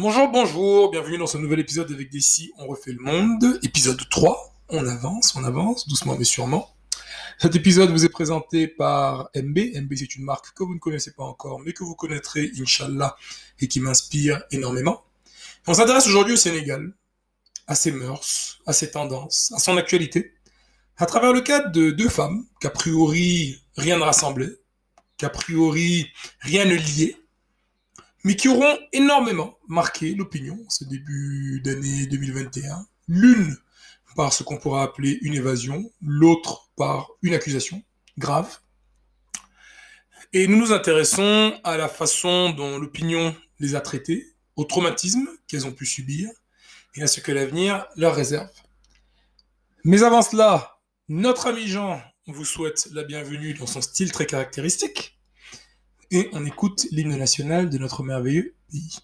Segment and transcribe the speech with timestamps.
[0.00, 4.54] Bonjour, bonjour, bienvenue dans ce nouvel épisode avec Dessy, on refait le monde, épisode 3,
[4.70, 6.74] on avance, on avance, doucement mais sûrement.
[7.38, 11.10] Cet épisode vous est présenté par MB, MB c'est une marque que vous ne connaissez
[11.10, 13.14] pas encore, mais que vous connaîtrez, Inch'Allah,
[13.60, 15.04] et qui m'inspire énormément.
[15.66, 16.94] On s'intéresse aujourd'hui au Sénégal,
[17.66, 20.32] à ses mœurs, à ses tendances, à son actualité,
[20.96, 24.56] à travers le cadre de deux femmes qu'a priori rien ne rassemblait,
[25.18, 26.10] qu'a priori
[26.40, 27.19] rien ne liait,
[28.24, 32.86] mais qui auront énormément marqué l'opinion ce début d'année 2021.
[33.08, 33.56] L'une
[34.16, 37.82] par ce qu'on pourrait appeler une évasion, l'autre par une accusation
[38.18, 38.58] grave.
[40.32, 45.66] Et nous nous intéressons à la façon dont l'opinion les a traitées, au traumatisme qu'elles
[45.66, 46.28] ont pu subir
[46.94, 48.50] et à ce que l'avenir leur réserve.
[49.84, 50.78] Mais avant cela,
[51.08, 55.19] notre ami Jean vous souhaite la bienvenue dans son style très caractéristique
[56.10, 58.98] et on écoute l'hymne national de notre merveilleux pays.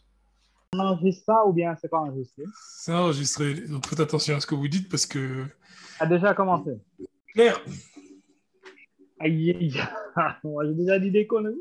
[0.74, 2.42] On enregistre ça ou bien c'est pas enregistré?
[2.78, 5.46] C'est enregistré, donc faites attention à ce que vous dites parce que.
[6.00, 6.70] A déjà commencé.
[7.32, 7.60] Claire
[9.18, 9.82] Aïe, aïe,
[10.44, 11.54] moi j'ai déjà dit des conneries.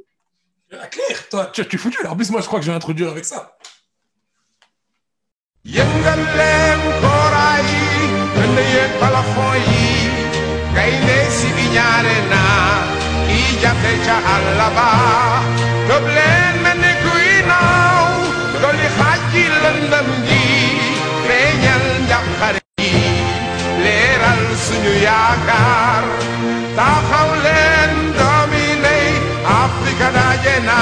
[0.72, 2.06] Ah, Claire, toi, tu, tu es foutu.
[2.08, 3.56] En plus, moi, je crois que je vais introduire avec ça.
[10.86, 12.55] gaynde si bi ñaare naa
[13.62, 14.90] Jam Teja Alaba.
[15.90, 18.06] Dublin men de Guinao
[18.62, 20.46] Doli Haji London Gi
[21.26, 22.62] Fenyal Jam Khari
[23.84, 26.04] Leral Sunyu Yakar
[26.78, 29.08] Taxaw leen doomi ndey
[29.64, 30.80] Afrika daje na.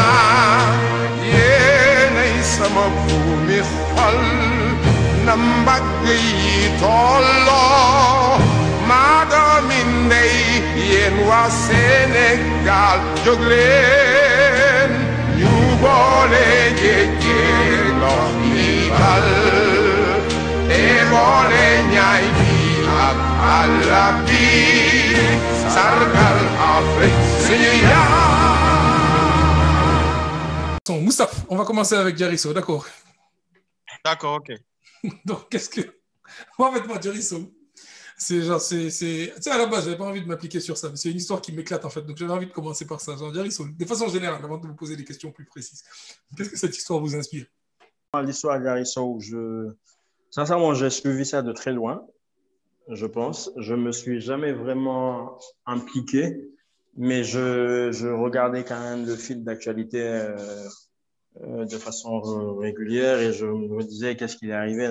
[1.33, 4.19] Yéenay sama buumi xol
[5.25, 8.39] na mbagg yi tolloo
[8.89, 14.91] maa doomi ndey yéen waa Sénégal jóg leen
[15.39, 16.45] ñu boole
[16.81, 19.27] jéggee ndox mi bal
[20.69, 20.81] te
[21.11, 22.51] boole ñaay bi
[23.07, 23.19] ak
[23.57, 23.75] àll
[24.27, 24.45] bi
[25.75, 26.39] sargal
[26.75, 28.53] Afrique suñu yaa
[30.85, 32.85] Bon, Moustapha, on va commencer avec Jarisso, d'accord?
[34.03, 34.51] D'accord, ok.
[35.25, 35.81] Donc, qu'est-ce que.
[36.59, 37.49] Moi, en fait, moi, Jarisso,
[38.23, 38.87] c'est genre, c'est.
[38.87, 38.91] Tu
[39.41, 41.41] sais, à la base, j'avais pas envie de m'appliquer sur ça, mais c'est une histoire
[41.41, 42.01] qui m'éclate, en fait.
[42.01, 43.15] Donc, j'avais envie de commencer par ça.
[43.15, 45.83] Genre, Jarisso, de façon générale, avant de vous poser des questions plus précises,
[46.35, 47.45] qu'est-ce que cette histoire vous inspire?
[48.23, 49.71] L'histoire d'Arisso, je...
[50.29, 52.05] sincèrement, j'ai suivi ça de très loin,
[52.87, 53.51] je pense.
[53.57, 56.37] Je me suis jamais vraiment impliqué,
[56.95, 60.67] mais je, je regardais quand même le fil d'actualité euh,
[61.41, 62.21] euh, de façon
[62.57, 64.87] régulière et je me disais qu'est-ce qui est arrivé.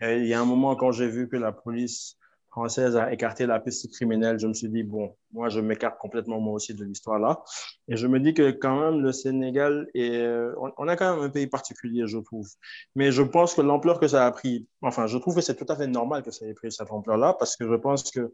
[0.00, 2.16] il y a un moment, quand j'ai vu que la police
[2.50, 6.40] française a écarté la piste criminelle, je me suis dit, bon, moi, je m'écarte complètement
[6.40, 7.42] moi aussi de l'histoire là.
[7.88, 11.14] Et je me dis que quand même, le Sénégal, est, euh, on, on a quand
[11.14, 12.48] même un pays particulier, je trouve.
[12.96, 15.66] Mais je pense que l'ampleur que ça a pris, enfin, je trouve que c'est tout
[15.72, 18.32] à fait normal que ça ait pris cette ampleur-là, parce que je pense que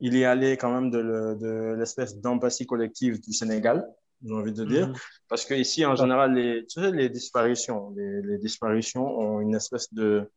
[0.00, 3.86] il y allait quand même de, le- de l'espèce d'empathie collective du Sénégal,
[4.24, 4.90] j'ai envie de dire.
[5.28, 9.54] Parce que ici, en général, les, tu sais, les disparitions, les, les disparitions ont une
[9.54, 10.30] espèce de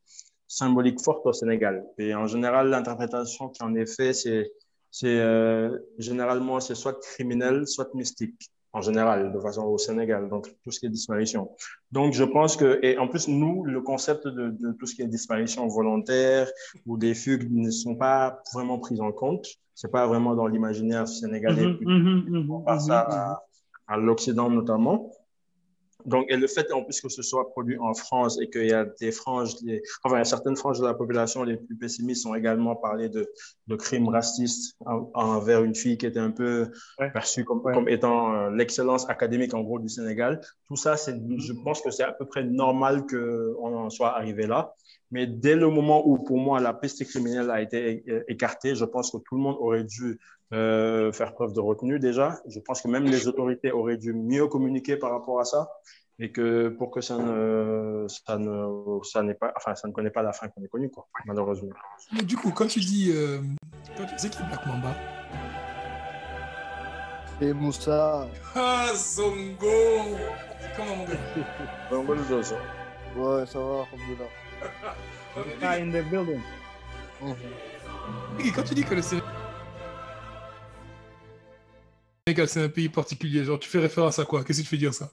[0.52, 1.86] symbolique forte au Sénégal.
[1.98, 4.52] Et en général, l'interprétation qui en est faite, c'est,
[4.92, 8.52] c'est euh, généralement, c'est soit criminel, soit mystique.
[8.74, 11.52] En général, de façon au Sénégal, donc tout ce qui est disparition.
[11.92, 15.02] Donc, je pense que, et en plus, nous, le concept de, de tout ce qui
[15.02, 16.50] est disparition volontaire
[16.86, 19.46] ou des fugues ne sont pas vraiment prises en compte.
[19.76, 21.66] C'est pas vraiment dans l'imaginaire sénégalais.
[21.66, 23.44] Mhm, mhm, mhm, On passe mhm, à,
[23.88, 25.12] à l'Occident notamment.
[26.06, 28.74] Donc, et le fait en plus que ce soit produit en France et qu'il y
[28.74, 29.54] a des franges,
[30.04, 33.10] enfin, il y a certaines franges de la population les plus pessimistes ont également parlé
[33.10, 33.30] de,
[33.68, 36.68] de crimes racistes en- envers une fille qui était un peu
[37.00, 37.12] Ouais.
[37.12, 37.74] perçue comme, Ouais.
[37.74, 40.42] comme étant euh, l'excellence académique en gros du Sénégal.
[40.68, 44.48] Tout ça, c'est, je pense que c'est à peu près normal qu'on en soit arrivé
[44.48, 44.74] là.
[45.12, 48.86] Mais dès le moment où, pour moi, la piste criminelle a été é- écartée, je
[48.86, 50.20] pense que tout le monde aurait dû
[50.54, 52.40] euh, faire preuve de retenue déjà.
[52.48, 55.70] Je pense que même les autorités auraient dû mieux communiquer par rapport à ça
[56.20, 60.12] et que pour que ça ne, ça ne, ça n'est pas, enfin, ça ne connaît
[60.12, 61.72] pas la fin qu'on est connu, quoi, malheureusement.
[62.14, 63.12] Mais du coup, quand tu dis.
[63.14, 63.40] euh,
[63.98, 64.94] quand tu- C'est qui Black Mamba
[67.42, 69.68] Et Moussa, Ah, Zongo
[70.78, 74.30] Comment je- je- ouais, ça va, alhamdoulilah.
[75.64, 76.42] Ah, in the building.
[77.22, 77.36] Mhm.
[78.54, 79.02] Quand tu dis que le
[82.28, 84.44] Sénégal, c'est un pays particulier, genre tu fais référence à quoi?
[84.44, 85.10] Qu'est-ce que tu fais dire ça?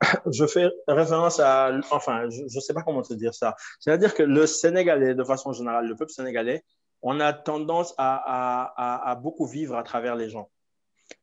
[0.32, 3.56] Je fais référence à, enfin, je ne sais pas comment te dire ça.
[3.80, 6.64] C'est-à-dire que le Sénégalais, de façon générale, le peuple sénégalais,
[7.02, 10.50] on a tendance à, à, à, à beaucoup vivre à travers les gens,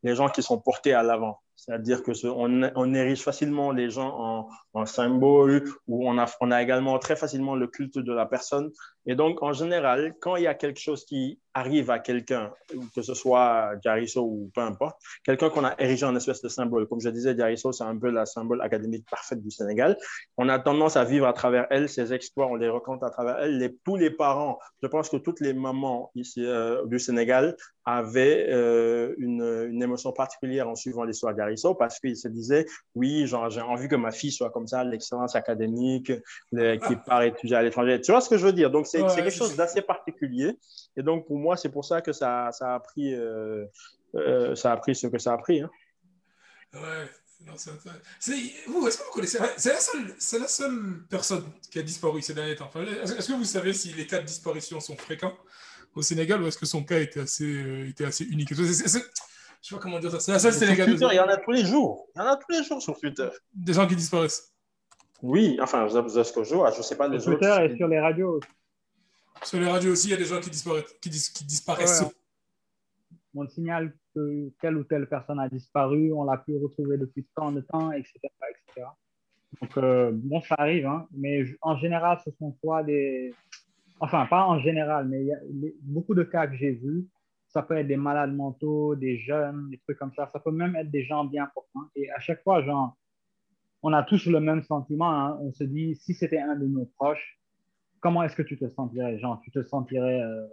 [0.04, 1.42] les gens qui sont portés à l'avant.
[1.56, 6.52] C'est-à-dire que on, on érige facilement les gens en, en symboles ou on a, on
[6.52, 8.72] a également très facilement le culte de la personne.
[9.06, 12.52] Et donc, en général, quand il y a quelque chose qui arrive à quelqu'un,
[12.94, 16.86] que ce soit Jariso ou peu importe, quelqu'un qu'on a érigé en espèce de symbole,
[16.88, 19.98] comme je disais, Jariso, c'est un peu la symbole académique parfaite du Sénégal.
[20.38, 23.38] On a tendance à vivre à travers elle, ses exploits, on les raconte à travers
[23.40, 23.57] elle.
[23.57, 27.56] Les, tous les parents, je pense que toutes les mamans ici euh, du Sénégal
[27.86, 32.66] avaient euh, une, émotion particulière en suivant l'histoire d'Aristo parce qu'ils se disaient,
[32.96, 36.12] oui, j'ai envie que ma fille soit comme ça, l'excellence académique,
[36.51, 38.01] le- qui part étudier à l'étranger.
[38.01, 38.72] Tu vois ce que je veux dire?
[38.72, 40.58] Donc, c'est Ouais, quelque chose d'assez particulier.
[40.98, 43.14] Et donc, pour moi, c'est pour ça que ça, ça a pris...
[43.14, 43.66] euh,
[44.16, 45.62] euh, ça a pris ce que ça a pris.
[45.62, 45.70] hein.
[46.74, 46.80] Ouais.
[48.20, 48.32] C'est-
[48.68, 52.22] Vous, est-ce que vous connaissez C'est la seule, c'est la seule personne qui a disparu
[52.22, 52.66] ces derniers temps.
[52.66, 55.34] Enfin, Est-ce que vous savez si les cas de disparition sont fréquents
[55.96, 58.54] au Sénégal ou est-ce que son cas était assez, euh, était assez unique?
[58.56, 59.00] C'est- c'est-
[59.62, 60.20] Je sais pas comment dire ça.
[60.20, 60.96] C'est la seule Sur Sénégalaise.
[61.00, 62.08] Twitter, il y en a tous les jours.
[62.16, 63.30] Il y en a tous les jours sur Twitter.
[63.54, 64.52] Des gens qui disparaissent.
[65.22, 67.62] Oui, enfin, vous avez ce que je ne sais pas les Sur Twitter autres.
[67.74, 68.40] et sur les radios.
[69.46, 70.94] Sur les radios aussi, il y a des gens qui disparaissent.
[71.02, 72.16] Qui, dis-.
[73.36, 77.52] On signale que telle ou telle personne a disparu, on l'a pu retrouver depuis tant
[77.52, 78.14] de temps, etc.
[78.50, 78.88] etc.
[79.62, 83.34] Donc, euh, bon, ça arrive, hein, mais en général, ce sont soit des.
[84.00, 85.40] Enfin, pas en général, mais il y a
[85.82, 87.08] beaucoup de cas que j'ai vus,
[87.48, 90.30] ça peut être des malades mentaux, des jeunes, des trucs comme ça.
[90.34, 91.88] Ça peut même être des gens bien portants.
[91.96, 92.98] Et à chaque fois, genre,
[93.82, 95.12] on a tous le même sentiment.
[95.12, 95.38] hein.
[95.42, 97.40] On se dit, si c'était un de nos proches,
[98.06, 99.18] comment est-ce que tu te sentirais?
[99.18, 100.46] Genre, tu te sentirais euh,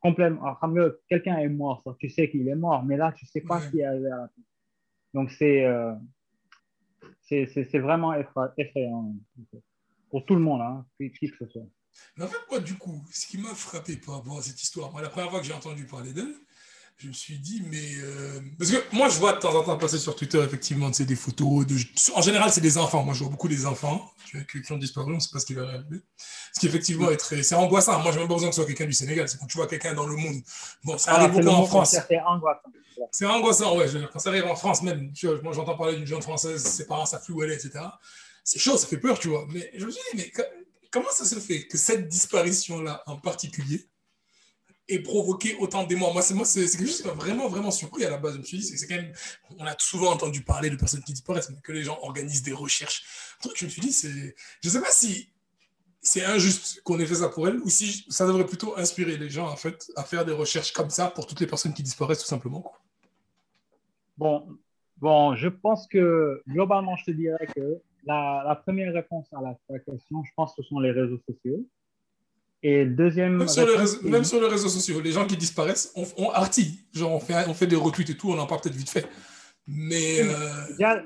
[0.00, 0.42] complètement.
[0.42, 3.26] Alors, xam nga, quelqu'un est mort, ça, tu sais qu'il est mort, mais là, tu
[3.26, 3.64] sais pas Ouais.
[3.64, 4.42] ce qui est arrivé à la fin.
[5.14, 5.94] Donc, c'est euh,
[7.28, 9.14] c'est vraiment effra- effrayant
[10.10, 11.68] pour tout le monde, hein, qui, qui que ce soit.
[12.16, 14.90] Mais en fait, moi, du coup, ce qui m'a frappé par rapport à cette histoire,
[14.90, 16.34] moi, la première fois que j'ai entendu parler d'elle,
[17.00, 17.96] je me suis dit, mais.
[18.02, 21.04] euh, Parce que moi, je vois de temps en temps passer sur Twitter, effectivement, c'est
[21.06, 21.66] des photos.
[21.66, 21.74] De...
[22.14, 23.02] En général, c'est des enfants.
[23.02, 24.12] Moi, je vois beaucoup des enfants
[24.52, 26.00] qui, ont disparu, on ne sait pas ce qui est arrivé.
[26.54, 27.42] Ce qui, effectivement, est très.
[27.42, 28.00] C'est angoissant.
[28.02, 29.28] Moi, je n'ai même pas besoin que ce soit quelqu'un du Sénégal.
[29.28, 30.42] C'est quand tu vois quelqu'un dans le monde.
[30.84, 31.96] Bon, ça arrive c'est le beaucoup en France.
[32.08, 32.60] C'est angoissant.
[33.12, 33.86] C'est angoissant, ouais.
[34.12, 36.86] Quand ça arrive en France, même, tu vois, moi j'entends parler d'une jeune française, ses
[36.86, 37.82] parents savent plus où elle est, etc.
[38.44, 39.46] C'est chaud, ça fait peur, tu vois.
[39.50, 40.42] Mais je me suis dit, mais co-
[40.90, 43.88] comment ça se fait que cette disparition-là en particulier
[44.94, 48.10] ait provoqué autant d'émoi Moi, c'est moi, c'est quelque chose qui vraiment, vraiment surpris à
[48.10, 48.34] la base.
[48.34, 49.12] Je me suis dit, c'est quand même.
[49.58, 52.52] On a souvent entendu parler de personnes qui disparaissent, mais que les gens organisent des
[52.52, 53.36] recherches.
[53.40, 54.34] Truc, je me suis dit, c'est.
[54.62, 55.30] Je sais pas si
[56.02, 59.28] c'est injuste qu'on ait fait ça pour elle ou si ça devrait plutôt inspirer les
[59.28, 62.20] gens, en fait, à faire des recherches comme ça pour toutes les personnes qui disparaissent,
[62.20, 62.72] tout simplement.
[64.16, 64.46] Bon,
[64.96, 69.50] bon, je pense que globalement, je te dirais que la, la première réponse à la,
[69.50, 71.64] à la question, je pense que ce sont les réseaux sociaux.
[72.62, 75.92] Et deuxième Même sur, les réseaux, même sur les réseaux sociaux, les gens qui disparaissent,
[75.96, 76.80] on, on artille.
[76.92, 79.06] Genre, on fait, on fait des retweets et tout, on en parle peut-être vite fait.
[79.66, 80.20] Mais.
[80.20, 81.00] euh,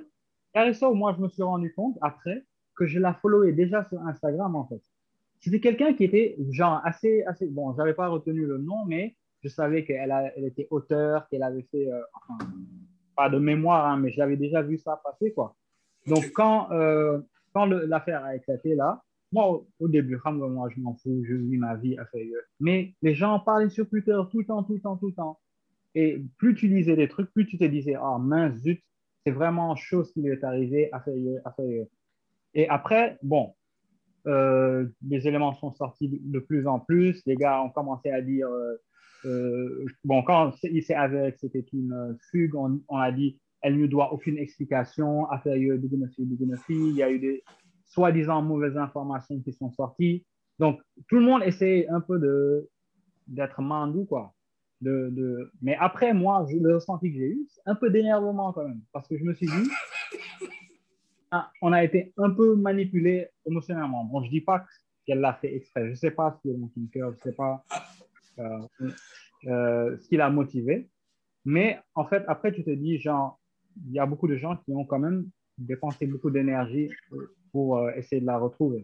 [0.54, 2.44] Garissa, moi, je me suis rendu compte après
[2.76, 4.80] que je la followais déjà sur Instagram, en fait.
[5.40, 7.46] C'était quelqu'un qui était, genre, assez, assez.
[7.46, 11.42] Bon, je n'avais pas retenu le nom, mais je savais qu'elle elle était auteure, qu'elle
[11.42, 11.90] avait fait.
[11.92, 12.50] euh, enfin,
[13.16, 15.54] pas de mémoire, hein, mais je l'avais déjà vu ça passer, quoi.
[16.06, 17.20] Donc, quand, euh,
[17.52, 19.02] quand l'affaire a éclaté, là,
[19.32, 22.24] moi, au, début, moi, je m'en fous, je vis ma vie, affaire.
[22.60, 25.40] Mais les gens parlaient sur Twitter tout le temps, tout le temps, tout le temps.
[25.94, 28.82] Et plus tu lisais des trucs, plus tu te disais, ah mince, zut,
[29.24, 31.86] c'est vraiment chose qui lui est arrivée, affaire, affaire.
[32.54, 33.54] Et après, bon,
[34.26, 37.22] euh, les éléments sont sortis de, de plus en plus.
[37.26, 38.76] Les gars ont commencé à dire, euh,
[39.24, 43.78] euh, bon, quand il s'est avéré que c'était une euh, fugue, on, a dit, elle
[43.78, 46.74] ne doit aucune explication, affaire Dugunofi, Dugunofi.
[46.74, 47.42] Il y a eu des
[47.94, 50.24] soi-disant mauvaises informations qui sont sorties.
[50.58, 52.68] Donc, tout le monde essaie un peu de
[53.26, 54.34] d'être mandou, quoi.
[54.82, 55.50] De, de...
[55.62, 58.82] Mais après, moi, je- le ressenti que j'ai eu, c'est un peu d'énervement quand même.
[58.92, 59.70] Parce que je me suis dit,
[61.30, 64.04] ah, on a été un peu manipulé émotionnellement.
[64.04, 64.66] Bon, je dis pas
[65.06, 65.88] qu'elle l'a fait exprès.
[65.88, 67.64] Je sais pas ce qui est dans son cœur, je sais pas
[68.40, 68.58] euh,
[69.46, 70.90] euh, ce qui l'a motivé.
[71.46, 73.40] Mais en fait, après, tu te dis, genre,
[73.86, 75.26] il y a beaucoup de gens qui ont quand même
[75.58, 76.90] dépensé beaucoup d'énergie
[77.54, 78.82] pour euh, essayer de la retrouver.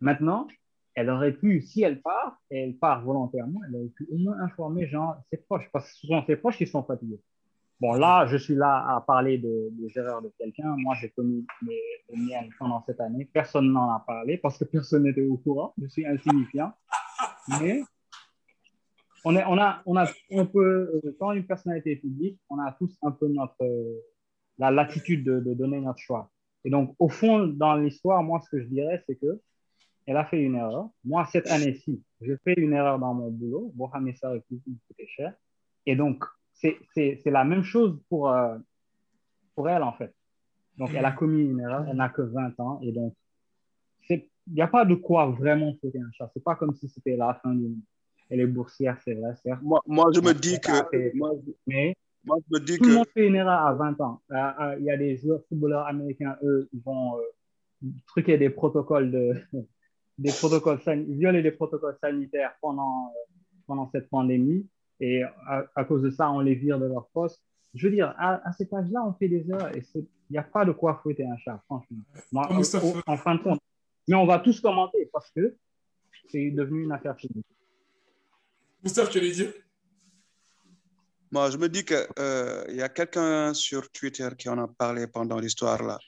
[0.00, 0.46] Maintenant,
[0.94, 4.38] elle aurait pu, si elle part, et elle part volontairement, elle aurait pu au moins
[4.38, 4.88] informer
[5.28, 7.20] ses proches, parce que sont ses proches qui sont fatigués.
[7.80, 10.76] Bon, là, je suis là à parler de- des erreurs de quelqu'un.
[10.84, 13.24] Moi, j'ai connu les, les miennes pendant cette année.
[13.24, 15.74] Personne n'en a parlé parce que personne n'était au courant.
[15.82, 16.70] Je suis insignifiant.
[17.60, 17.82] Mais
[19.24, 23.26] on, a, on, a, euh, quand une personnalité est publique, on a tous un peu
[23.26, 23.98] notre, euh,
[24.56, 26.30] la latitude de, de donner notre choix.
[26.64, 29.40] Et donc, au fond, dans l'histoire, moi, ce que je dirais, c'est que
[30.06, 30.90] elle a fait une erreur.
[31.04, 33.72] Moi, cette année-ci, je fais une erreur dans mon boulot.
[33.74, 35.34] Bon, mais ça coûter cher.
[35.86, 36.78] Et donc, c'est
[37.26, 38.56] la même chose pour, euh,
[39.54, 40.14] pour elle, en fait.
[40.76, 43.14] Donc, elle a commis une erreur, elle n'a que 20 ans, et donc,
[44.08, 46.30] il n'y a pas de quoi vraiment fouetter un chat.
[46.34, 47.80] C'est pas comme si c'était la fin du monde.
[48.28, 50.72] Elle est boursière, c'est vrai, certes, Moi, moi, je me dis que.
[50.90, 51.32] fait- Moi,
[51.66, 51.94] mais
[52.26, 52.94] moi, je me dis tout le que.
[52.94, 54.20] monde fait une erreur à 20 ans.
[54.30, 57.22] Euh, euh, Il y a des joueurs footballeurs américains, eux, ils vont euh,
[58.06, 59.34] truquer des protocoles de,
[60.18, 60.78] des protocoles
[61.08, 63.18] violer des protocoles sanitaires pendant, euh,
[63.66, 64.66] pendant cette pandémie.
[65.00, 67.42] Et à, à cause de ça, on les vire de leur poste.
[67.74, 70.42] Je veux dire, à, à cet âge-là, on fait des erreurs et il n'y a
[70.44, 71.98] pas de quoi fouetter un chat, franchement.
[72.32, 72.78] Moi, au- fait.
[73.06, 73.60] en fin de compte.
[74.06, 75.56] Mais on va tous commenter parce que
[76.28, 77.44] c'est devenu une affaire publique.
[78.82, 79.52] Gustave, tu allais dire?
[81.34, 82.06] Moi, je me dis qu'il
[82.72, 85.98] il y a quelqu'un sur Twitter qui en a parlé pendant l'histoire là.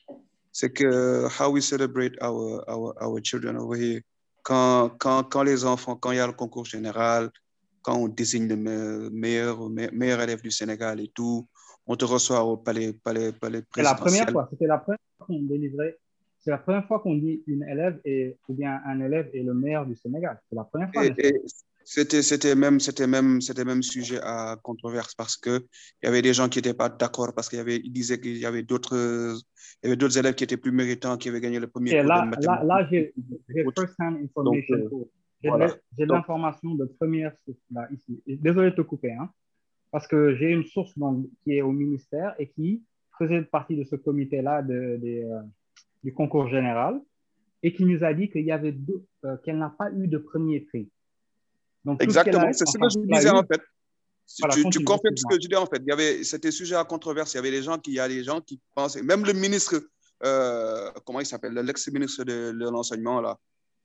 [0.53, 4.01] C'est que how we celebrate our, our, our children over here.
[4.45, 7.31] Quand, quand, quand les enfants, quand il y a le concours général,
[7.83, 11.45] quand on désigne le me- meilleur, me- meilleur élève du Sénégal et tout,
[11.89, 14.33] on te reçoit au palais, palais, palais C'est la première présidentiel.
[14.33, 14.49] fois.
[14.51, 15.99] C'était la première fois qu'on délivrait.
[16.39, 19.53] C'est la première fois qu'on dit une élève est, ou bien un élève est le
[19.53, 20.41] meilleur du Sénégal.
[20.49, 21.05] C'est la première fois.
[21.05, 21.43] Et, et
[21.89, 25.61] c'était, c'était même, c'était même, c'était même sujet à controverse parce que
[26.03, 28.21] il y avait des gens qui n'étaient pas d'accord parce qu'il y avait, ils disaient
[28.21, 28.97] qu'il y avait d'autres,
[29.83, 32.01] il y avait d'autres élèves qui étaient plus méritants, qui avaient gagné le premier Et
[32.01, 32.69] cours là, de là, mathématiques.
[32.69, 33.15] là j'ai
[33.49, 33.83] j'ai Autre.
[33.83, 34.43] first-hand information.
[34.43, 35.09] Donc, euh, pour-
[35.43, 35.67] J'ai voilà.
[35.69, 38.21] de, j'ai de Donc- l'information de première source là, ici.
[38.27, 39.29] Et Désolé de te couper, hein,
[39.93, 42.83] parce que j'ai une source donc, qui est au ministère et qui
[43.19, 45.41] faisait partie de ce comité-là de, euh,
[46.03, 47.01] du concours général
[47.63, 50.19] et qui nous a dit qu'il y avait deux, euh, qu'elle n'a pas eu de
[50.19, 50.89] premier prix.
[51.87, 53.61] Donc, Exactement, c'est ce que je disais en fait.
[54.41, 55.81] Voilà, tu, tu confirmes ce que je dis en fait.
[55.87, 57.33] Il y avait, c'était sujet à controverse.
[57.35, 59.33] Il y avait des gens qui, il y a des gens qui pensaient, même le
[59.33, 59.81] ministre,
[60.25, 63.39] euh, comment il s'appelle, l'ex-ministre de, de l'enseignement là,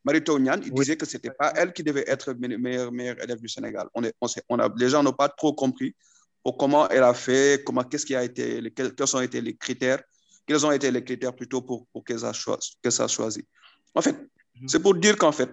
[0.03, 0.79] Marito Nian, il Oui.
[0.79, 3.87] disait que c'était pas elle qui devait être me- meilleure, meilleure élève du Sénégal.
[3.93, 5.95] On est, on sait- on a, les gens n'ont pas trop compris
[6.43, 9.41] pour comment elle a fait, comment, qu'est-ce qui a été, les- quels, quels ont été
[9.41, 10.01] les critères,
[10.47, 13.45] quels ont été les critères plutôt pour, pour qu'elle a choisi, qu'elle a choisi.
[13.93, 14.15] En fait,
[14.59, 14.67] Mhm.
[14.69, 15.51] c'est pour dire qu'en fait,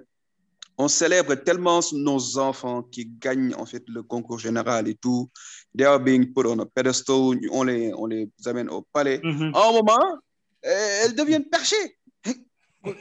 [0.78, 5.28] on célèbre tellement nos enfants qui gagnent en fait le concours général et tout.
[5.76, 7.36] They are being put on a pedestal.
[7.50, 9.20] On les, on les amène au palais.
[9.22, 9.52] Mhm.
[9.54, 10.18] À un moment,
[10.64, 11.96] euh, elles deviennent perchées.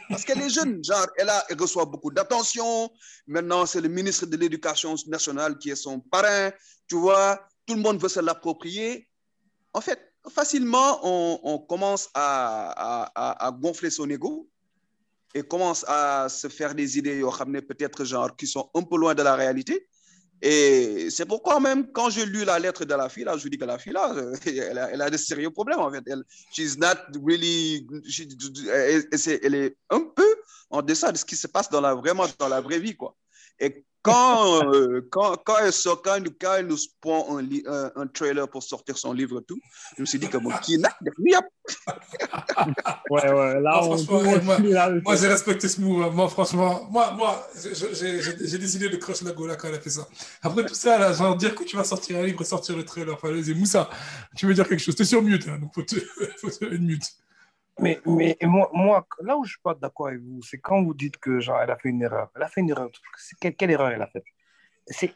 [0.09, 2.89] Parce qu'elle est jeune, genre, elle, a, elle reçoit beaucoup d'attention.
[3.27, 6.51] Maintenant, c'est le ministre de l'Éducation nationale qui est son parrain.
[6.87, 9.07] Tu vois, tout le monde veut se l'approprier.
[9.73, 14.49] En fait, facilement, on, on commence à, à, à, à gonfler son ego
[15.33, 17.21] et commence à se faire des idées,
[17.61, 19.87] peut-être genre qui sont un peu loin de la réalité.
[20.41, 23.57] Et c'est pourquoi même quand j'ai lu la lettre de la fille, là, je dis
[23.57, 26.03] que la fille, là, euh, elle a, elle de sérieux problèmes en fait.
[26.05, 28.27] Elle, she's not really, she-
[29.41, 30.35] elle est un peu
[30.69, 33.15] en deçà de ce qui se passe dans la, vraiment dans la vraie vie, quoi.
[33.59, 38.07] Et quand, euh, quand, quand, elle sort, quand, quand elle nous prend un, un, un
[38.07, 39.59] trailer pour sortir son livre et tout,
[39.95, 40.89] je me suis dit que bon, qui n'a
[43.09, 46.03] Ouais, ouais, là, Ah, on, moi- j'ai respecté ce move.
[46.03, 46.09] hein.
[46.11, 47.47] Moi, franchement, moi, moi
[47.93, 50.07] j'ai décidé de crush la Gola quand elle a fait ça.
[50.41, 52.83] Après tout ça, là, genre dire que tu vas sortir un livre et sortir le
[52.83, 53.13] trailer.
[53.13, 53.89] Enfin, vas-y, Moussa,
[54.35, 55.95] tu veux dire quelque chose T'es sur mute, hein, donc faut te,
[56.41, 57.05] faut te une mute.
[57.79, 60.95] Mais, mais moi, moi, là où je suis pas d'accord avec vous, c'est quand vous
[60.95, 62.31] dites que genre, elle a fait une erreur.
[62.35, 62.89] Elle a fait une erreur.
[63.39, 64.25] Quelle, quelle erreur elle a faite?
[64.89, 65.11] Si,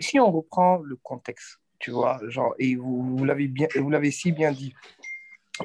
[0.00, 4.10] si on reprend le contexte, tu vois, genre, et vous, vous l'avez bien, vous l'avez
[4.10, 4.74] si bien dit,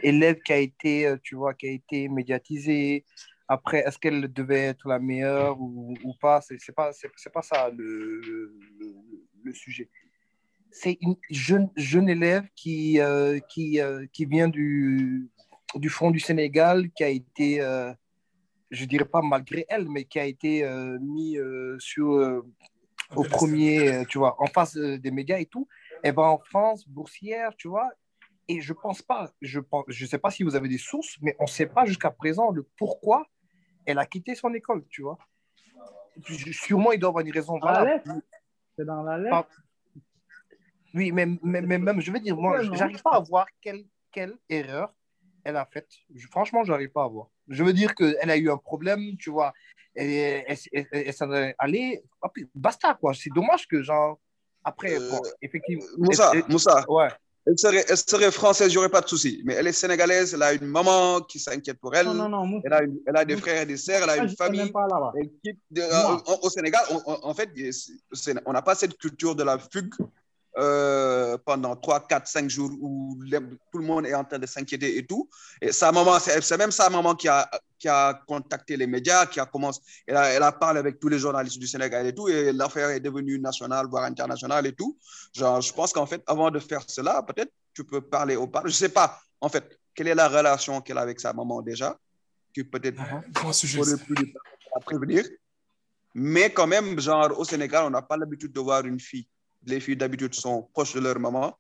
[0.03, 3.05] élève qui a été, euh, tu vois, qui a été médiatisée.
[3.47, 6.41] Après, est-ce qu'elle devait être la meilleure ou, ou pas?
[6.41, 8.55] C'est, c'est pas, c'est, c'est pas ça le, le,
[9.43, 9.89] le sujet.
[10.71, 15.29] C'est une jeune, jeune élève qui, euh, qui, euh, qui vient du,
[15.75, 17.93] du fond du Sénégal, qui a été, euh,
[18.71, 22.45] je dirais pas malgré elle, mais qui a été euh, mis euh, sur, euh,
[23.15, 25.67] au premier, euh, tu vois, en face des médias et tout.
[26.03, 27.89] Elle va en France, boursière, tu vois.
[28.47, 31.35] Et je pense pas, je pense, je sais pas si vous avez des sources, mais
[31.39, 33.25] on sait pas jusqu'à présent le pourquoi
[33.85, 35.17] elle a quitté son école, tu vois.
[36.51, 38.11] Sûrement, il doit y avoir une raison lettre.
[38.77, 39.47] C'est dans la lettre.
[40.93, 44.37] Oui, mais, mais, mais même, je veux dire, moi, j'arrive pas à voir quelle, quelle
[44.49, 44.93] erreur
[45.43, 45.89] elle a faite.
[46.13, 47.27] Je- franchement, j'arrive pas à voir.
[47.47, 49.53] Je veux dire qu'elle a eu un problème, tu vois.
[49.95, 50.43] Elle,
[50.91, 52.03] elle, s'en est allée.
[52.21, 53.13] Ah, Basta, quoi.
[53.13, 54.19] C'est dommage que, genre,
[54.63, 55.83] après, Euh, bon, effectivement.
[55.97, 57.09] Moussa, elle- elle- Moussa, Ouais.
[57.45, 59.41] elle serait, elle serait française, j'aurais pas de souci.
[59.45, 62.07] Mais elle est sénégalaise, elle a une maman qui s'inquiète pour elle.
[62.07, 62.45] Non, non, non.
[62.47, 64.35] Moussa, Elle a, une- elle a des frères et des sœurs, elle a je une
[64.35, 64.61] famille.
[64.61, 65.11] même pas là-bas.
[65.19, 67.49] Elle quitte de- euh, au Sénégal, on- on- en fait,
[68.45, 69.93] on n'a pas cette culture de la fugue
[70.57, 73.17] euh, pendant 3, 4, 5 jours où
[73.71, 75.27] tout le monde est en train de s'inquiéter et tout.
[75.61, 79.39] Et sa maman, c'est même sa maman qui a, qui a contacté les médias, qui
[79.39, 82.27] a commencé, elle a, elle a parlé avec tous les journalistes du Sénégal et tout,
[82.27, 84.97] et l'affaire est devenue nationale, voire internationale et tout.
[85.33, 88.67] Genre, je pense qu'en fait, avant de faire cela, peut-être tu peux parler aux parents.
[88.67, 89.19] Je sais pas.
[89.41, 91.97] en fait, quelle est la relation qu'elle a avec sa maman déjà,
[92.53, 93.01] qui peut-être
[93.53, 93.79] sujet.
[93.79, 94.33] aurait pu lui
[94.75, 95.23] à prévenir.
[96.13, 99.27] Mais quand même, genre, au Sénégal, on n'a pas l'habitude de voir une fille.
[99.65, 101.53] Les filles, d'habitude, sont proches de leur maman.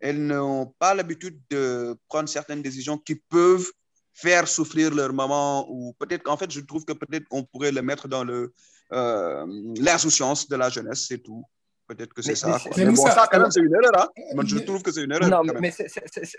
[0.00, 3.66] Elles n'ont pas l'habitude de prendre certaines décisions qui peuvent
[4.14, 7.82] faire souffrir leur maman ou peut-être qu'en fait, je trouve que peut-être qu'on pourrait le
[7.82, 8.52] mettre dans le
[8.92, 9.46] euh,
[9.76, 11.44] l'insouciance de la jeunesse, c'est tout.
[11.86, 12.48] Peut-être que c'est ça.
[12.76, 14.02] mais Mais bon, mais ça- ça, quand même, c'est une erreur.
[14.02, 14.08] Hein?
[14.34, 15.28] Moi, je trouve que c'est une erreur.
[15.28, 15.72] Non, quand mais, même.
[15.78, 15.88] mais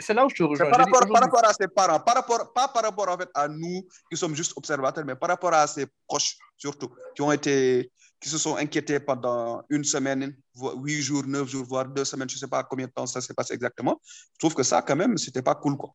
[0.02, 0.70] c'est- là où je te rejoins.
[0.70, 3.48] par rapport, par rapport à ses parents, par rapport, pas par rapport en fait à
[3.48, 7.92] nous qui sommes juste observateurs, mais par rapport à ses proches surtout, qui ont été,
[8.22, 12.30] qui se sont inquiétés pendant une semaine, voire huit jours, neuf jours, voire deux semaines,
[12.30, 14.00] je sais pas combien de temps ça s'est passé exactement.
[14.34, 15.94] Je trouve que ça, quand même, c'était pas cool, quoi.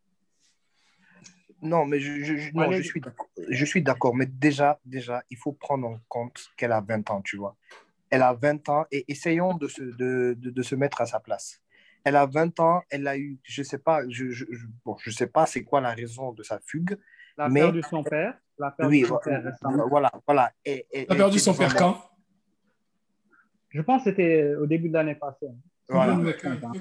[1.63, 2.79] Non, mais je, je- je- non, Allez.
[2.79, 3.29] je suis d'accord.
[3.49, 7.23] Je suis d'accord, mais déjà, déjà, il faut prendre en compte qu'elle a 20 ans,
[7.23, 7.57] tu vois.
[8.11, 11.19] Elle a 20 ans et essayons de se, de, de, de se mettre à sa
[11.21, 11.61] place.
[12.05, 14.45] Elle a 20 ans, elle a eu, je sais pas, je, je,
[14.85, 16.99] bon, je sais pas c'est quoi la raison de sa fugue.
[17.39, 18.39] Elle a Mais- perdu son père.
[18.59, 19.43] Elle a perdu Oui, son père
[19.91, 20.53] voilà, voilà.
[20.65, 22.06] Elle a perdu son père quand?
[23.77, 25.51] Je pense que c'était au début de l'année passée.
[25.89, 26.15] Voilà.
[26.15, 26.73] Hein.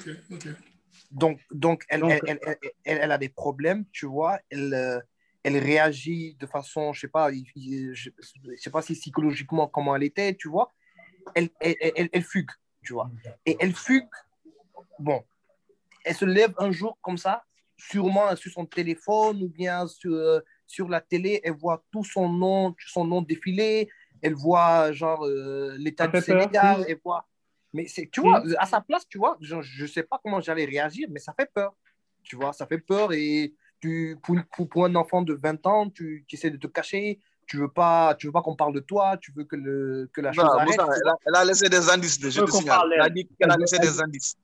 [1.11, 4.39] Donc, donc, elle, Donc- elle, elle, elle- elle- elle a des problèmes, tu vois.
[4.49, 4.99] Elle, euh,
[5.43, 8.09] elle réagit de façon, je sais pas, je, je
[8.55, 10.73] sais pas si psychologiquement comment elle était, tu vois.
[11.35, 12.49] Elle, elle, elle, elle fugue,
[12.81, 13.11] tu vois.
[13.45, 14.07] Et elle fugue,
[14.97, 15.21] bon,
[16.05, 17.43] elle se lève un jour comme ça,
[17.77, 22.29] sûrement sur son téléphone ou bien sur, euh, sur la télé, elle voit tout son
[22.29, 23.89] nom, son nom défiler,
[24.25, 27.27] elle voit genre euh, l'état du Sénégal, elle voit.
[27.73, 28.27] Mais c'est, tu Si.
[28.27, 31.33] vois, à sa place, tu vois, je ne sais pas comment j'allais réagir, mais ça
[31.37, 31.73] fait peur.
[32.23, 35.89] Tu vois, ça fait peur et tu, pour, pour, pour un enfant de 20 ans,
[35.89, 38.79] tu, tu essaies de te cacher, tu veux pas, tu veux pas qu'on parle de
[38.79, 40.69] toi, tu veux que, le, que la chose arrête.
[40.69, 42.77] Tu elle, a, elle a laissé des indices, je te signale.
[42.77, 44.35] parle Elle a dit qu'elle a laissé des indices.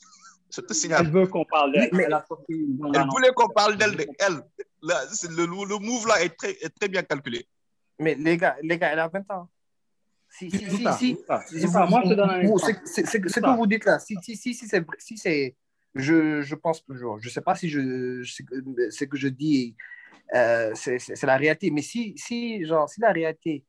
[0.54, 1.06] Je te signale.
[1.06, 1.90] Elle veut qu'on parle d'elle.
[1.94, 4.42] Oui, mais- Elle voulait qu'on parle d'elle, de elle.
[4.84, 4.98] Là,
[5.30, 7.48] le, le move là est très, est très bien calculé.
[7.98, 9.50] Mais les gars, les gars, elle a 20 ans.
[10.32, 11.18] Si, si, si, si,
[13.30, 15.56] Ce que vous dites là, si, si, si, si c'est, si c'est,
[15.94, 19.76] je, je pense toujours, je sais pas si je, ce que je dis,
[20.34, 23.66] euh, c'est, la réalité, mais si, si, genre, si la réalité,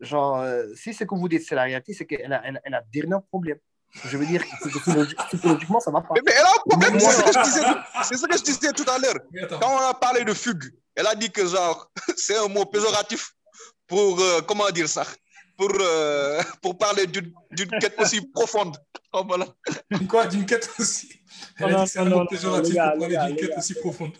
[0.00, 2.60] genre, euh, si ce que vous dites c'est la réalité, c'est qu'elle a, elle, a-
[2.64, 3.58] elle a d'énormes problèmes.
[4.06, 6.14] Je veux dire, psychologi- psychologiquement, ça va pas.
[6.14, 7.64] Mais, mais elle a un problème, c'est moi- ce, que je disais,
[8.04, 9.18] c'est ce que je disais tout à l'heure.
[9.60, 10.64] Quand on a parlé de fugue,
[10.94, 13.32] elle a dit que genre, c'est un mot péjoratif
[13.86, 15.04] pour, euh, comment dire ça,
[15.56, 18.76] pour, euh, pour parler d'une d'une quête aussi profonde.
[19.12, 19.46] Oh, voilà.
[20.08, 20.26] Quoi?
[20.26, 21.08] D'une quête aussi?
[21.58, 23.58] Elle a dit que c'est un mot péjoratif pour parler d'une quête gars.
[23.58, 24.12] aussi profonde.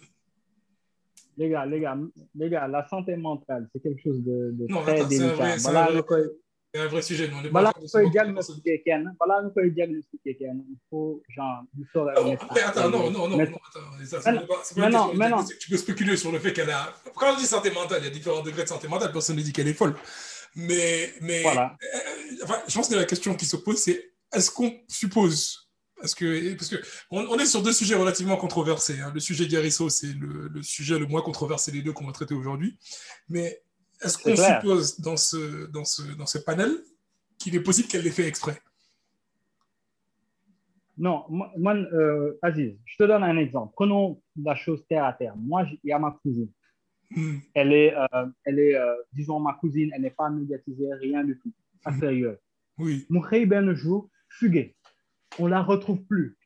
[1.38, 1.97] Les gars, les gars,
[2.35, 5.18] les gars, la santé mentale, c'est quelque chose de, de Non, très attends, c'est un
[5.29, 5.35] délicat.
[5.35, 7.29] vrai- c'est un vrai- un sujet.
[7.29, 8.11] nous, on est balaa pas mot.
[8.11, 13.11] diagnostiquer kenn balaa nga koy diagnostiquer kenn il faut genre soog a Non, attends, non,
[13.11, 15.12] non, non, Mais- non, attends, ça, c'est Mais- pas, c'est pas mais une non, question
[15.14, 15.37] de mais non.
[15.37, 15.59] diagnostic.
[15.59, 16.92] Tu peux spéculer sur le fait qu'elle a.
[17.16, 19.11] Quand on dit santé mentale, il y a différents degrés de santé mentale.
[19.12, 19.95] Personne ne dit qu'elle est folle.
[20.55, 21.77] Mais, mais Voilà.
[21.83, 25.71] euh, enfin, je pense que la question qui se pose, c'est est-ce qu'on suppose?
[25.97, 26.77] Parce que, parce que
[27.11, 29.01] on, on est sur deux sujets relativement controversés.
[29.01, 29.12] hein.
[29.15, 32.35] Le sujet d'Yarisso, c'est le, le sujet le moins controversé des deux qu'on va traiter
[32.35, 32.77] aujourd'hui.
[33.29, 33.62] Mais
[34.03, 36.77] est-ce qu'on suppose dans ce, dans, ce, dans ce panel
[37.38, 38.61] qu'il est possible qu'elle l'ait fait exprès?
[40.99, 43.73] Non, moi, euh, Aziz, je te donne un exemple.
[43.75, 45.35] Prenons la chose terre à terre.
[45.37, 46.51] Moi, il y a ma cousine.
[47.14, 47.37] Hmm.
[47.55, 51.38] Elle est, euh, elle est euh, disons, ma cousine, elle n'est pas médiatisée, rien du
[51.38, 51.53] tout.
[51.85, 52.38] Pas sérieux.
[52.79, 53.07] Oui.
[53.46, 54.77] Benn jour, fuguée.
[55.38, 56.37] On la retrouve plus.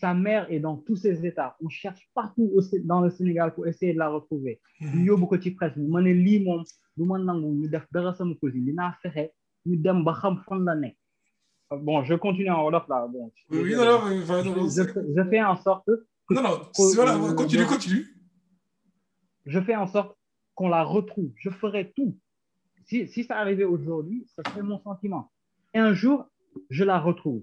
[0.00, 1.56] Sa mère est dans tous ses états.
[1.62, 4.60] On cherche partout au dans le Sénégal pour essayer de la retrouver.
[5.56, 9.30] presse du def dara sama cousine dinaa fexe
[9.66, 10.96] ñu dem ba xam fan la nekk.
[11.80, 13.06] Bon, je continue en wolof là.
[13.10, 14.00] Bon, Oui, non, non,
[14.68, 15.86] je, fais en sorte
[16.28, 16.60] que non, non,
[16.94, 18.06] voilà, euh, continue, continue.
[19.46, 20.16] Je fais en sorte
[20.54, 21.32] qu'on la retrouve.
[21.36, 22.16] Je ferai tout.
[22.84, 25.30] Si, ça arrivait aujourd'hui, ça serait mon sentiment.
[25.74, 26.26] Et un jour,
[26.68, 27.42] je la retrouve.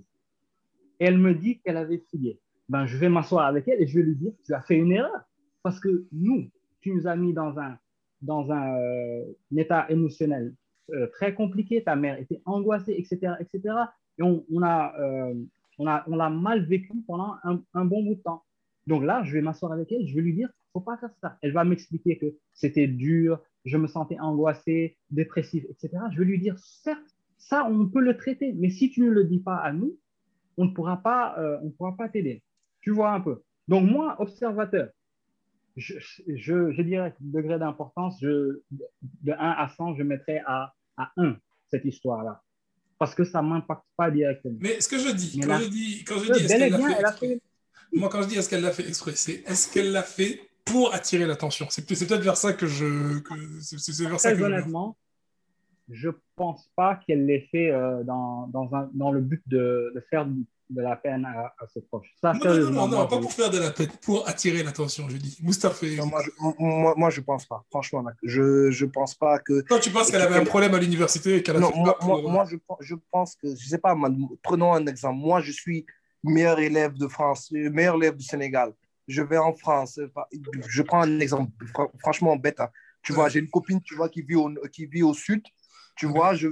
[0.99, 2.39] Et elle me dit qu'elle avait fugué.
[2.67, 4.91] Ben, je vais m'asseoir avec elle et je vais lui dire, tu as fait une
[4.91, 5.21] erreur.
[5.63, 6.49] Parce que nous,
[6.81, 7.77] tu nous as mis dans un,
[8.21, 9.23] dans un, euh,
[9.55, 10.53] état émotionnel
[10.91, 11.83] euh, très compliqué.
[11.83, 13.75] Ta mère était angoissée, etc., etc.
[14.19, 15.33] Et on, on a, euh,
[15.79, 18.43] on a, on l'a mal vécu pendant un, un bon bout de temps.
[18.87, 21.37] Donc là, je vais m'asseoir avec elle, je vais lui dire, faut pas faire ça.
[21.41, 25.89] Elle va m'expliquer que c'était dur, je me sentais angoissé, dépressif, etc.
[26.13, 29.23] Je vais lui dire, certes, ça, on peut le traiter, mais si tu ne le
[29.25, 29.97] dis pas à nous,
[30.57, 32.43] on ne pourra pas, euh, on ne pourra pas t'aider.
[32.81, 33.41] Tu vois un peu.
[33.67, 34.89] Donc moi, observateur,
[35.77, 35.93] je,
[36.27, 38.63] je, je dirais que degré d'importance, de
[39.27, 41.37] 1 à 100, je mettrais à, à 1
[41.69, 42.41] cette histoire-là.
[42.97, 44.57] Parce que ça ne m'impacte pas directement.
[44.59, 46.57] Mais ce que je dis, Mais quand là- je dis, quand je Euh, dis, est-ce
[46.57, 47.41] qu'elle l'a fait-
[47.93, 50.93] moi, quand je dis est-ce qu'elle l'a fait exprès, c'est est-ce qu'elle l'a fait pour
[50.93, 51.67] attirer l'attention.
[51.69, 53.19] C'est peut- c'est peut-être vers ça que je.
[53.19, 54.97] que- C'est c'est vers ça Très que je- honnêtement,
[55.89, 60.03] je pense pas qu'elle l'ait fait euh, dans, dans, un, dans le but de, de
[60.09, 62.13] faire de la peine à, à ses proches.
[62.21, 65.09] Ça, Non, non, non, non, pas je- pour faire de la peine, pour attirer l'attention,
[65.09, 65.35] je dis.
[65.41, 66.29] Moustapha, Non, moi, je,
[66.59, 67.65] moi, moi, je pense pas.
[67.71, 69.61] Franchement, je, je pense pas que.
[69.61, 71.97] toi, tu penses qu'elle avait un problème à l'université et qu'elle a Non, fait moi,
[71.99, 73.95] ça moi, pour- moi, je, pense- je pense que, je sais pas,
[74.43, 75.17] prenons un exemple.
[75.17, 75.85] Moi, je suis
[76.23, 78.71] meilleur élève de France, euh, meilleur élève du Sénégal.
[79.09, 79.99] Je vais en France.
[80.67, 82.59] Je prends un exemple fr- franchement bête.
[82.61, 82.69] hein.
[83.01, 85.43] Tu vois, j'ai une copine, tu vois, qui vit au, qui vit au sud.
[85.95, 86.49] Tu vois, je,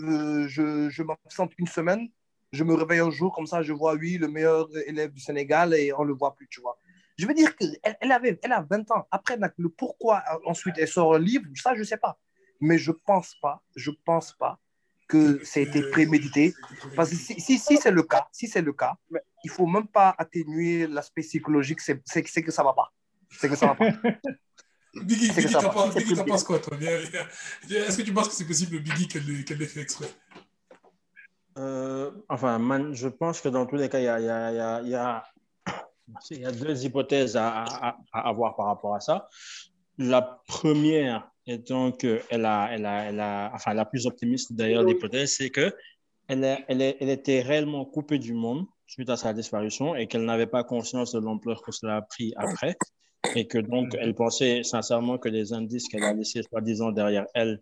[0.47, 2.09] je, je m'absente une semaine.
[2.51, 5.73] Je me réveille un jour, comme ça, je vois, oui, le meilleur élève du Sénégal
[5.73, 6.77] et on le voit plus, tu vois.
[7.17, 9.07] Je veux dire qu'elle elle avait, elle a 20 ans.
[9.11, 12.19] Après, le pourquoi euh, ensuite elle sort un livre, ça, je sais pas.
[12.61, 14.59] Mais je pense pas, je pense pas
[15.07, 16.53] que ça a été prémédité.
[16.95, 18.95] Parce que si, si, si c'est le cas, si c'est le cas,
[19.43, 22.91] il faut même pas atténuer l'aspect psychologique, c'est c'est que c'est que ça va pas.
[23.31, 23.85] C'est que ça va pas.
[24.93, 25.91] Biggie, C'est que Biggie, ça t'en va.
[26.27, 26.77] penses, quoi, toi?
[26.81, 30.07] Est-ce que tu penses que c'est possible, Biggie, qu'elle l'ait qu'elle l'ait fait exprès?
[31.57, 34.29] Euh, enfin, man, je pense que dans tous les cas, il y a, il y
[34.29, 35.23] a- y a- il y a-
[36.31, 39.27] il y a deux hypothèses à, à- à avoir par rapport à ça.
[39.97, 44.83] La première étant que elle a, elle a, elle a, enfin, la plus optimiste d'ailleurs
[44.83, 45.73] l'hypothèse, c'est que
[46.27, 50.47] elle, elle, elle était réellement coupée du monde suite à sa disparition et qu'elle n'avait
[50.47, 52.75] pas conscience de l'ampleur que cela a pris après
[53.35, 57.59] et que donc elle pensait sincèrement que les indices qu'elle a laissés soi-disant derrière elle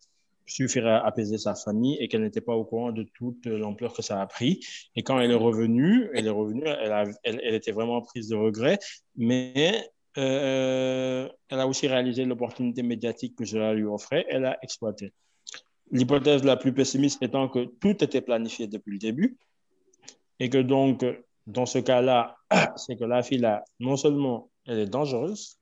[0.47, 4.03] suffiraient à apaiser sa famille et qu'elle n'était pas au courant de toute l'ampleur que
[4.03, 4.63] ça a pris.
[4.95, 8.29] Et quand elle est revenue, elle est revenue, elle, a- elle, elle était vraiment prise
[8.29, 8.77] de regret,
[9.15, 15.13] mais euh, elle a aussi réalisé l'opportunité médiatique que cela lui offrait, elle a exploité.
[15.91, 19.37] L'hypothèse la plus pessimiste étant que tout était planifié depuis le début
[20.39, 21.05] et que donc,
[21.47, 22.37] dans ce cas-là,
[22.75, 25.57] c'est que la fille, là, non seulement elle est dangereuse,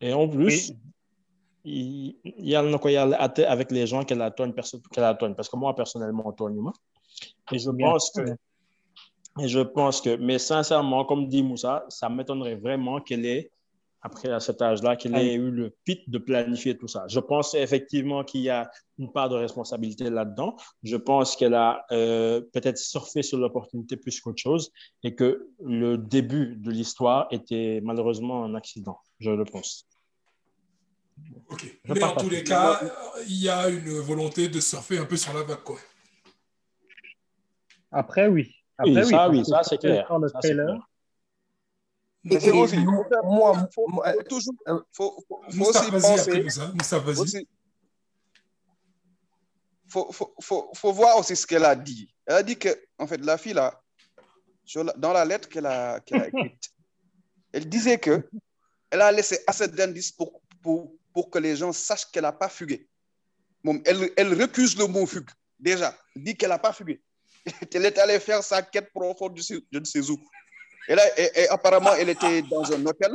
[0.00, 0.72] et en plus,
[1.64, 4.52] il il y a le avec les gens qu'elle atteigne,
[4.98, 5.34] atteigne.
[5.34, 6.72] Parce que moi, personnellement, Antonio,
[7.52, 8.22] et je pense que,
[9.38, 13.50] et je pense que, mais sincèrement, comme dit Moussa, ça m'étonnerait vraiment qu'elle ait,
[14.00, 17.04] après à cet âge-là, qu'elle ait eu le pit de planifier tout ça.
[17.08, 20.56] Je pense effectivement qu'il y a une part de responsabilité là-dedans.
[20.84, 24.70] Je pense qu'elle a euh, peut-être surfé sur l'opportunité plus qu'autre chose
[25.02, 29.88] et que le début de l'histoire était malheureusement un accident, je le pense.
[31.50, 31.78] Ok.
[31.84, 32.80] Je Mais en tous les cas,
[33.26, 35.78] il y a une volonté de surfer un peu sur la vague, quoi.
[37.90, 38.55] Après, oui.
[38.78, 40.18] Après, Oui, ça, oui, ça, c'est clair.
[40.18, 42.40] le Ça, c'est trailer, clair.
[42.42, 44.54] Et, et aussi- moi, faut, moi, faut- toujours,
[44.92, 46.44] faut, faut, faut aussi penser,
[47.20, 47.48] aussi,
[49.88, 52.12] faut, faut, faut, faut voir aussi ce qu'elle a dit.
[52.26, 53.80] Elle a dit que, en fait, la fille là,
[54.64, 56.70] sur la- dans la lettre qu'elle a, qu'elle a écrite,
[57.52, 58.28] elle disait que
[58.90, 62.48] elle a laissé assez d'indices pour, pour, pour que les gens sachent qu'elle n'a pas
[62.48, 62.88] fugué.
[63.62, 65.96] Bon, elle, elle recuse le mot fugue, déjà.
[66.14, 67.00] Elle dit qu'elle n'a pas fugué.
[67.74, 70.18] Elle est allée faire sa quête profonde, je, ne sais où.
[70.88, 73.12] Et, là, et, apparemment, elle était dans un hôtel.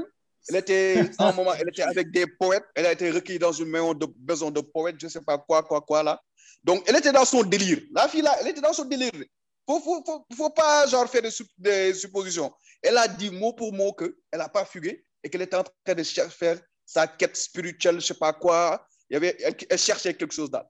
[0.50, 2.66] Elle était, à un moment, elle était avec des poètes.
[2.76, 5.38] Elle a été recueillie dans une maison de maison de poètes, je ne sais pas
[5.38, 6.22] quoi, quoi, quoi, là.
[6.64, 7.80] Donc, elle était dans son délire.
[7.94, 9.12] La fille, là, elle était dans son délire.
[9.14, 9.26] Il
[9.68, 12.52] faut, faut, faut, faut pas, genre, faire des, sup- des suppositions.
[12.82, 15.94] Elle a dit mot pour mot qu'elle n'a pas fugué et qu'elle était en train
[15.94, 18.86] de faire sa quête spirituelle, je ne sais pas quoi.
[19.10, 20.68] Il y avait, elle, elle cherchait quelque chose là.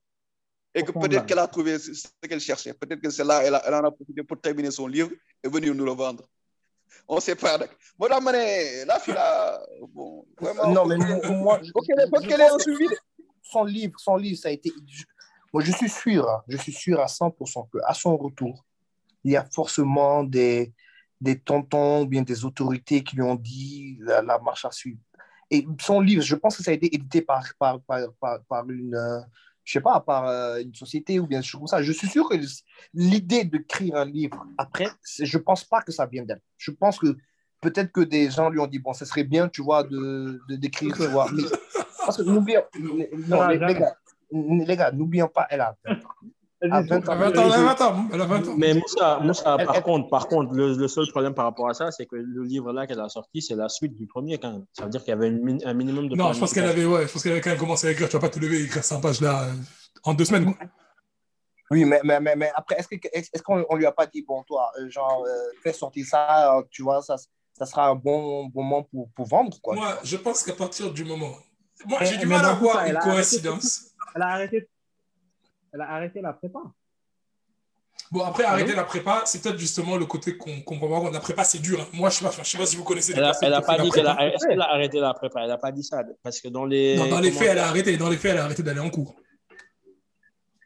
[0.74, 2.74] Et que peut-être qu'elle a trouvé ce qu'elle cherchait.
[2.74, 5.12] Peut-être que c'est là, elle, a- elle en a profité pour terminer son livre
[5.44, 6.24] et venir nous le vendre.
[7.08, 7.58] On ne sait pas.
[7.58, 10.74] ne la fille là, bon, vraiment.
[10.74, 12.28] non, mais moi, moi, je- faut qu'elle je que
[12.60, 12.86] suivi.
[13.42, 14.72] son livre, son livre, ça a été.
[14.88, 15.04] je-
[15.54, 18.66] moi, je suis sûr, hein, je suis sûr à 100% qu'à son retour,
[19.26, 20.74] il y a forcément des,
[21.20, 25.00] des tontons ou bien des autorités qui lui ont dit la, la marche à suivre.
[25.50, 28.70] Et son livre, je pense que ça a été édité par, par, par, par, par
[28.70, 29.20] une, euh,
[29.64, 31.82] je sais pas, par euh, une société ou bien des choses comme ça.
[31.84, 32.36] Je suis sûr que
[32.94, 34.88] l'idée d'écrire un livre après,
[35.20, 36.42] je pense pas que ça vient d'elle.
[36.58, 37.16] Je pense que
[37.62, 40.56] peut-être que des gens lui ont dit, bon, ce serait bien, tu vois, de de-
[40.56, 41.30] d'écrire, tu vois.
[41.32, 41.44] Mais-
[42.06, 42.64] parce que n'oublions,
[43.28, 43.96] non, les, les gars,
[44.32, 46.10] les gars, n'oublions pas, elle a 20 ans.
[46.64, 48.06] À 20 Elle ans, a 20 ans, elle a 20 ans.
[48.14, 48.54] Elle a 20 ans.
[48.58, 51.74] Mais Moussa, Moussa, par elle- contre, par contre, le, le seul problème par rapport à
[51.74, 54.52] ça, c'est que le livre là qu'elle a sorti, c'est la suite du premier quand
[54.52, 54.66] même.
[54.74, 56.16] Ça veut dire qu'il y avait une un minimum de.
[56.16, 58.08] Non, je pense qu'elle avait, ouais, je pense qu'elle avait quand même commencé à écrire.
[58.10, 59.48] Tu vas pas te lever et écrire 100 pages là
[60.04, 60.54] en deux semaines.
[60.54, 60.68] quoi.
[61.72, 64.06] Oui, mais, mais, mais, mais après, est-ce que- est-ce est-ce qu'on on lui a pas
[64.06, 65.32] dit, bon, toi, euh, genre, euh,
[65.64, 67.16] fais sortir ça, euh, tu vois, ça,
[67.58, 69.76] ça sera un bon, bon moment pour, pour vendre, quoi.
[69.76, 71.32] Moi, je pense qu'à partir du moment.
[71.88, 73.86] Moi, j'ai du mal à voir une coïncidence.
[74.16, 74.70] Elle a arrêté,
[75.74, 76.60] elle a arrêté la prépa.
[78.12, 81.12] Bon, après, arrêter la prépa, c'est peut-être justement le côté qu'on comprend pas.
[81.12, 81.80] La prépa, c'est dur.
[81.80, 81.88] hein.
[81.94, 83.58] Moi, je sais pas, je sais pas si vous connaissez Elle a, personnes elle a
[83.62, 84.08] qui ont fait pas dit qu'elle
[84.62, 85.44] a, arrêté la prépa?
[85.46, 86.04] Elle a pas dit ça.
[86.22, 86.98] Parce que dans les.
[86.98, 87.96] Non, dans les faits, elle a arrêté.
[87.96, 89.16] Dans les faits, elle a arrêté d'aller en cours.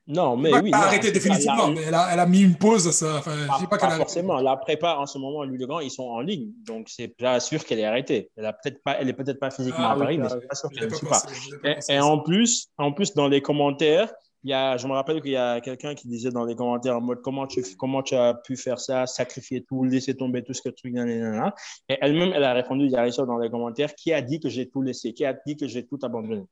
[0.08, 0.70] Non, mais Pas oui.
[0.70, 3.16] qu'elle a non, arrêté définitivement, la- mais elle a, elle a mis une pause ça.
[3.18, 4.04] Enfin, je Pas, dis pas pas qu'elle a arrêté.
[4.04, 4.40] forcément.
[4.40, 6.50] La prépa, en ce moment, lui le grand, ils sont en ligne.
[6.64, 8.30] Donc, c'est pas sûr qu'elle ait arrêté.
[8.38, 10.28] Elle a peut-être pas, elle est peut-être pas physiquement Ah, à oui, Paris, tu mais
[10.28, 14.14] as c'est pas sûr qu'elle ne pas Et, en plus, en plus, dans les commentaires,
[14.46, 16.96] il y a, je me rappelle qu'il y a quelqu'un qui disait dans les commentaires
[16.96, 20.54] en mode comment tu, comment tu as pu faire ça, sacrifier tout, laisser tomber tout
[20.54, 20.96] ce que tu.
[20.96, 24.40] Et elle-même, elle a répondu, il y a ça dans les commentaires, qui a dit
[24.40, 26.44] que j'ai tout laissé, qui a dit que j'ai tout abandonné.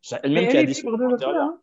[0.00, 1.58] C'est elle-même qui a dit hein.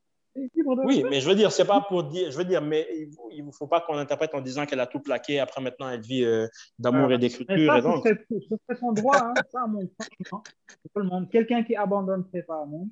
[0.85, 2.87] Oui, mais je veux dire, c'est pas pour dire, je veux dire, mais
[3.31, 5.39] il ne faut pas qu'on interprète en disant qu'elle a tout plaqué.
[5.39, 6.47] Après, maintenant, elle vit euh,
[6.77, 7.75] d'amour et d'écriture.
[7.75, 9.33] et donc, serait, ce serait son droit, hein.
[9.51, 10.43] ça, mon franchement.
[10.67, 11.31] C'est tout le monde.
[11.31, 12.89] Quelqu'un qui abandonne prépa, non,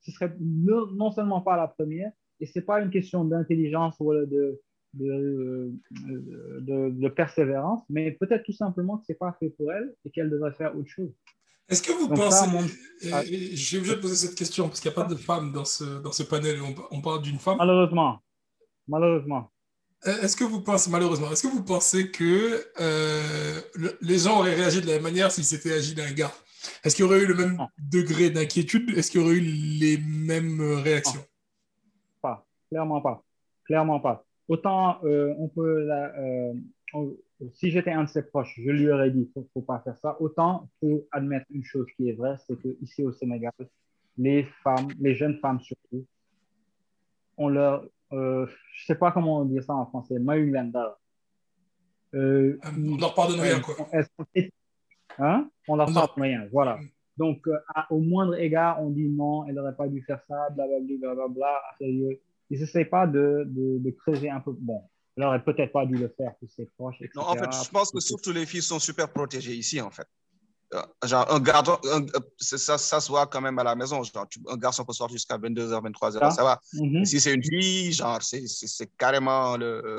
[0.00, 4.12] ce serait non, non seulement pas la première, et c'est pas une question d'intelligence ou
[4.14, 4.60] de,
[4.94, 10.10] de, de, de persévérance, mais peut-être tout simplement que c'est pas fait pour elle et
[10.10, 11.10] qu'elle devrait faire autre chose.
[11.68, 12.46] Est-ce que vous Donc pensez.
[12.50, 12.60] mon-
[13.12, 13.22] Ah.
[13.24, 16.00] J'ai obligé de poser cette question parce qu'il n'y a pas de femme dans ce,
[16.02, 16.60] dans ce panel.
[16.62, 17.56] On, on parle d'une femme.
[17.58, 18.18] Malheureusement.
[18.86, 19.50] Malheureusement.
[20.06, 24.40] Euh, Est-ce que vous pensez, malheureusement, est-ce que vous pensez que euh, le- les gens
[24.40, 26.32] auraient réagi de la même manière s'il s'était agi d'un gars?
[26.82, 27.68] Est-ce qu'il y aurait eu le même Non.
[27.78, 28.90] degré d'inquiétude?
[28.98, 31.24] Est-ce qu'il y aurait eu les mêmes réactions?
[32.74, 33.22] Clairement pas.
[33.66, 34.24] Clairement pas.
[34.48, 35.84] Autant euh, on peut.
[35.84, 36.52] la- euh,
[36.92, 37.16] on-
[37.52, 40.16] si j'étais un de ses proches, je lui aurais dit faut, faut pas faire ça.
[40.20, 43.52] Autant faut admettre une chose qui est vraie, c'est que ici au Sénégal,
[44.18, 46.04] les femmes, les jeunes femmes surtout,
[47.36, 50.16] on leur, euh, je sais pas comment on dit ça en français.
[52.14, 53.74] Euh, On leur pardonne rien, quoi.
[55.18, 55.48] Hein?
[55.68, 56.78] On leur leur- rien, voilà.
[57.16, 60.48] Donc, euh, à- au moindre égard, on dit non, elle n'aurait pas dû faire ça,
[60.50, 61.62] blablabla, blablabla.
[61.78, 62.20] Sérieux.
[62.50, 64.52] Ils n'essayent pas de, de, de creuser un peu.
[64.58, 64.82] Bon,
[65.16, 67.12] elle n'aurait peut-être pas dû le faire pour ses proches, etc.
[67.16, 70.06] Non, en fait, je pense que surtout les filles sont super protégées ici, en fait.
[70.74, 74.02] Euh, Genre, un garçon, un- euh, ça, ça se voit quand même à la maison.
[74.02, 76.30] Genre, tu- un garçon peut sortir jusqu'à 22h, 23h, Ah.
[76.30, 76.60] ça va.
[76.74, 76.90] Mhm.
[77.00, 78.42] Mais si c'est une fille, genre, c'est
[78.98, 79.98] carrément le,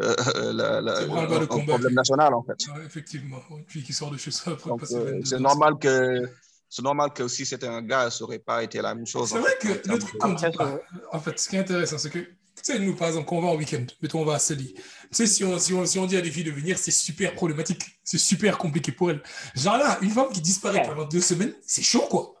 [0.00, 1.06] euh, la- la-
[1.46, 1.64] combat.
[1.74, 2.56] problème national, en fait.
[2.84, 5.74] Effectivement, une fille qui sort de chez soi après Donc, passer euh, 22 c'est normal
[5.78, 6.28] que
[6.68, 9.30] c'est normal que si c'était un gars, ça aurait pas été la même chose.
[9.30, 10.78] C'est vrai fait, que le truc qu'on dit pas,
[11.12, 12.26] en fait, ce qui est intéressant, c'est que, tu
[12.62, 14.82] sais, nous, par exemple, quand on va en week-end, mettons, on va à Célie, tu
[15.12, 17.34] sais, si on, si, on, si on dit à des filles de venir, c'est super
[17.34, 19.22] problématique, c'est super compliqué pour elles.
[19.54, 22.34] Genre là, une femme qui disparaît pendant deux semaines, c'est chaud, quoi.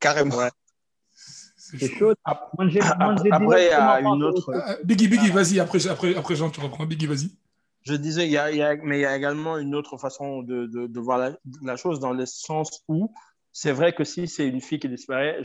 [0.00, 0.36] Carrément.
[1.56, 2.14] C'est C'est chaud.
[2.68, 4.50] j'ai Après, il y a une autre-.
[4.50, 6.86] Euh, Biggie, Biggie, vas-y, après, après, après Jean, tu reprends.
[6.86, 7.30] Biggie, vas-y.
[7.86, 8.26] Je disais,
[8.82, 12.82] mais il y a également une autre façon de, voir la, chose dans le sens
[12.88, 13.14] où
[13.52, 15.40] c'est vrai que si c'est une fille qui disparaît,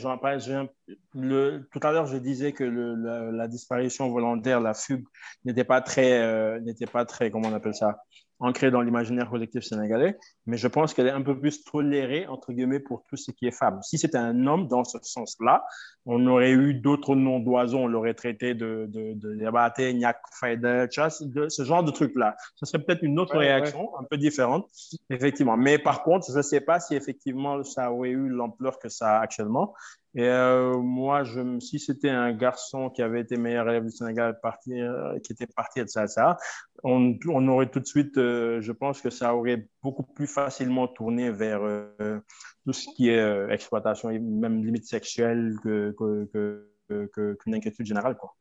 [1.13, 5.05] le, tout à l'heure, je disais que la disparition volontaire, la fugue,
[5.45, 8.03] n'était pas très, euh, n'était pas très, comment on appelle ça,
[8.41, 12.51] ancrée dans l'imaginaire collectif sénégalais, mais je pense qu'elle est un peu plus tolérée, entre
[12.51, 13.79] guillemets, pour tout ce qui est femme.
[13.83, 15.63] Si c'était un homme dans ce sens-là,
[16.05, 20.87] on aurait eu d'autres noms d'oiseaux, on l'aurait traité de, de, de Yabate, Nyak, Faida,
[20.89, 22.35] ce genre de truc-là.
[22.55, 24.67] Ce serait peut-être une autre Ouais, réaction, un peu différente,
[25.09, 25.55] effectivement.
[25.55, 29.19] Mais par contre, je ne sais pas si effectivement ça aurait eu l'ampleur que ça
[29.19, 29.73] a actuellement.
[30.13, 34.39] Et euh, moi, je, si c'était un garçon qui avait été meilleur élève du Sénégal,
[34.41, 36.37] parti, euh, qui était parti, etc., ça,
[36.83, 40.87] on, on aurait tout de suite, euh, je pense que ça aurait beaucoup plus facilement
[40.89, 42.19] tourné vers euh,
[42.65, 47.55] tout ce qui est euh, exploitation, et même limite sexuelle, que, que, que, que- qu'une
[47.55, 48.17] inquiétude générale.
[48.17, 48.35] Quoi.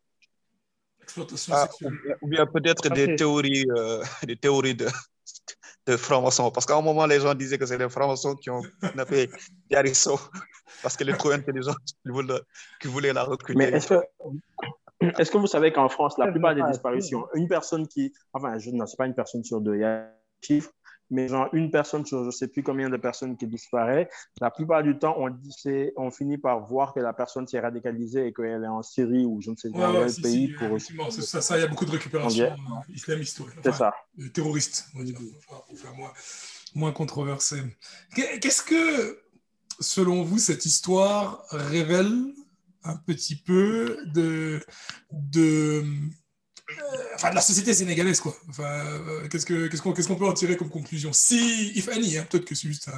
[1.02, 1.92] Exploitation Ah, sexuelle.
[1.92, 4.86] ou bien- ou bien peut-être des théories, euh, des théories de,
[5.86, 6.50] de francs-maçons.
[6.50, 9.30] Parce qu'à un moment, les gens disaient que c'est les francs-maçons qui ont kidnappé
[9.70, 10.18] Yarisso
[10.82, 11.76] parce qu'elle est trop intelligente,
[12.80, 13.58] qui voulaient, la recruter.
[13.58, 14.00] Mais est-ce que,
[15.18, 18.70] est-ce que vous savez qu'en France, la plupart des disparitions, une personne qui, enfin, je,
[18.70, 20.08] non, c'est pas une personne sur deux, il y a un
[20.42, 20.70] chiffre,
[21.10, 24.08] mais genre une personne sur je sais plus combien de personnes qui disparaît,
[24.40, 25.54] la plupart du temps, on, dit,
[25.96, 29.40] on finit par voir que la personne s'est radicalisée et qu'elle est en Syrie ou
[29.40, 30.68] je ne sais Ouais, dans ouais, quel si, pays si, pour.
[30.76, 33.46] effectivement, ça, ça, il y a beaucoup de récupération euh, islamiste, ouais.
[33.62, 33.94] C'est Enfin, ça.
[34.20, 35.16] euh, terroriste, on va dire,
[35.48, 36.12] pour pour faire moins,
[36.74, 37.62] moins controversé.
[38.14, 39.20] Qu'est- Qu'est-ce que,
[39.80, 42.12] selon vous, cette histoire révèle
[42.84, 44.60] un petit peu de,
[45.12, 45.84] de,
[47.14, 48.36] enfin, de la société sénégalaise, quoi.
[48.48, 51.12] Enfin, euh, qu'est-ce que- qu'est-ce qu'on peut en tirer comme conclusion?
[51.12, 52.90] Si, if any, hein, peut-être que c'est juste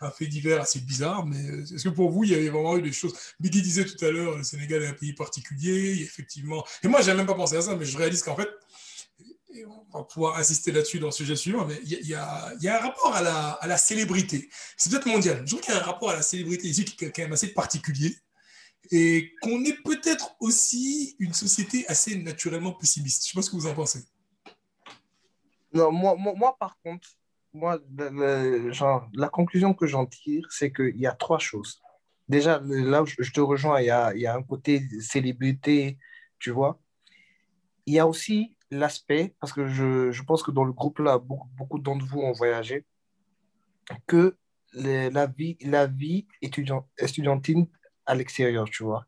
[0.00, 2.76] un, fait divers assez bizarre, mais euh, est-ce que pour vous, il y avait vraiment
[2.76, 3.14] eu des choses?
[3.40, 6.64] Biggie disait tout à l'heure, le Sénégal est un pays particulier, effectivement.
[6.82, 8.48] Et moi, j'ai même pas pensé à ça, mais je réalise qu'en fait,
[9.92, 13.14] on va pouvoir insister là-dessus dans le sujet suivant, mais il y a, un rapport
[13.14, 14.48] à la, à la célébrité.
[14.76, 15.42] C'est peut-être mondial.
[15.44, 17.32] Je trouve qu'il y a un rapport à la célébrité ici qui est quand même
[17.32, 18.16] assez particulier.
[18.90, 23.24] Et qu'on est peut-être aussi une société assez naturellement pessimiste.
[23.24, 24.04] Je sais pas ce que vous en pensez.
[25.72, 27.08] Non, moi, moi, moi, par contre,
[27.52, 27.78] moi,
[28.70, 31.80] genre, la conclusion que j'en tire, c'est qu'il y a trois choses.
[32.28, 35.98] Déjà, là où je te rejoins, il y a, il y a un côté célébrité,
[36.38, 36.80] tu vois.
[37.86, 41.18] Il y a aussi l'aspect, parce que je, je pense que dans le groupe là,
[41.18, 42.84] beaucoup, beaucoup d'entre vous ont voyagé,
[44.06, 44.36] que
[44.74, 47.66] la vie, la vie étudiant, estudiantine
[48.08, 49.04] à l'extérieur, tu vois.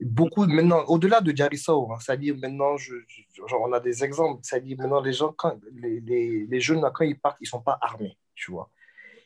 [0.00, 4.40] Beaucoup, maintenant, au-delà de Jarissao, hein, c'est-à-dire maintenant, je, je- genre, on a des exemples,
[4.42, 7.78] c'est-à-dire maintenant, les gens, quand, les, les, les jeunes, quand ils partent, ils sont pas
[7.82, 8.70] armés, tu vois.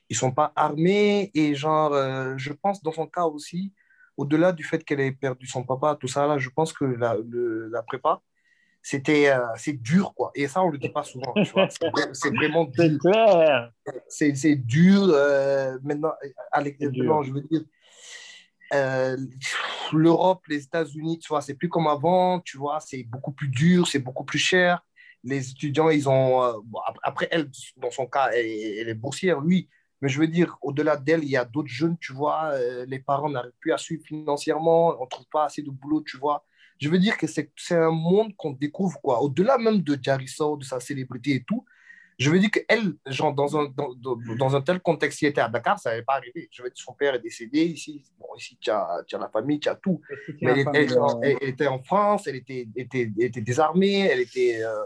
[0.08, 3.72] Ils sont pas armés et genre, euh, je pense dans son cas aussi,
[4.16, 7.16] au-delà du fait qu'elle ait perdu son papa, tout ça, là, je pense que la,
[7.16, 8.20] le- la prépa,
[8.82, 10.30] c'était, euh, c'est dur, quoi.
[10.34, 11.68] Et ça, on le dit pas souvent, tu vois.
[11.70, 12.98] C'est vra- c'est vraiment dur
[14.08, 16.12] c'est dur euh, maintenant,
[16.52, 17.04] à l'ex- C'est dur.
[17.04, 17.62] maintenant, je veux dire,
[18.72, 19.16] euh,
[19.92, 23.86] l'Europe, les États-Unis, tu vois, c'est plus comme avant, tu vois, c'est beaucoup plus dur,
[23.86, 24.84] c'est beaucoup plus cher.
[25.22, 26.42] Les étudiants, ils ont.
[26.44, 26.52] euh,
[27.02, 29.68] après, elle, dans son cas, elle, est- boursière, lui.
[30.00, 32.98] Mais je veux dire, au-delà d'elle, il y a d'autres jeunes, tu vois, euh, les
[32.98, 36.44] parents n'arrivent plus à suivre financièrement, on ne trouve pas assez de boulot, tu vois.
[36.80, 39.22] Je veux dire que c'est un monde qu'on découvre, quoi.
[39.22, 41.64] Au-delà même de Jariso, de sa célébrité et tout,
[42.18, 45.48] je veux dire qu'elle, genre, dans un, dans, un tel contexte, si elle était à
[45.48, 46.48] Dakar, ça n'avait pas arrivé.
[46.52, 48.04] Je veux dire, son père est décédé ici.
[48.18, 50.00] Bon, ici, tu as, la famille, tu as tout.
[50.40, 54.20] Mais elle, elle- euh, elle- elle était en France, elle était, était, était désarmée, elle
[54.20, 54.62] était.
[54.62, 54.84] euh,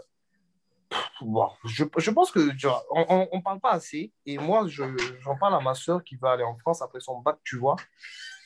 [0.88, 4.12] pff, bon, je, je pense que tu vois, on ne parle pas assez.
[4.24, 4.84] Et moi, je-
[5.20, 7.76] j'en parle à ma soeur qui va aller en France après son bac, tu vois.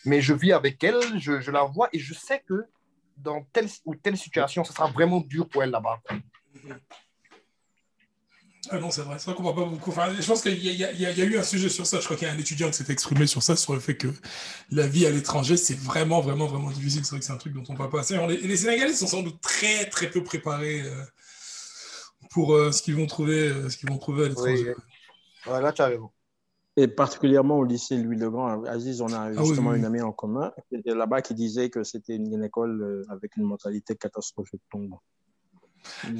[0.05, 2.65] Mais je vis avec elle, je, je la vois et je sais que
[3.17, 6.01] dans telle ou telle situation, ce sera vraiment dur pour elle là-bas.
[8.71, 9.91] Ah non, c'est vrai, c'est vrai qu'on voit pas beaucoup.
[9.91, 11.99] Enfin, je pense qu'il y, a- y y eu un sujet sur ça.
[11.99, 13.97] Je crois qu'il y a un étudiant qui s'est exprimé sur ça, sur le fait
[13.97, 14.07] que
[14.71, 17.05] la vie à l'étranger, c'est vraiment, vraiment, vraiment difficile.
[17.05, 18.17] C'est vrai que c'est un truc dont on ne parle pas assez.
[18.29, 21.05] Les, les Sénégalais sont sans doute très, très peu préparés euh,
[22.31, 24.75] pour euh, ce qu'ils vont trouver, euh, ce qu'ils vont trouver à l'étranger.
[25.49, 26.11] Ouais, là, tu as raison.
[26.77, 29.79] Et particulièrement au lycée Louis le Grand, Aziz, on a Ah oui, justement oui, oui.
[29.81, 33.43] une amie en commun qui était là-bas qui disait que c'était une, école avec une
[33.43, 34.63] mentalité catastrophique.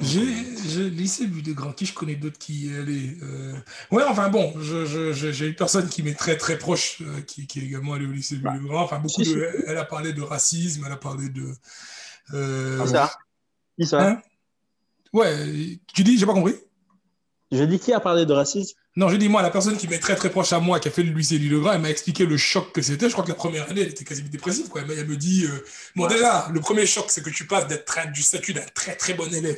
[0.01, 0.25] J'ai euh,
[0.67, 3.15] j'ai lycée vu des grands qui je connais d'autres qui y allaient.
[3.23, 3.53] euh.
[3.91, 7.63] Ouais, enfin bon, j'ai une personne qui m'est très très proche, euh, qui, qui est
[7.63, 8.83] également allée au lycée Bah, Grand.
[8.83, 9.35] Enfin, beaucoup si, si.
[9.35, 9.63] de.
[9.67, 11.53] Elle a parlé de racisme, elle a parlé de.
[12.33, 13.11] euh, Qui ça
[13.79, 14.21] Qui ça hein?
[15.13, 16.55] Ouais, tu dis, j'ai pas compris?
[17.51, 18.77] Je dis qui a parlé de racisme?
[18.95, 20.91] Non, je dis moi, la personne qui m'est très très proche à moi, qui a
[20.91, 23.07] fait le lycée Louis le Grand, elle m'a expliqué le choc que c'était.
[23.07, 24.67] Je crois que la première année, elle était quasiment dépressive.
[24.69, 24.81] Quoi.
[24.87, 28.21] Elle, me dit, euh, bon déjà, le premier choc, c'est que tu passes d'être du
[28.21, 29.57] statut d'un très très bon élève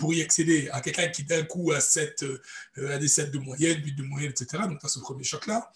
[0.00, 3.38] pour y accéder à quelqu'un qui d'un coup a, 7, euh, a des 7 de
[3.38, 4.64] moyenne, 8 de moyenne, etc.
[4.68, 5.70] Donc tu as ce premier choc-là.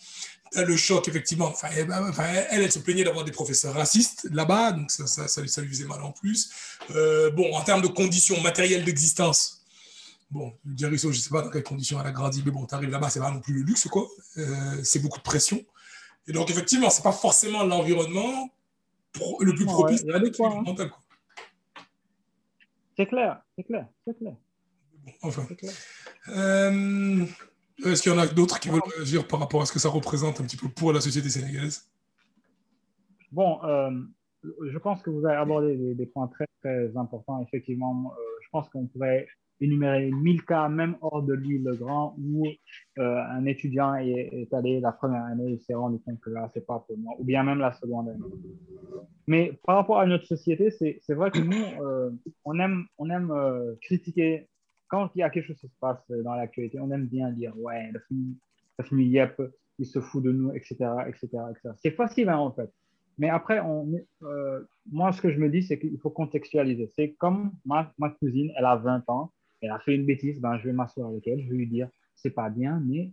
[0.57, 1.47] Le choc, effectivement.
[1.47, 5.29] Enfin, elle, enfin, elle, elle se plaignait d'avoir des professeurs racistes là-bas, donc ça, ça,
[5.29, 6.51] ça, lui- ça lui faisait mal en plus.
[6.95, 9.56] Euh, bon, en termes de conditions matérielles d'existence,
[10.31, 12.75] Bon, Jericho, je ne sais pas dans quelles conditions elle a grandi, mais bon, tu
[12.75, 14.07] arrives là-bas, c'est pas non plus le luxe, quoi.
[14.39, 15.65] Euh, c'est beaucoup de pression.
[16.27, 18.51] Et donc, effectivement, c'est pas forcément l'environnement
[19.12, 20.62] pro- le plus propice à l'équilibre hein.
[20.62, 21.01] mental, quoi.
[22.97, 24.35] C'est clair, c'est clair, c'est clair,
[25.05, 25.45] Bon, enfin.
[25.49, 25.73] c'est clair.
[26.29, 27.25] Euh,
[27.85, 29.91] Est-ce qu'il y en a d'autres qui veulent réagir par rapport à ce que ça
[29.91, 31.89] représente un petit peu pour la société sénégalaise?
[33.31, 33.91] Bon, euh,
[34.43, 37.43] je pense que vous avez abordé des, des points très, très importants.
[37.47, 38.12] Effectivement,
[38.43, 39.29] je pense qu'on pourrait
[39.61, 42.47] énumérer 1000 cas, même hors de l'île le Grand, où
[42.99, 46.66] euh, un étudiant est, allé la première année et s'est rendu compte que là, c'est
[46.66, 48.21] pas pour moi, ou bien même la seconde année.
[49.27, 52.11] Mais par rapport à notre société, c'est vrai que nous, euh,
[52.45, 54.49] on aime, on aime euh, critiquer.
[54.88, 57.53] Quand il y a quelque chose qui se passe dans l'actualité, on aime bien dire
[57.59, 58.37] Ouais, le film,
[58.79, 59.42] le film Yep,
[59.79, 60.77] il se fout de nous, etc.
[61.09, 61.29] etc..
[61.83, 62.71] C'est facile, hein, en fait.
[63.19, 63.90] Mais après, on,
[64.92, 66.92] moi, ce que je me dis, c'est qu'il faut contextualiser.
[66.95, 70.59] C'est comme ma, ma cousine, elle a 20 ans, elle a fait une bêtise, ben,
[70.59, 73.12] je vais m'asseoir avec elle, je vais lui dire C'est pas bien, mais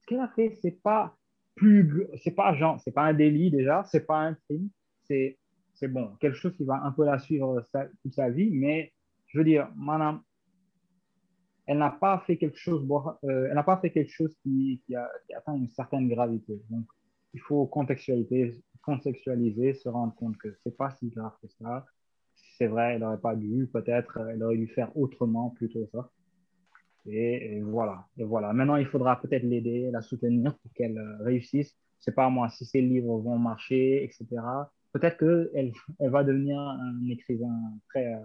[0.00, 1.16] ce qu'elle a fait, c'est pas
[1.54, 2.06] plus.
[2.22, 4.68] C'est pas genre, c'est pas un délit déjà, c'est pas un crime,
[5.04, 5.38] c'est
[5.74, 7.64] c'est bon, quelque chose qui va un peu la suivre
[8.02, 8.92] toute sa vie, mais
[9.28, 10.22] je veux dire, madame,
[11.66, 12.84] elle n'a pas fait quelque chose,
[13.24, 16.60] euh, elle n'a pas fait quelque chose qui, a, atteint une certaine gravité.
[16.70, 16.86] Donc,
[17.34, 21.84] il faut contextualiser, contextualiser, se rendre compte que c'est pas si grave que ça.
[22.58, 26.10] C'est vrai, elle n'aurait pas dû, peut-être, elle aurait dû faire autrement plutôt ça.
[27.06, 28.52] Et, voilà, et voilà.
[28.52, 31.78] Maintenant, il faudra peut-être l'aider, la soutenir pour qu'elle euh, réussisse.
[32.00, 34.26] C'est pas moi, si ses livres vont marcher, etc.
[34.92, 37.56] Peut-être qu'elle elle va devenir un écrivain
[37.90, 38.18] très euh,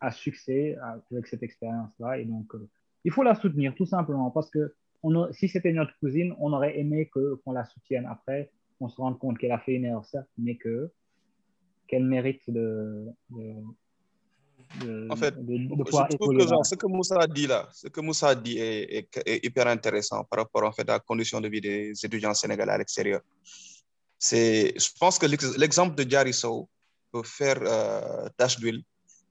[0.00, 2.18] à succès euh, avec cette expérience-là.
[2.18, 2.68] Et donc, euh,
[3.04, 4.72] il faut la soutenir tout simplement parce que
[5.32, 9.38] si c'était notre cousine, on aurait aimé qu'on la soutienne après, qu'on se rende compte
[9.38, 10.92] qu'elle a fait une erreur, certes, mais que
[11.86, 13.06] qu'elle mérite de,
[14.78, 17.68] de- En fait, de- de Je trouve que genre, ce que Moussa a dit là,
[17.72, 20.94] ce que Moussa a dit est, est- est hyper intéressant par rapport en fait, à
[20.94, 23.20] la condition de vie des étudiants sénégalais à l'extérieur.
[24.18, 26.68] C'est, je pense que l'ex- l'exemple de Diary Sow
[27.12, 28.82] peut faire euh, tâche d'huile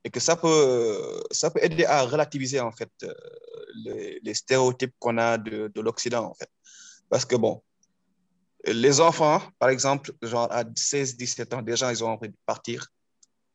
[0.04, 3.14] et que ça peut, ça peut aider à relativiser en fait euh,
[3.86, 6.50] les, les stéréotypes qu'on a de, de l'Occident en fait.
[7.10, 7.62] Parce que bon,
[8.66, 12.88] les enfants, par exemple, genre à 16, 17 ans, déjà ils ont envie de partir.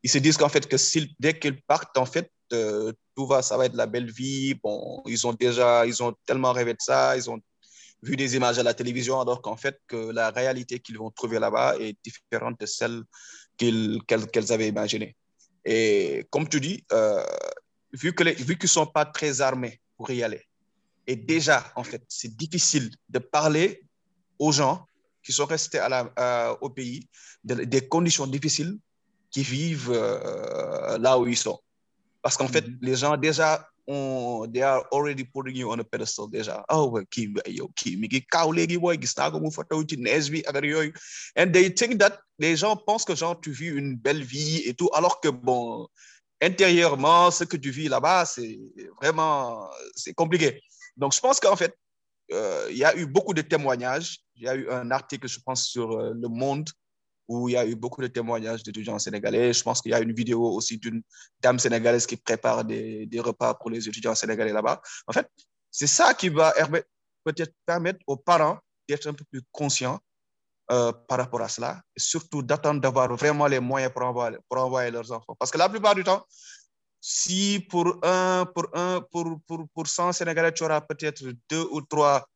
[0.05, 0.77] Ils se disent qu'en fait que
[1.19, 4.53] dès qu'ils partent, en fait, euh, tout va, ça va être la belle vie.
[4.53, 7.39] Bon, ils ont déjà, ils ont tellement rêvé de ça, ils ont
[8.03, 11.39] vu des images à la télévision, alors qu'en fait, que la réalité qu'ils vont trouver
[11.39, 13.01] là-bas est différente de celle
[13.57, 15.15] qu'elles avaient imaginée.
[15.65, 17.25] Et comme tu dis, euh,
[17.91, 20.43] vu qu'ils sont pas très armés pour y aller,
[21.07, 23.81] et déjà, en fait, c'est difficile de parler
[24.37, 24.85] aux gens
[25.23, 25.81] qui sont restés
[26.61, 27.09] au pays
[27.43, 28.77] de- des conditions difficiles
[29.35, 31.59] qui vivent euh, là où ils sont.
[32.21, 36.29] Parce qu'en fait, les gens déjà ont, they are already putting you on a pedestal
[36.31, 36.63] déjà.
[36.69, 39.97] Oh, kii yow kii mi ngi kaaw léegi booy gis naa ko mu photo ci
[40.05, 40.93] neige bi affaire yooyu.
[41.35, 44.73] And they think that les gens pensent que genre tu vis une belle vie et
[44.73, 45.85] tout, alors que bon,
[46.41, 48.57] intérieurement, ce que tu vis là-bas, c'est
[49.01, 50.61] vraiment, c'est compliqué.
[50.95, 51.75] Donc, je pense qu'en fait,
[52.31, 54.19] euh, il y a eu beaucoup de témoignages.
[54.37, 56.69] Il y a eu un article, je pense, sur euh, Le Monde
[57.27, 59.53] où il y a eu beaucoup de témoignages d'étudiants sénégalais.
[59.53, 61.01] Je pense qu'il y a une vidéo aussi d'une
[61.41, 64.81] dame sénégalaise qui prépare des, repas pour les étudiants sénégalais là-bas.
[65.07, 65.27] En fait,
[65.71, 66.53] c'est ça qui va
[67.23, 69.99] peut-être permettre aux parents d'être un peu plus conscients
[70.71, 74.59] euh, par rapport à cela, et surtout d'attendre d'avoir vraiment les moyens pour envoyer, pour
[74.59, 75.35] envoyer leurs enfants.
[75.37, 76.25] Parce que la plupart du temps,
[76.99, 81.81] si pour un, pour un, pour, pour, pour 100 Sénégalais, tu auras peut-être deux ou
[81.81, 82.27] trois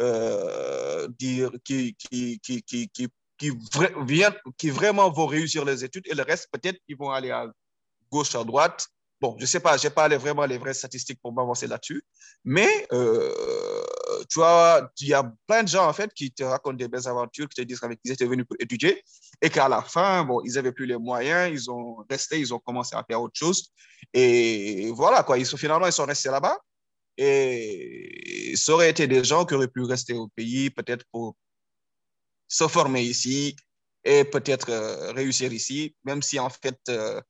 [0.00, 3.08] euh, dire, qui, qui, qui, qui,
[3.38, 7.10] qui, vra- viennent, qui vraiment vont réussir les études et le reste, peut-être, ils vont
[7.10, 7.46] aller à
[8.10, 8.86] gauche, à droite.
[9.20, 12.04] Bon, je sais pas, j'ai pas les, vraiment les vraies statistiques pour m'avancer là-dessus,
[12.44, 13.34] mais euh,
[14.28, 17.08] tu vois, il y a plein de gens en fait qui te racontent des belles
[17.08, 19.02] aventures, qui te disent qu'ils étaient venus pour étudier
[19.42, 22.60] et qu'à la fin, bon, ils avaient plus les moyens, ils ont resté, ils ont
[22.60, 23.72] commencé à faire autre chose.
[24.14, 26.56] Et voilà quoi, ils finalement ils sont restés là-bas.
[27.16, 31.34] Et ça aurait été des gens qui auraient pu rester au pays peut-être pour
[32.48, 33.54] se former ici
[34.04, 37.20] et peut-être euh, réussir ici, même si en fait euh,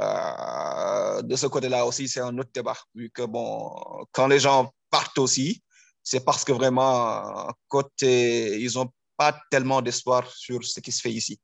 [0.00, 4.72] euh, de ce côté-là aussi, c'est un autre débat, vu que bon, quand les gens
[4.90, 5.62] partent aussi,
[6.02, 11.12] c'est parce que vraiment, côté, ils n'ont pas tellement d'espoir sur ce qui se fait
[11.12, 11.38] ici.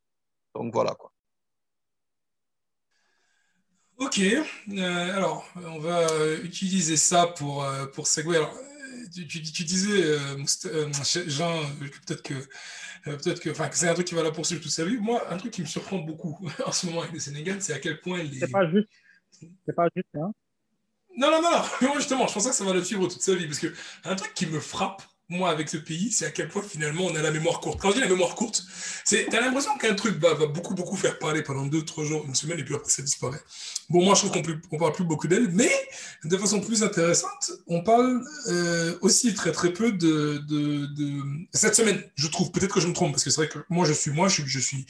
[0.54, 1.12] Donc voilà quoi.
[3.98, 4.20] Ok,
[4.78, 6.06] alors on va
[6.42, 8.06] utiliser ça pour, pour
[9.14, 10.36] tu, tu- tu disais, euh,
[10.66, 10.92] euh,
[11.26, 14.30] Jean, euh, que peut-être que, euh, peut-être que, enfin, c'est un truc qui va la
[14.32, 14.96] poursuivre toute sa vie.
[14.98, 17.78] Moi, un truc qui me surprend beaucoup en ce moment avec le Sénégal, c'est à
[17.78, 18.40] quel point les.
[18.40, 18.88] C'est pas juste.
[19.66, 20.32] C'est pas juste, hein.
[21.18, 21.62] Non, non, non, non.
[21.82, 23.46] Moi, justement, je pense que ça va le suivre toute sa vie.
[23.46, 23.72] Parce que
[24.04, 27.14] un truc qui me frappe, moi, avec ce pays, c'est à quel point finalement on
[27.16, 27.80] a la mémoire courte.
[27.80, 28.64] Quand je dis la mémoire courte,
[29.04, 32.24] c'est t'as l'impression qu'un truc va, va beaucoup, beaucoup faire parler pendant deux, trois jours,
[32.26, 33.40] une semaine, et puis après ça disparaît.
[33.90, 35.70] Bon, moi, je trouve qu'on on parle plus beaucoup d'elle, mais
[36.24, 41.20] de façon plus intéressante, on parle euh, aussi très, très peu de, de,
[41.52, 43.84] Cette semaine, je trouve, peut-être que je me trompe, parce que c'est vrai que moi,
[43.84, 44.86] je suis moi, je suis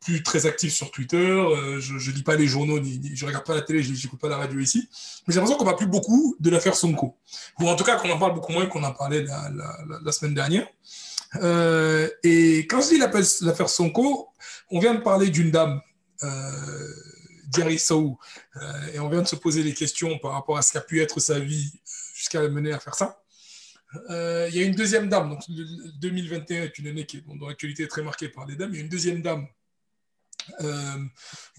[0.00, 3.26] plus très actif sur Twitter, euh, je ne lis pas les journaux, ni, ni- je
[3.26, 4.88] regarde pas la télé, je n'écoute pas la radio ici.
[5.26, 7.18] Mais j'ai l'impression qu'on parle plus beaucoup de l'affaire Sonko.
[7.60, 10.66] Ou en tout cas qu'on en parle beaucoup moins qu'on en parlait la, semaine dernière.
[11.42, 14.28] Euh, et quand je dis l'affaire Sonko,
[14.70, 15.80] on vient de parler d'une dame,
[16.22, 16.88] euh,
[17.48, 18.18] Diary Sow,
[18.56, 18.60] euh,
[18.94, 21.20] et on vient de se poser des questions par rapport à ce qu'a pu être
[21.20, 21.72] sa vie
[22.14, 23.22] jusqu'à la mener à faire ça.
[24.08, 27.48] Il y a une deuxième dame, donc le- 2021 est une année qui est, dont
[27.48, 28.70] l'actualité très marquée par les dames.
[28.72, 29.46] Il y a une deuxième dame
[30.60, 31.04] euh,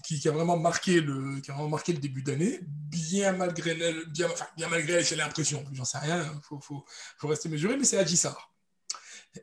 [0.04, 4.06] qui, a vraiment marqué le, qui a vraiment marqué le début d'année, bien malgré elle,
[4.06, 4.28] bien,
[4.68, 8.52] malgré j'ai l'impression, j'en sais rien, il faut, faut, rester mesuré, mais c'est Adji Sarr.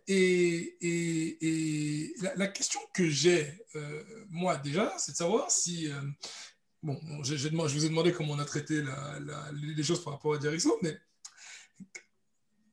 [0.07, 5.99] Et, et, la, question que j'ai, euh, moi déjà, c'est de savoir si, euh,
[6.83, 8.83] bon, je vous ai demandé comment on a traité
[9.53, 10.95] les choses par rapport à Diarisso, mais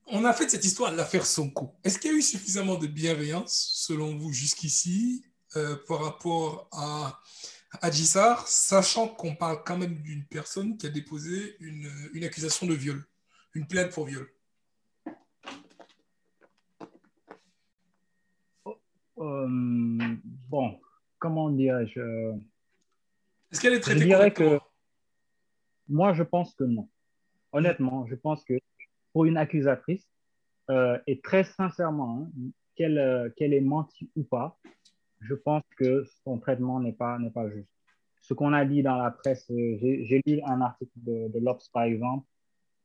[0.07, 1.75] on a fait cette histoire de l'affaire Sonko.
[1.83, 5.25] Est-ce qu'il y a eu suffisamment de bienveillance, selon vous, jusqu'ici,
[5.55, 7.21] euh, par rapport à
[7.91, 12.73] Sarr, sachant qu'on parle quand même d'une personne qui a déposé une, une accusation de
[12.73, 13.03] viol,
[13.53, 14.27] une plainte pour viol
[19.19, 19.47] Euh,
[20.49, 20.79] bon,
[21.17, 22.33] comment dirais-je euh,
[23.51, 24.59] Est-ce qu'elle est Je traitée dirais correctement?
[24.59, 24.63] que
[25.89, 26.87] moi, je pense que non.
[27.51, 28.53] Honnêtement, je pense que
[29.13, 30.07] pour une accusatrice,
[30.69, 34.59] euh, et très sincèrement, hein, qu'elle euh, qu'elle ait menti ou pas,
[35.21, 37.69] je pense que son traitement n'est pas, n'est pas juste.
[38.21, 41.67] Ce qu'on a dit dans la presse, euh, j'ai lu un article de, de l'Obs,
[41.69, 42.25] par exemple,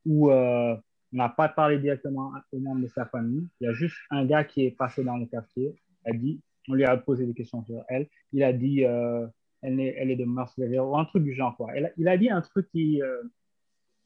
[0.05, 0.75] où euh,
[1.13, 3.47] on n'a pas parlé directement aux membres de sa famille.
[3.59, 5.75] Il y a juste un gars qui est passé dans le quartier,
[6.05, 8.07] a dit, on lui a posé des questions sur elle.
[8.31, 9.27] Il a dit, euh,
[9.61, 11.55] elle, est, elle est de mœurs ou un truc du genre.
[11.55, 11.73] Quoi.
[11.97, 13.23] Il a dit un truc qui, euh,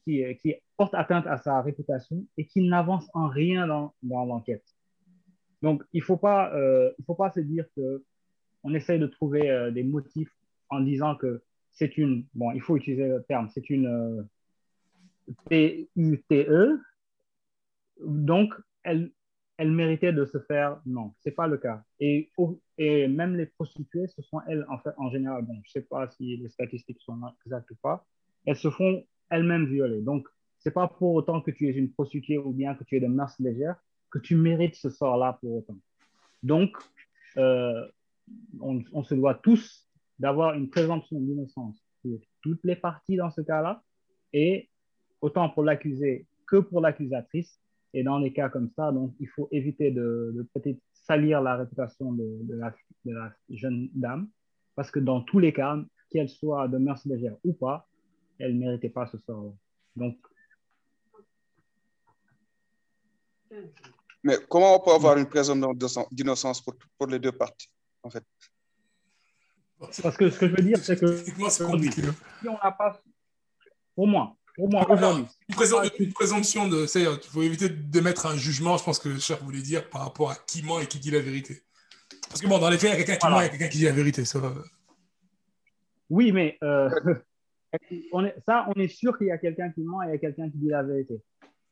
[0.04, 4.64] qui, porte atteinte à sa réputation et qui n'avance en rien dans, dans l'enquête.
[5.62, 8.04] Donc, il ne faut, faut pas se dire que
[8.62, 10.34] on essaye de trouver euh, des motifs
[10.68, 14.22] en disant que c'est une, bon, il faut utiliser le terme, c'est une euh,
[15.94, 16.80] PUTE,
[18.00, 19.12] donc elle,
[19.56, 21.82] elle méritait de se faire, non, c'est pas le cas.
[22.00, 22.30] Et,
[22.78, 26.08] et même les prostituées, ce sont elles, en fait, en général, bon, je sais pas
[26.10, 28.06] si les statistiques sont exactes ou pas,
[28.46, 30.00] elles se font elles-mêmes violer.
[30.00, 30.28] Donc,
[30.58, 33.06] c'est pas pour autant que tu es une prostituée ou bien que tu es de
[33.06, 33.76] mœurs légères
[34.10, 35.76] que tu mérites ce sort-là pour autant.
[36.42, 36.76] Donc,
[37.36, 37.86] euh,
[38.60, 43.82] on, se doit tous d'avoir une présomption d'innocence pour toutes les parties dans ce cas-là,
[44.32, 44.68] et
[45.20, 47.60] autant pour l'accusé que pour l'accusatrice.
[47.94, 52.12] Et dans les cas comme ça, donc, il faut éviter de, peut-être salir la réputation
[52.12, 52.60] de,
[53.04, 54.28] la, jeune dame,
[54.74, 55.78] parce que dans tous les cas,
[56.10, 57.86] qu'elle soit de mœurs légères ou pas,
[58.38, 59.54] elle ne méritait pas ce sort.
[59.96, 60.16] Donc,
[64.22, 65.72] Mais comment on peut avoir une présomption
[66.12, 67.70] d'innocence pour les deux parties,
[68.08, 68.24] en fait
[70.02, 71.48] parce que ce que je veux dire, c'est que c'est hein.
[71.50, 73.00] si on n'a pas,
[73.96, 75.24] au moins, au moins Ah, aujourd'hui,
[75.98, 76.86] Une, une présomption de.
[76.98, 80.34] Il faut éviter d'émettre un jugement, je pense que Cher voulait dire, par rapport à
[80.34, 81.62] qui ment et qui dit la vérité.
[82.28, 83.36] Parce que bon, dans les faits, il y a quelqu'un qui Voilà.
[83.36, 84.24] ment et il y a quelqu'un qui dit la vérité.
[84.24, 84.40] Ça.
[86.10, 86.90] Oui, mais euh,
[88.12, 90.14] on est, ça, on est sûr qu'il y a quelqu'un qui ment et il y
[90.14, 91.22] a quelqu'un qui dit la vérité.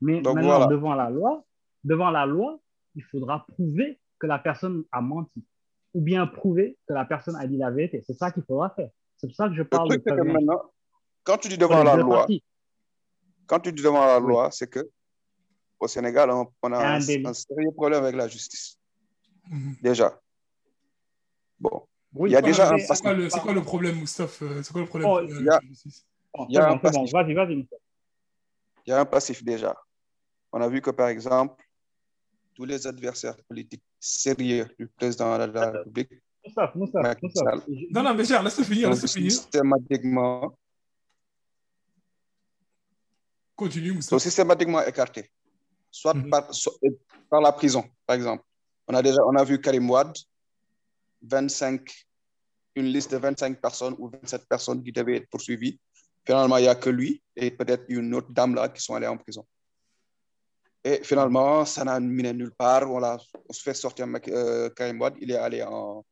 [0.01, 0.67] Mais Donc, maintenant, voilà.
[0.67, 1.45] devant la loi,
[1.83, 2.61] devant la loi,
[2.95, 5.45] il faudra prouver que la personne a menti
[5.97, 8.03] ou bien prouver que la personne a dit la vérité.
[8.07, 8.91] C'est ça qu'il faudra faire.
[9.17, 10.61] C'est pour ça que je Le parle truc, de que maintenant,
[11.25, 12.45] quand tu dis devant la loi, parties.
[13.47, 14.29] quand tu dis devant la Oui.
[14.29, 14.87] loi, c'est que
[15.81, 17.27] au Sénégal, on, on a Un un, délit.
[17.27, 18.79] un sérieux problème avec la justice.
[19.51, 19.77] Mhm.
[19.81, 20.21] Déjà.
[21.59, 24.43] Bon, Oui, il y a déjà un C'est quoi, le- c'est quoi le problème, Moustaphe
[24.43, 26.07] euh, C'est quoi le problème Oh, euh, il y a- avec la justice?
[26.35, 26.81] Bon, il y a un bon.
[26.83, 27.01] vas-y.
[27.57, 27.67] Michel.
[28.85, 29.75] il y a un passif déjà.
[30.53, 31.63] On a vu que, par exemple,
[32.55, 36.11] tous les adversaires politiques sérieux du président de la République
[37.91, 39.31] Non, non, mais Cher, laisse-le finir, sont laisse-le finir.
[39.33, 40.57] systématiquement,
[43.57, 45.31] Continue, sont systématiquement écartés,
[45.91, 46.29] soit Mhm.
[46.31, 46.79] par, soit-
[47.31, 48.45] par la prison, par exemple.
[48.87, 50.15] On a déjà on a vu Karim Wade,
[51.23, 51.91] 25,
[52.77, 55.81] une liste de 25 personnes ou 27 personnes qui devaient être poursuivies.
[56.27, 59.07] Finalement, il n'y a que lui et peut-être une autre dame là qui sont allées
[59.07, 59.45] en prison.
[60.89, 62.89] Et finalement, ça n'a mené nulle part.
[62.89, 65.17] On, on se fait sortir euh, Karim Wade.
[65.21, 66.05] Il est allé, en,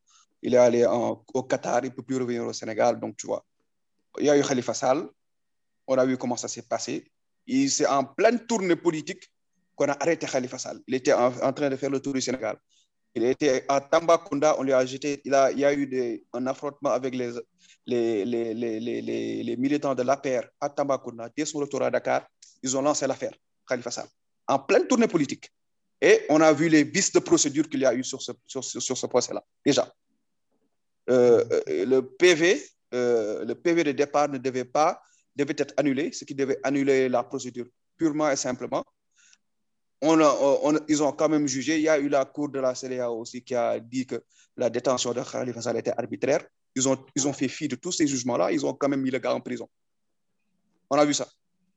[0.42, 1.80] il est allé en- au Qatar.
[1.84, 2.98] Il ne peut plus revenir au Sénégal.
[2.98, 3.44] Donc, tu vois.
[4.18, 5.08] Il y a eu Khalifa Sall.
[5.86, 7.08] On a vu comment ça s'est passé.
[7.68, 9.22] C'est en pleine tournée politique
[9.76, 10.80] qu'on a arrêté Khalifa Sall.
[10.88, 12.56] Il était en, train de faire le tour du Sénégal.
[13.14, 15.22] Il était à Tambacounda, on lui a jeté.
[15.24, 17.30] Il, a, il y a eu un affrontement avec les,
[17.86, 21.28] les, les, les- les militants de l'APR à Tambacounda.
[21.36, 22.26] Dès son retour à Dakar,
[22.60, 23.34] ils ont lancé l'affaire
[23.68, 24.08] Khalifa Sall
[24.48, 25.50] en pleine tournée politique.
[26.00, 28.62] Et on a vu les vices de procédure qu'il y a eu sur ce, sur,
[28.64, 29.90] ce- procès-là, déjà.
[31.08, 32.62] Euh, euh, le PV,
[32.94, 35.00] euh, le PV de départ ne devait pas,
[35.34, 37.66] devait être annulé, ce qui devait annuler la procédure
[37.96, 38.84] purement et simplement.
[40.02, 41.76] Ils ont quand même jugé.
[41.76, 44.22] Il y a eu la cour de la CEDEAO aussi qui a dit que
[44.56, 46.44] la détention de Khalifa Sall était arbitraire.
[46.74, 48.52] Ils ont, ils ont fait fi de tous ces jugements-là.
[48.52, 49.68] Ils ont quand même mis le gars en prison.
[50.90, 51.26] On a vu ça.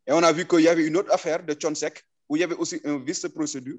[0.05, 2.43] Et on a vu qu'il y avait une autre affaire de Chonsek où il y
[2.43, 3.77] avait aussi un vice de procédure.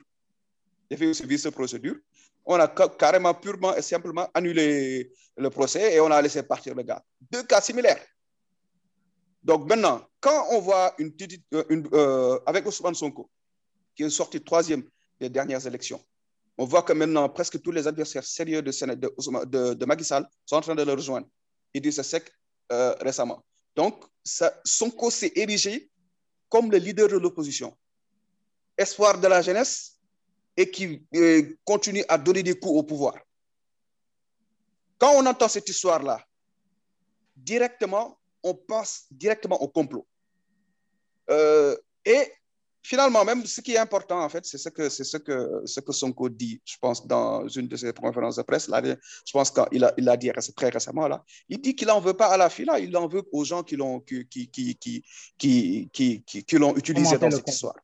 [0.91, 1.97] Il y avait aussi un vice de procédure.
[2.45, 6.75] On a ca- carrément, purement et simplement annulé le procès et on a laissé partir
[6.75, 7.03] le gars.
[7.31, 8.03] Deux cas similaires.
[9.43, 11.13] Donc maintenant, quand on voit une
[11.55, 13.31] euh, euh, avec Ousmane Sonko,
[13.95, 14.83] qui est sorti troisième
[15.21, 16.03] des dernières élections,
[16.57, 20.83] on voit que maintenant, presque tous les adversaires sérieux de, de, sont en train de
[20.83, 21.29] le rejoindre.
[21.73, 22.33] Idrissa Seck
[22.73, 23.45] euh, récemment.
[23.77, 24.05] Donc,
[24.65, 25.89] Sonko s'est érigé
[26.49, 27.77] comme le leader de l'opposition.
[28.79, 29.99] Espoir de la jeunesse
[30.57, 33.15] et qui euh, continue à donner des coups au pouvoir.
[34.99, 36.25] Quand on entend cette histoire-là,
[37.37, 40.07] directement, on pense directement au complot.
[41.31, 42.33] Euh, et
[42.83, 45.81] finalement, même ce qui est important, en fait, c'est ce que, c'est ce que, ce
[45.81, 48.67] que Sonko dit, je pense, dans une de ses conférences de presse.
[48.69, 52.01] Là, je pense qu'il a, il a dit très récemment, là, il dit qu'il n'en
[52.01, 54.77] veut pas à la fila, il en veut aux gens qui l'ont, qui, qui, qui,
[54.77, 55.05] qui,
[55.37, 57.77] qui, qui, qui, qui l'ont utilisé dans cette histoire.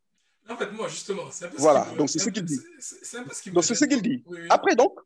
[0.49, 2.45] En fait, moi, justement, c'est un peu Voilà, ce qui me- donc c'est ce qu'il
[2.45, 2.61] dit.
[2.79, 4.23] c'est- un peu ce qui me Donc, c'est ce qu'il dit.
[4.27, 4.47] Oui, oui.
[4.51, 4.99] Après, donc,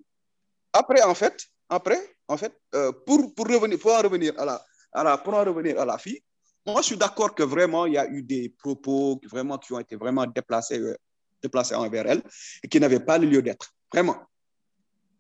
[0.73, 4.65] après, en fait, après, en fait, euh, pour, pour, revenir, pour en revenir à la,
[4.93, 6.21] à la, pour en revenir à la fille,
[6.67, 9.73] moi, je suis d'accord que vraiment, il y a eu des propos qui, vraiment, qui
[9.73, 10.97] ont été vraiment déplacés, euh,
[11.41, 12.23] déplacés envers elle
[12.63, 13.73] et qui n'avaient pas le lieu d'être.
[13.93, 14.17] Vraiment.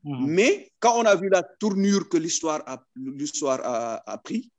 [0.05, 0.27] Mhm.
[0.27, 4.51] Mais quand on a vu la tournure que l'histoire a, l'histoire a, a pris,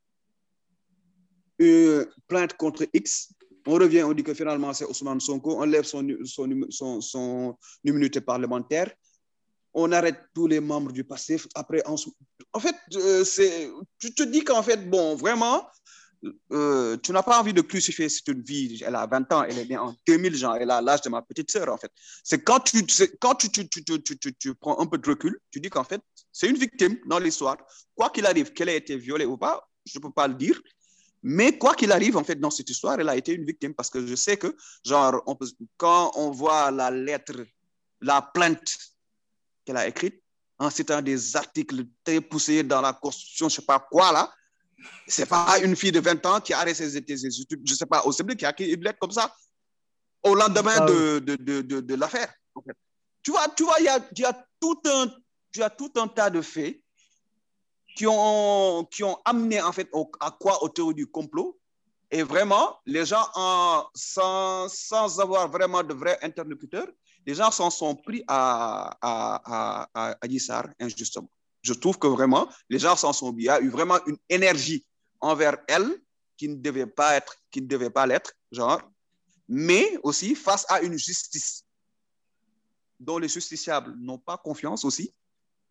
[1.60, 3.34] une plainte contre X,
[3.66, 7.58] on revient, on dit que finalement c'est Ousmane Sonko, on lève son, son, son, son
[7.84, 8.92] immunité parlementaire,
[9.74, 11.48] on arrête tous les membres du passif.
[11.56, 11.96] Après, en,
[12.60, 13.24] fait, euh,
[14.00, 15.68] tu te dis qu'en fait, bon, vraiment,
[16.52, 18.82] euh, tu n'as pas envie de crucifier cette vie.
[18.86, 21.22] Elle a 20 ans, elle est née en 2000, genre, elle a l'âge de ma
[21.22, 21.92] petite sœur, en fait.
[22.24, 22.86] C'est quand tu,
[23.20, 26.02] quand tu, tu, tu, tu prends un peu de recul, tu dis qu'en fait,
[26.32, 27.58] c'est une victime dans l'histoire.
[27.96, 30.60] Quoi qu'il arrive, qu'elle ait été violée ou pas, je ne peux pas le dire.
[31.22, 33.90] Mais quoi qu'il arrive, en fait, dans cette histoire, elle a été une victime parce
[33.90, 34.56] que je sais que,
[34.86, 35.48] genre, on peut,
[35.78, 37.46] quand on voit la lettre,
[38.02, 38.78] la plainte
[39.66, 40.22] qu'elle a écrite,
[40.58, 44.32] en citant des articles très poussés dans la Constitution, je ne sais pas quoi, là,
[45.08, 47.28] c'est pas une fille de 20 ans qui a arrêté ses études,
[47.66, 49.34] je ne sais pas, au CBD, qui a écrit une lettre comme ça
[50.24, 52.34] au lendemain Ah de, de, de, de, de l'affaire.
[52.56, 52.76] en fait.
[53.22, 55.12] Tu vois, tu vois, il y a, il y a tout un,
[55.52, 56.79] tu as tout un tas de faits
[57.96, 61.60] qui ont, qui ont amené en fait à quoi au théorie du complot.
[62.12, 66.88] Et vraiment, les gens, en, sans, sans avoir vraiment de vrais interlocuteurs,
[67.26, 71.30] les gens s'en sont pris à, à, à, à injustement.
[71.62, 73.36] Je trouve que vraiment, les gens s'en sont.
[73.38, 74.86] Il y a eu vraiment une énergie
[75.20, 75.90] envers elle
[76.38, 78.82] qui ne devait pas être, qui ne devait pas l'être, genre,
[79.48, 81.66] mais aussi face à une justice
[83.00, 85.14] dont les justiciables n'ont pas confiance aussi.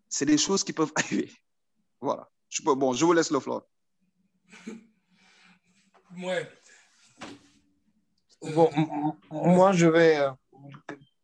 [0.09, 1.33] C'est des choses qui peuvent arriver.
[2.01, 2.29] Voilà.
[2.49, 3.63] Je peux, bon, je vous laisse le floor.
[6.23, 6.49] Ouais.
[8.55, 10.17] Bon, m- m- moi, je vais.
[10.19, 10.31] euh,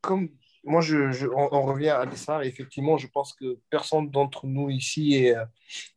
[0.03, 0.29] Comme
[0.63, 2.43] moi, je, je- on, on revient à Dessart.
[2.43, 5.45] Effectivement, je pense que personne d'entre nous ici est, euh,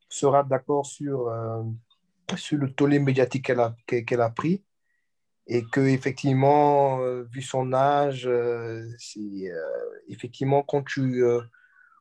[0.10, 1.64] sera d'accord sur, euh,
[2.38, 4.64] sur le tollé médiatique qu'elle a, qu'elle a pris.
[5.48, 11.24] Et que, effectivement, euh, vu son âge, euh, c'est, euh, effectivement, quand tu.
[11.24, 11.42] euh,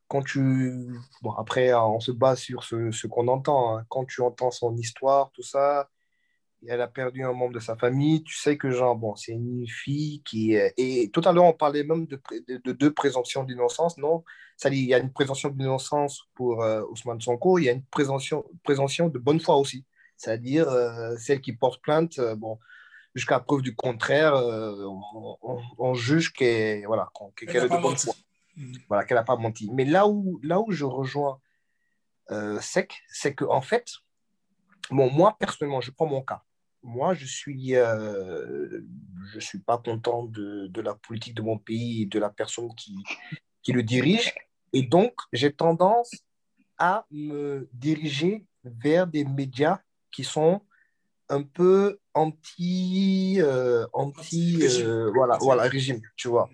[0.09, 0.88] quand tu.
[1.22, 3.76] Bon, après, on se base sur ce, ce qu'on entend.
[3.78, 3.84] hein.
[3.88, 5.88] Quand tu entends son histoire, tout ça,
[6.66, 8.22] elle a perdu un membre de sa famille.
[8.24, 10.74] Tu sais que, genre, bon, c'est une fille qui est...
[10.78, 14.24] Et tout à l'heure, on parlait même de, de, de deux présomptions d'innocence, non?
[14.57, 17.84] Ça il y a une présomption d'innocence pour euh, Ousmane Sonko, il y a une
[17.84, 19.84] présomption, présomption de bonne foi aussi.
[20.16, 22.59] C'est-à-dire, euh, celle qui porte plainte, euh, bon,
[23.14, 27.11] jusqu'à preuve du contraire, euh, on, on- on juge qu'elle voilà,
[27.42, 28.14] n'a est de bonne foi
[28.57, 28.78] Mhm.
[28.88, 29.70] voilà, qu'elle n'a pas menti.
[29.72, 31.40] Mais là où, là où je rejoins
[32.30, 33.86] euh, Sec, c'est que en fait,
[34.90, 36.42] bon, moi personnellement, je prends mon cas.
[36.82, 38.80] Moi, je suis, euh,
[39.32, 42.72] je suis pas content de, de la politique de mon pays et de la personne
[42.76, 42.96] qui,
[43.62, 44.32] qui le dirige.
[44.72, 46.11] Et donc, j'ai tendance
[46.78, 49.80] à me diriger vers des médias
[50.12, 50.61] qui sont
[51.28, 56.48] un peu anti, euh, anti, euh, voilà, voilà, régime, tu vois.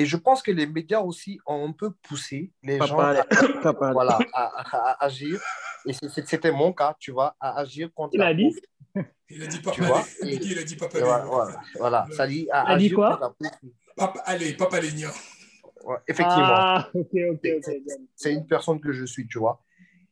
[0.00, 3.12] Et je pense que les médias aussi ont un peu poussé les gens à,
[3.92, 5.38] voilà, à, à- à agir.
[5.86, 8.50] Et c'était mon cas, tu vois, à agir contre Il a dit.
[9.28, 11.02] Il a dit papa Tu vois, et- Il a dit papa Et.
[11.02, 12.06] Voilà, voilà, voilà.
[12.12, 13.34] ça dit à Il a dit agir quoi?
[13.96, 15.10] Papa allez, papa Lénia.
[15.84, 16.54] Ouais, effectivement.
[16.56, 16.90] Ah,
[18.16, 19.62] c'est une personne que je suis, tu vois.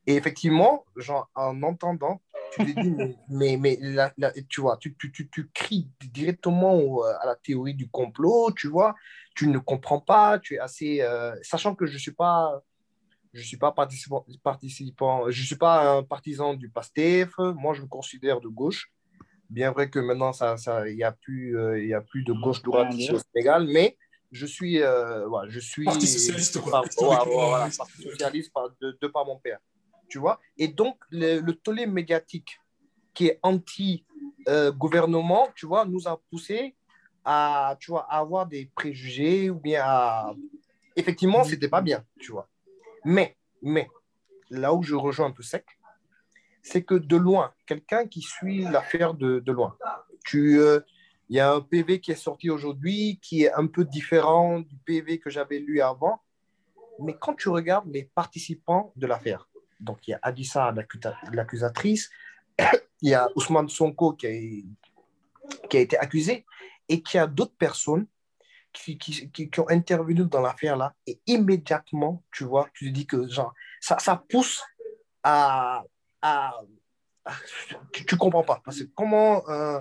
[0.09, 4.79] Et effectivement, genre, en entendant, tu te dis, mais, mais, mais la- la- tu vois,
[4.79, 8.95] tu, tu, tu, tu cries directement au- à la théorie du complot, tu vois,
[9.37, 11.03] tu ne comprends pas, tu es assez.
[11.03, 12.63] euh, sachant que je ne suis pas.
[13.35, 17.35] Je suis pas participant, participant, je suis pas un partisan du PASTEF.
[17.39, 18.91] Moi, je me considère de gauche.
[19.51, 22.25] Bien vrai que maintenant, ça, ça, il y a plus, euh, il y a plus
[22.25, 23.99] de gauche droite ici au Sénégal, mais
[24.33, 28.51] je suis, euh, voilà, je suis Parti socialiste, quoi, par- ouais, ouais, ouais, parti socialiste
[28.55, 29.59] par- de, de par mon père,
[30.09, 30.41] tu vois.
[30.57, 32.61] Et donc le, le tollé médiatique
[33.15, 34.05] qui est anti
[34.49, 36.77] euh, gouvernement, tu vois, nous a poussé
[37.25, 40.35] à, tu vois, à avoir des préjugés ou bien à
[40.99, 42.49] effectivement, c'était pas bien, tu vois.
[43.05, 43.89] Mais, mais
[44.51, 45.65] là où je rejoins un peu sec,
[46.63, 49.77] c'est que de loin, quelqu'un qui suit l'affaire de, de loin,
[50.25, 50.81] tu, euh,
[51.29, 54.77] il y a un PV qui est sorti aujourd'hui qui est un peu différent du
[54.85, 56.21] PV que j'avais lu avant.
[57.01, 59.49] Mais quand tu regardes les participants de l'affaire,
[59.81, 62.11] donc il y a Adissa, l'accusa- l'accusatrice,
[63.03, 66.45] il y a Ousmane Sonko qui a, qui été accusé,
[66.89, 68.07] et qu'il y a d'autres personnes
[68.72, 72.95] qui, qui, qui- qui ont intervenu dans l'affaire là, et immédiatement, tu vois, tu te
[72.95, 74.62] dis que genre, ça, pousse
[75.22, 75.83] à.
[77.93, 78.61] tu, tu comprends pas.
[78.64, 79.49] Parce que comment.
[79.49, 79.81] euh,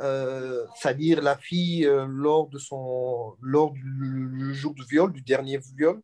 [0.00, 5.22] euh, c'est-à-dire la fille, euh, lors, de son, lors du le jour du viol, du
[5.22, 6.02] dernier viol,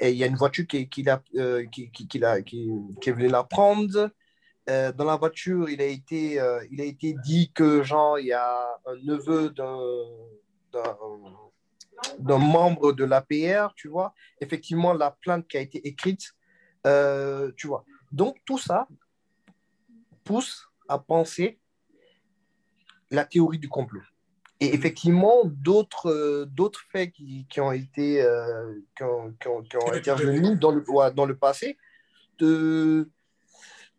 [0.00, 2.68] Et il y a une voiture qui, qui, l'a- euh, qui, qui, l'a- qui,
[3.06, 4.10] la prendre.
[4.68, 8.26] Euh, dans la voiture, il a, été, euh, il a été dit que, genre, il
[8.26, 9.76] y a un neveu d'un,
[12.38, 14.14] membre de l'APR, tu vois.
[14.40, 16.34] Effectivement, la plainte qui a été écrite,
[17.56, 17.84] tu vois.
[18.10, 18.88] Donc, tout ça
[20.24, 21.58] pousse à penser
[23.10, 24.02] la théorie du complot.
[24.62, 29.62] Et effectivement, d'autres euh, d'autres faits qui, qui ont été, euh, qui ont, qui ont-
[29.62, 30.84] qui ont intervenu dans le,
[31.14, 31.78] dans le passé
[32.38, 33.08] te,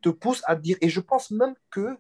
[0.02, 1.98] te poussent à dire, et je pense même que,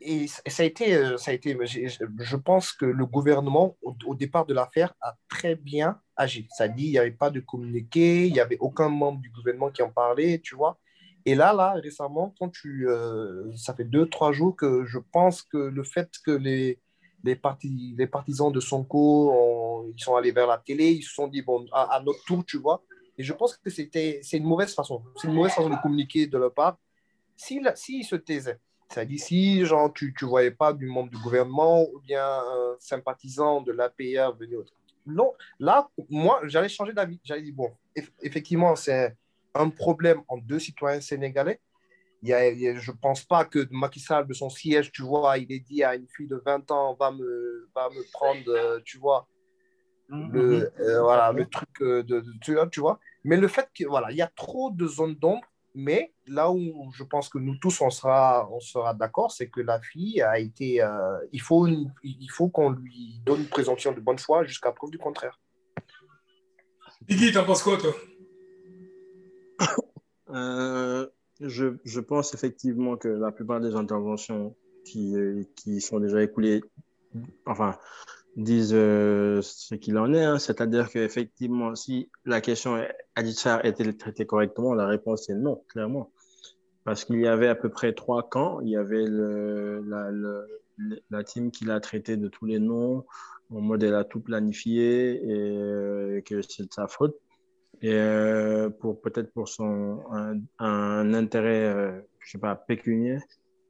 [0.00, 3.94] et ça a été, euh, ça a été j'ai- je pense que le gouvernement, au,
[4.06, 6.46] au départ de l'affaire, a très bien agi.
[6.56, 9.70] Ça dit, il n'y avait pas de communiqué, il n'y avait aucun membre du gouvernement
[9.70, 10.78] qui en parlait, tu vois.
[11.26, 15.42] Et là, là, récemment, quand tu, euh, ça fait deux, trois jours que je pense
[15.42, 16.78] que le fait que les,
[17.24, 17.40] les,
[17.96, 21.42] les partisans de Sonko, ont- ils sont allés vers la télé, ils se sont dit,
[21.42, 22.82] bon, à, notre tour, tu vois.
[23.16, 25.02] Et je pense que c'était, c'est une mauvaise façon.
[25.16, 26.76] C'est une mauvaise façon de communiquer de leur part.
[27.36, 28.58] S'ils si, se taisaient,
[28.88, 33.60] c'est-à-dire si genre, tu ne voyais pas du membre du gouvernement ou bien un sympathisant
[33.62, 34.58] de l'APR venir.
[34.60, 34.64] au-
[35.06, 37.20] Non, là, moi, j'allais changer d'avis.
[37.24, 39.16] J'allais dire, bon, eff- effectivement, c'est
[39.54, 41.60] un problème entre deux citoyens sénégalais.
[42.24, 44.48] Il y a, il y a- je ne pense pas que Macky Sall, de son
[44.48, 47.90] siège, tu vois, il ait dit à une fille de 20 ans, va me, va
[47.90, 49.28] me prendre, euh, tu vois,
[50.08, 52.98] le, euh, voilà, le truc euh, de, de- tu, vois.
[53.24, 55.44] Mais le fait que, voilà, il y a trop de zones d'ombre,
[55.74, 59.60] mais là où je pense que nous tous, on sera, on sera d'accord, c'est que
[59.60, 63.92] la fille a été, euh, il faut, une- il faut qu'on lui donne une présomption
[63.92, 65.38] de bonne foi jusqu'à preuve du contraire.
[67.06, 67.92] Iggy, t'en penses quoi, toi
[70.30, 71.06] Euh,
[71.48, 76.62] je, pense effectivement que la plupart des interventions qui, euh, qui sont déjà écoulées,
[77.46, 77.76] enfin,
[78.36, 80.24] disent euh, ce qu'il en est.
[80.24, 80.38] hein.
[80.38, 86.12] C'est-à-dire qu'effectivement, si la question est Adissar est-elle traitée correctement, la réponse est non, clairement.
[86.84, 88.60] Parce qu'il y avait à peu près trois camps.
[88.60, 90.46] Il y avait le, la, le-
[91.10, 93.04] la team qui l'a traité de tous les noms,
[93.50, 97.16] en mode elle a tout planifié et euh, que c'est de sa faute.
[97.84, 100.00] Et euh, pour peut-être pour son
[100.58, 103.20] un, intérêt, euh, je sais pas, pécuniaire.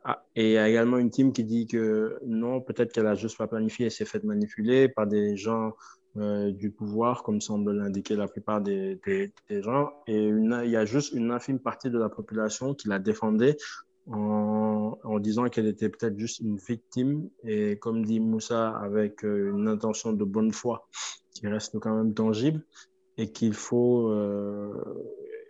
[0.05, 3.17] Ah, et il y a également une team qui dit que non, peut-être qu'elle a
[3.17, 5.73] juste pas planifié et s'est faite manipuler par des gens
[6.17, 9.91] euh, du pouvoir, comme semble l'indiquer la plupart des, des, gens.
[10.07, 13.57] Et il y a juste une infime partie de la population qui la défendait
[14.07, 17.29] en, en disant qu'elle était peut-être juste une victime.
[17.43, 20.87] Et comme dit Moussa, avec euh, une intention de bonne foi
[21.33, 22.63] qui reste quand même tangible
[23.17, 24.73] et qu'il faut euh,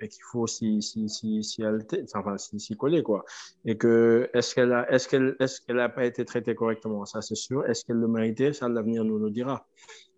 [0.01, 3.25] et qu'il faut s'y s'y s'y coller quoi.
[3.65, 7.05] Et que est-ce qu'elle a est-ce qu'elle est-ce qu'elle pas été traitée correctement?
[7.07, 7.67] Ça c'est sûr.
[7.67, 8.53] Est-ce qu'elle le méritait?
[8.53, 9.67] Ça l'avenir nous le dira.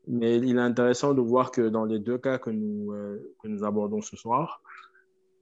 [0.09, 3.49] Mais il est intéressant de voir que dans les deux cas que nous euh, que
[3.49, 4.63] nous abordons ce soir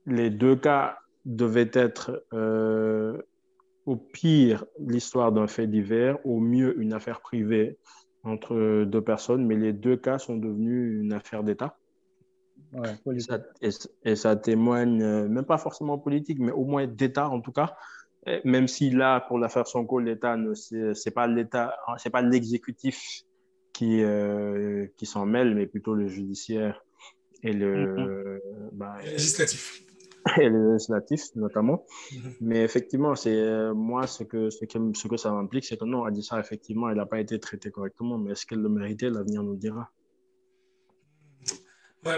[0.05, 3.19] les deux cas devaient être euh,
[3.85, 7.77] au pire l'histoire d'un fait divers au mieux une affaire privée
[8.23, 11.77] entre deux personnes mais les deux cas sont devenus une affaire d'État
[12.73, 13.69] Ouais, et ça, et,
[14.03, 17.75] et ça témoigne, euh, même pas forcément politique, mais au moins d'État en tout cas.
[18.27, 20.35] Et Même si là, pour l'affaire Sonko, l'État
[20.93, 23.23] c'est pas l'État, c'est pas l'exécutif
[23.71, 26.83] qui euh, qui s'en mêle, mais plutôt le judiciaire
[27.43, 28.41] et le
[28.73, 29.85] bah, Législatif.
[30.41, 31.85] et le législatif notamment.
[32.11, 32.33] Mhm.
[32.41, 35.85] Mais effectivement, c'est euh, moi ce que ce que ce que ça implique, c'est que
[35.85, 39.43] non, Adissa effectivement, elle n'a pas été traitée correctement, mais est-ce qu'elle le méritait L'avenir
[39.43, 39.91] nous dira.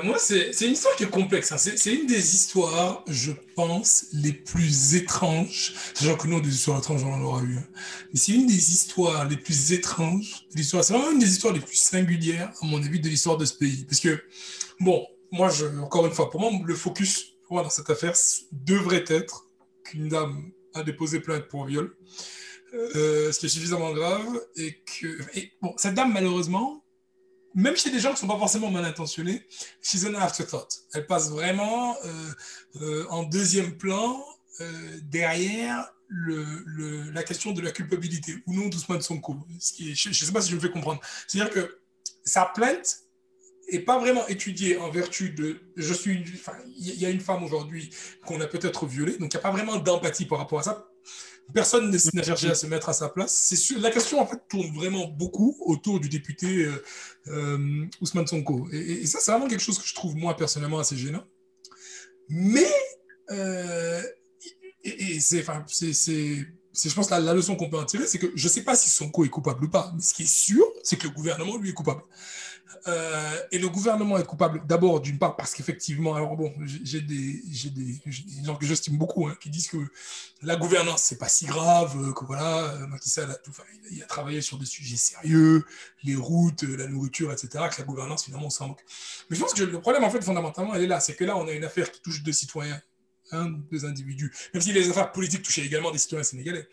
[0.03, 1.51] Moi, c'est une histoire qui est complexe.
[1.53, 1.57] hein.
[1.57, 5.73] C'est une des histoires, je pense, les plus étranges.
[5.93, 7.55] Sachant que nous, des histoires étranges, on en aura eu.
[7.55, 7.63] hein.
[8.11, 10.45] Mais c'est une des histoires les plus étranges.
[10.53, 13.53] C'est vraiment une des histoires les plus singulières, à mon avis, de l'histoire de ce
[13.53, 13.85] pays.
[13.85, 14.21] Parce que,
[14.81, 15.49] bon, moi,
[15.81, 18.13] encore une fois, pour moi, le focus dans cette affaire
[18.51, 19.45] devrait être
[19.85, 21.95] qu'une dame a déposé plainte pour viol.
[22.73, 24.27] Euh, ce qui est suffisamment grave.
[24.57, 25.07] Et que.
[25.37, 26.83] Et, bon, cette dame, malheureusement,
[27.57, 29.41] même chez des gens qui ne sont pas forcément mal intentionnés,
[29.81, 30.83] she's an afterthought.
[30.93, 32.31] Elle passe vraiment euh,
[32.81, 34.23] euh, en deuxième plan
[34.61, 35.91] euh, derrière
[37.13, 39.35] la question de la culpabilité ou non d'Ousmane Sonko.
[39.77, 41.01] Je ne sais pas si je me fais comprendre.
[41.27, 41.79] C'est-à-dire que
[42.23, 42.99] sa plainte
[43.73, 46.23] n'est pas vraiment étudiée en vertu de je suis
[46.77, 47.89] il y a une femme aujourd'hui
[48.25, 50.87] qu'on a peut-être violée, donc il n'y a pas vraiment d'empathie par rapport à ça.
[51.53, 53.33] Personne ne- n'a cherché à se mettre à sa place.
[53.33, 56.83] C'est sûr, la question tourne vraiment beaucoup autour du député euh,
[57.27, 58.67] euh, Ousmane Sonko.
[58.71, 61.23] Et, ça, c'est vraiment quelque chose que je trouve moi personnellement assez gênant.
[62.29, 62.69] Mais
[63.31, 64.01] euh,
[64.83, 66.45] et c'est, enfin, c'est, c'est,
[66.77, 68.63] c'est, je pense, la, la leçon qu'on peut en tirer, c'est que je ne sais
[68.63, 71.13] pas si Sonko est coupable ou pas, mais ce qui est sûr, c'est que le
[71.13, 72.03] gouvernement, lui, est coupable.
[72.87, 76.53] Euh, et le gouvernement est coupable d'abord, d'une part, parce qu'effectivement, bon,
[76.83, 77.41] j'ai des,
[78.45, 79.77] gens que j'estime beaucoup hein, qui disent que
[80.43, 84.03] la gouvernance, c'est pas si grave, euh, que voilà, euh, a, tout, il a- il
[84.03, 85.65] a travaillé sur des sujets sérieux,
[86.03, 88.85] les routes, la nourriture, etc., que la gouvernance, finalement, on s'en moque.
[89.29, 90.99] Mais je pense que le problème, en fait, fondamentalement, elle est là.
[90.99, 92.79] C'est que là, on a une affaire qui touche deux citoyens,
[93.31, 96.67] hein, deux individus, même si les affaires politiques touchaient également des citoyens sénégalais.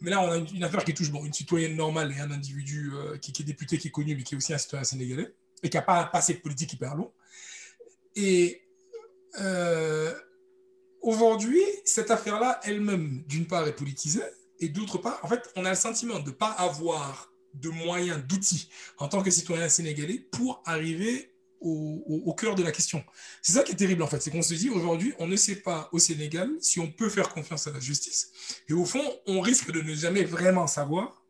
[0.00, 2.90] Mais là, on a une, affaire qui touche bon, une citoyenne normale et un individu
[2.94, 5.34] euh, qui, qui est député, qui est connu, mais qui est aussi un citoyen sénégalais,
[5.62, 7.12] et qui n'a pas un passé politique hyper long.
[8.16, 8.62] Et
[9.40, 10.14] euh,
[11.02, 14.22] aujourd'hui, cette affaire-là, elle-même, d'une part, est politisée,
[14.58, 18.22] et d'autre part, en fait, on a le sentiment de ne pas avoir de moyens,
[18.26, 21.29] d'outils, en tant que citoyen sénégalais, pour arriver
[21.60, 23.04] au, cœur de la question.
[23.42, 25.56] C'est ça qui est terrible, en fait, c'est qu'on se dit, aujourd'hui, on ne sait
[25.56, 28.30] pas au Sénégal si on peut faire confiance à la justice,
[28.68, 31.20] et au fond, on risque de ne jamais vraiment savoir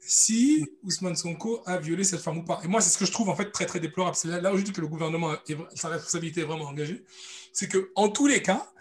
[0.00, 2.60] si Ousmane Sonko a violé cette femme ou pas.
[2.64, 4.16] Et moi, c'est ce que je trouve en fait très très déplorable.
[4.16, 7.04] C'est là, là où je dis que le gouvernement, est, sa responsabilité est vraiment engagée.
[7.52, 8.72] C'est que en tous les cas,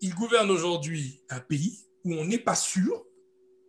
[0.00, 3.04] il gouverne aujourd'hui un pays où on n'est pas sûr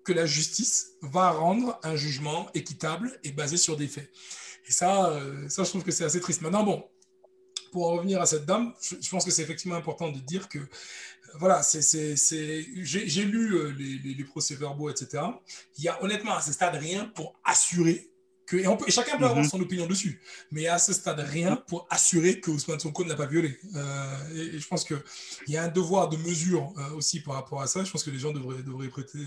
[0.03, 4.11] que la justice va rendre un jugement équitable et basé sur des faits.
[4.70, 6.41] Et ça, euh, ça je trouve que c'est assez triste.
[6.41, 6.84] Maintenant, bon,
[7.72, 10.59] pour en revenir à cette dame, je, pense que c'est effectivement important de dire que,
[10.59, 10.65] euh,
[11.39, 11.82] voilà, c'est,
[12.15, 15.24] j'ai, lu euh, les, les- les procès-verbaux, etc.
[15.78, 18.11] Il y a honnêtement à ce stade rien pour assurer
[18.45, 19.49] que, et, on peut- et chacun peut avoir Mhm.
[19.49, 20.20] son opinion dessus,
[20.51, 23.59] mais à ce stade rien pour assurer que Ousmane Sonko ne l'a pas violé.
[23.76, 24.97] Euh, et, et je pense qu'il
[25.47, 27.84] y a un devoir de mesure euh, aussi par rapport à ça.
[27.84, 29.20] Je pense que les gens devraient, devraient prêter.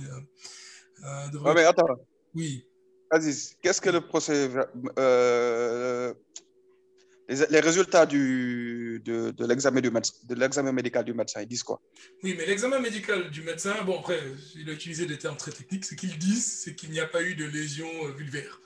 [1.05, 1.86] euh, devraient- Ouais, mais attends,
[2.34, 2.64] Oui.
[3.13, 4.49] Aziz, qu'est-ce que le procès.
[4.99, 6.15] euh,
[7.29, 11.81] les, les résultats du, de, de l'examen médical du médecin, ils disent quoi?
[12.23, 14.19] Oui, mais l'examen médical du médecin, bon, après,
[14.57, 15.85] il a utilisé des termes très techniques.
[15.85, 18.61] Ce qu'ils disent, c'est qu'il n'y a pas eu de lésion euh, vulvaire.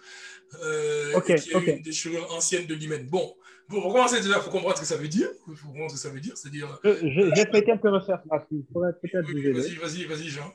[0.62, 3.04] Euh, Ok, et qu'il y a eu une déchirure ancienne de l'hymen.
[3.08, 3.34] Bon,
[3.68, 5.28] bon, pour commencer, déjà, il faut comprendre ce que ça veut dire.
[5.48, 6.36] Il faut comprendre ce que ça veut dire.
[6.36, 6.78] C'est-à-dire.
[6.84, 8.64] Je- je- J'ai fait quelques recherches là-dessus.
[8.68, 9.60] Je pourrais peut-être vous Oui, aider.
[9.60, 10.52] vas-y, vas-y, vas-y, Jean.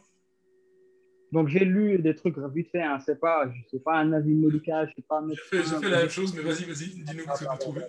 [1.32, 2.82] Donc, j'ai lu des trucs vite fait.
[2.82, 2.99] Hein.
[3.05, 4.89] C'est pas, c'est pas un avis médical.
[4.89, 7.39] Je sais pas J'ai fait, j'ai fait la même chose, mais vas-y, vas-y, dis-nous ce
[7.39, 7.82] que tu as trouvé.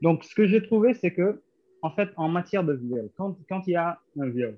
[0.00, 1.40] Donc, ce que j'ai trouvé, c'est que,
[1.82, 4.56] en fait, en matière de viol, quand, quand il y a un viol,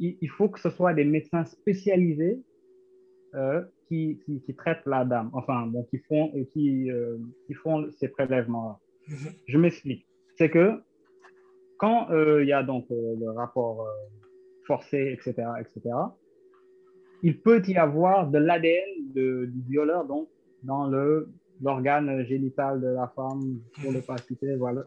[0.00, 2.40] il, il faut que ce soit des médecins spécialisés
[3.34, 7.54] euh, qui, qui, qui traitent la dame, enfin, bon, qui font, euh, qui, euh, qui
[7.54, 8.78] font ces prélèvements-là.
[9.08, 9.32] Mhm.
[9.46, 10.06] Je m'explique.
[10.36, 10.80] C'est que
[11.78, 13.86] quand euh, il y a donc le rapport
[14.66, 15.94] forcé, etc., etc.,
[17.26, 20.28] il peut y avoir de l'ADN du violeur donc
[20.62, 20.86] dans
[21.60, 24.82] l'organe génital de la femme pour ne pas citer, voilà.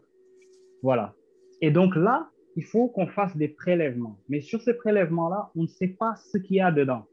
[0.84, 1.16] Voilà.
[1.62, 4.18] Et donc là, il faut qu'on fasse des prélèvements.
[4.30, 7.06] Mais sur ces prélèvements-là, on ne sait pas ce qu'il y a dedans.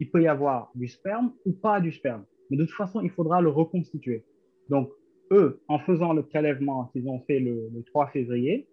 [0.00, 2.24] Il peut y avoir du sperme ou pas du sperme.
[2.50, 4.24] Mais de toute façon, il faudra le reconstituer.
[4.68, 4.90] Donc,
[5.30, 8.66] eux, en faisant le prélèvement qu'ils ont fait le, le 3 février,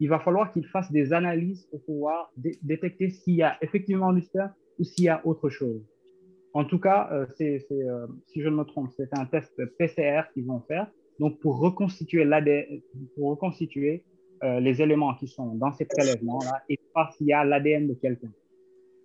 [0.00, 4.12] il va falloir qu'ils fassent des analyses pour pouvoir dé- détecter s'il y a effectivement
[4.14, 5.82] du sperme ou s'il y a autre chose.
[6.54, 10.46] En tout cas, euh, euh, si je ne me trompe, c'est un test PCR qu'ils
[10.46, 10.90] vont faire.
[11.18, 12.24] Donc, pour reconstituer
[13.14, 14.04] pour reconstituer
[14.44, 17.94] euh, les éléments qui sont dans ces prélèvements-là et voir s'il y a l'ADN de
[17.94, 18.30] quelqu'un.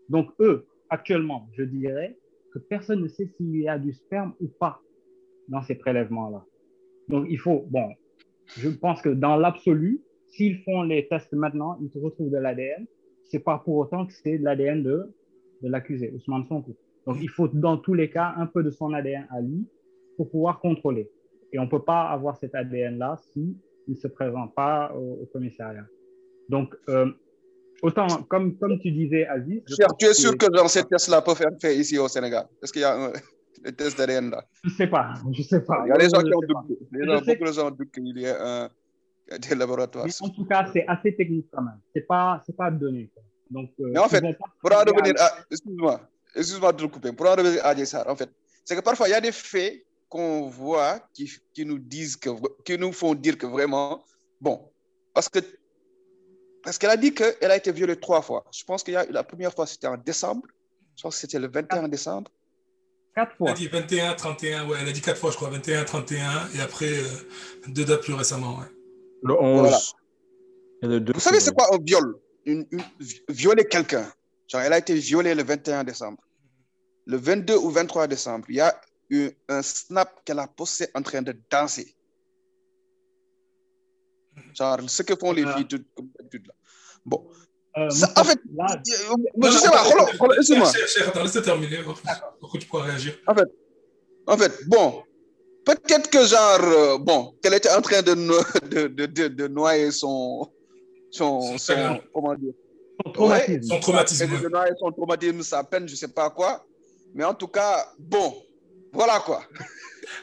[0.09, 2.15] Donc, eux, actuellement, je dirais
[2.53, 4.79] que personne ne sait s'il y a du sperme ou pas
[5.47, 6.45] dans ces prélèvements-là.
[7.09, 7.89] Donc, il faut, bon,
[8.57, 12.85] je pense que dans l'absolu, s'ils font les tests maintenant, ils retrouvent de l'ADN.
[13.25, 15.13] C'est pas pour autant que c'est de l'ADN de,
[15.63, 16.75] de l'accusé, Ousmane Sonko.
[17.07, 19.65] Donc, il faut dans tous les cas un peu de son ADN à lui
[20.17, 21.09] pour pouvoir contrôler.
[21.51, 23.57] Et on peut pas avoir cet ADN-là si
[23.87, 25.85] il se présente pas au, au commissariat.
[26.49, 27.11] Donc, euh,
[27.81, 29.61] autant, comme, comme tu disais, Aziz.
[29.67, 32.45] Cher, tu es sûr que- que genre, ces tests-là peuvent faire fait ici au Sénégal?
[32.61, 33.11] Est-ce qu'il y a un,
[33.63, 35.83] des tests d'ADN là Je sais pas, je sais pas.
[35.85, 36.65] Il y a des gens Je qui ont pas.
[36.67, 36.79] douté.
[36.91, 38.69] Les gens- beaucoup de gens doutent qu'il y ait un,
[39.39, 40.05] des laboratoires.
[40.05, 41.79] Mais en tout cas, c'est assez technique quand même.
[41.93, 43.09] C'est pas, c'est pas donné.
[43.13, 43.23] quoi.
[43.49, 44.21] Donc, euh, Mais en fait,
[44.61, 45.37] Pour en revenir à.
[45.51, 46.01] Excuse-moi,
[46.35, 47.11] excuse-moi de te couper.
[47.13, 48.29] Pour en revenir à Sarr, en fait,
[48.65, 52.29] c'est que parfois, il y a des faits qu'on voit qui, qui nous disent que,
[52.63, 54.03] qui nous font dire que vraiment,
[54.39, 54.71] bon,
[55.13, 55.39] parce que
[56.63, 58.45] parce qu'elle a dit qu'elle a été violée trois fois.
[58.51, 60.43] Je pense qu'il y a la première fois, c'était en décembre.
[60.95, 62.31] Je pense que c'était le 21 décembre.
[63.15, 63.49] Quatre Elle fois.
[63.51, 66.61] a dit 21, 31, ouais, elle a dit quatre fois, je crois, 21, 31, et
[66.61, 67.03] après, euh,
[67.67, 68.65] deux dates plus récemment, ouais.
[69.23, 69.77] Le 11 Voilà.
[70.81, 71.13] et le 2.
[71.13, 72.15] Vous savez, c'est quoi un viol?
[72.45, 72.83] Une, une-
[73.29, 74.11] Violer quelqu'un.
[74.47, 76.21] Genre, elle a été violée le 21 décembre.
[77.05, 78.79] Le 22 ou 23 décembre, il y a
[79.09, 81.95] eu un snap qu'elle a posté en train de danser.
[84.57, 85.55] Genre, ce que font les Ah.
[85.57, 86.51] filles comme d'habitude.
[87.05, 87.27] Bon.
[87.77, 90.71] Euh, Ça, en fait, là, euh, je sais pas, xoolal, xoolal, excuse-moi.
[90.71, 91.79] Cher, cher, attends, laisse terminer.
[91.79, 93.17] Après, tu pourras réagir.
[94.27, 95.03] En fait, bon,
[95.65, 98.13] peut-être que genre, euh, bon, qu'elle était en train de,
[98.69, 100.51] de, de, de, de noyer son,
[101.13, 101.57] son,
[102.13, 102.53] comment dire,
[103.05, 103.61] son traumatisme.
[103.69, 104.27] Son traumatisme.
[104.79, 106.65] son traumatisme, sa peine, je sais pas quoi.
[107.13, 108.35] Mais en tout cas, bon,
[108.91, 109.43] voilà quoi.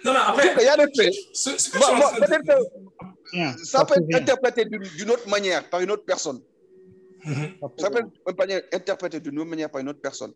[0.05, 1.15] Non, mais après, il y a des faits.
[1.33, 6.41] ce, ce de- que ça peut être interprété d'une autre manière par une autre personne.
[7.25, 7.53] Mhm.
[7.79, 10.33] ça peut être interprété d'une autre manière par une autre personne.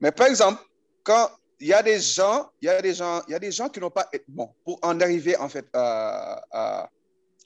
[0.00, 0.60] Mais par exemple,
[1.04, 1.30] quand
[1.60, 3.68] il y a des gens, il y a des gens, il y a des gens
[3.68, 6.90] qui n'ont pas, bon, pour en arriver en fait à, à,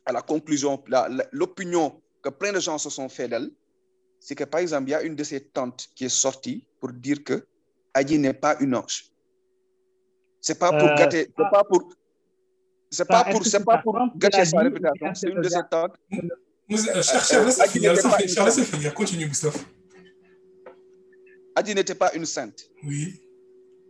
[0.06, 0.82] à la conclusion,
[1.32, 3.50] l'opinion que plein de gens se sont fait d'elle,
[4.18, 6.92] c'est que par exemple, il y a une de ses tantes qui est sortie pour
[6.92, 7.46] dire que
[7.94, 9.06] Adi n'est pas une ange.
[10.40, 11.92] C'est pas pour Euh, gâter, c'est pas pour,
[12.90, 15.14] c'est pas pour, c'est pas pour gâcher l'a sa réputation.
[15.14, 15.94] C'est une de ses tantes.
[16.68, 17.80] Mous- euh, Cher, cher, euh, laisse Adi
[18.64, 18.94] finir.
[18.94, 19.56] Continue, Gustave.
[21.56, 22.70] Adi n'était pas une sainte.
[22.84, 23.20] Oui.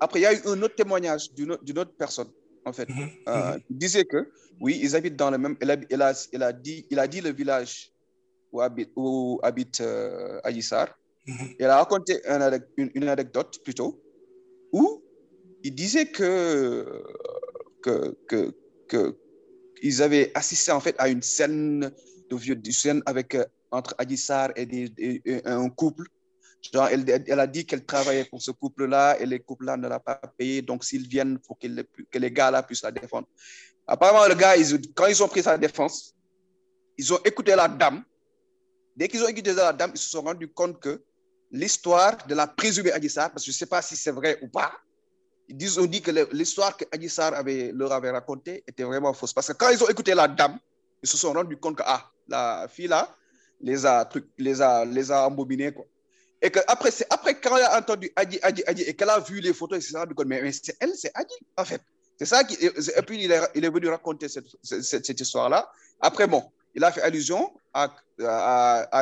[0.01, 2.28] Après, il y a eu un autre témoignage d'une autre, personne,
[2.64, 3.11] en fait, Mhm.
[3.28, 5.57] euh, qui disait que, oui, ils habitent dans le même.
[5.61, 7.93] Elle a, elle a, elle a dit, il a dit le village
[8.53, 10.40] où habite, où habite euh.
[11.26, 11.48] Mhm.
[11.59, 12.40] Elle a raconté un
[12.76, 14.03] une, une anecdote plutôt,
[14.72, 15.03] où
[15.62, 17.05] il disait que,
[17.82, 18.55] que, que,
[18.88, 19.16] que
[19.82, 21.90] ils avaient assisté en fait à une scène
[22.30, 26.05] de vieux, scène avec euh, entre Adji Sarr et, des- et- et un couple.
[26.74, 29.98] Genre, elle, elle a dit qu'elle travaillait pour ce couple-là et les couples-là ne l'a
[29.98, 30.61] pas payé.
[30.61, 33.26] Donc, s'ils viennent, il faut que les, que les gars-là puissent la défendre.
[33.86, 36.14] Apparemment, le gars, ils- quand ils ont pris sa défense,
[36.98, 38.05] ils ont écouté la dame.
[38.97, 41.03] Dès qu'ils ont écouté la dame, ils se sont rendus compte que
[41.51, 44.38] l'histoire de la présumée Adji Sarr, parce que je ne sais pas si c'est vrai
[44.43, 44.72] ou pas,
[45.49, 46.84] ils ont dit que l'histoire que
[47.34, 49.32] avait, leur avait racontée était vraiment fausse.
[49.32, 50.59] Parce que quand ils ont écouté la dame,
[51.03, 53.16] ils se sont rendus compte que ah, la fille là
[53.61, 55.72] les a, truc, les a, les a embobinés.
[55.72, 55.84] Quoi.
[56.43, 59.20] Et que après, c'est après quand elle a entendu Adji, Adji, Adji, et qu'elle a
[59.20, 61.82] vu les photos, elle s'est rendue compte, mais, mais c'est elle, c'est Adji, en fait.
[62.18, 62.55] C'est ça qui.
[62.62, 65.70] Et puis, il est, il est venu raconter cette, cette, cette histoire-là.
[66.01, 67.92] Après, bon, il a fait allusion à,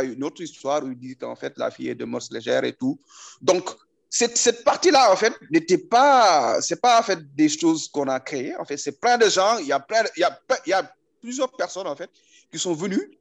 [0.02, 2.72] une autre histoire où il dit qu'en fait, la fille est de mœurs légères et
[2.72, 2.98] tout.
[3.40, 3.70] Donc,
[4.10, 6.60] cette, cette partie-là, en fait, n'était pas.
[6.62, 8.56] C'est pas, en fait, des choses qu'on a créées.
[8.56, 9.58] En fait, c'est plein de gens.
[9.58, 10.90] Il y a plein il y a,
[11.20, 12.10] plusieurs personnes, en fait,
[12.50, 13.18] qui sont venues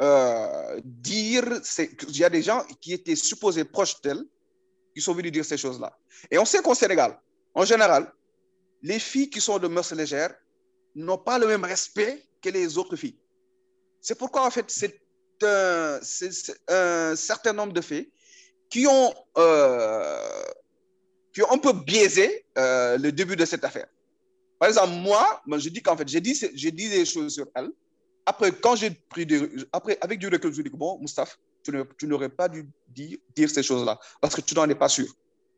[0.00, 1.60] euh, dire,
[2.08, 4.22] il y a des gens qui étaient supposés proches d'elle,
[4.94, 5.98] qui sont venus dire ces choses-là.
[6.30, 7.18] Et on sait qu'au Sénégal,
[7.54, 8.10] en général,
[8.82, 10.34] les filles qui sont de mœurs légères
[10.94, 13.18] n'ont pas le même respect que les autres filles.
[14.00, 15.00] C'est pourquoi, en fait, c'est
[15.42, 18.08] un, certain nombre de faits
[18.68, 20.42] qui ont, euh,
[21.32, 23.86] qui ont un peu biaisé euh, le début de cette affaire.
[24.58, 27.70] Par exemple, moi, je dis qu'en fait, j'ai dit, dit des choses sur elle.
[28.26, 32.28] Après, quand j'ai pris des, après, avec du recul, je dis bon, Moustapha, tu n'aurais
[32.28, 33.18] pas dû dire,
[33.50, 35.06] ces choses-là parce que tu n'en es pas sûr.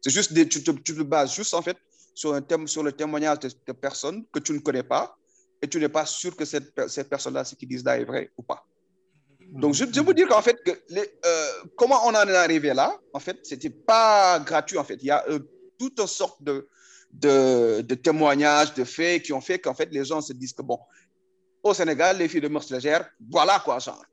[0.01, 1.77] C'est juste des, tu, te, tu te bases juste en fait
[2.15, 5.17] sur, un thème, sur le témoignage de, de personnes que tu ne connais pas
[5.63, 8.31] et tu n'es pas sûr que cette, cette personne-là, ce qu'ils disent là est vrai
[8.37, 8.67] ou pas.
[9.53, 12.75] Donc, je, je veux dire qu'en fait, que les, euh, comment on en est arrivé
[12.75, 14.97] là, en fait, c'était pas gratuit, en fait.
[15.01, 15.39] Il y a euh,
[15.79, 16.69] toute une sorte de,
[17.13, 20.63] de, de témoignages, de faits qui ont fait qu'en fait, les gens se disent que,
[20.63, 20.79] bon,
[21.63, 24.05] au Sénégal, les filles de mœurs légères, voilà quoi, genre.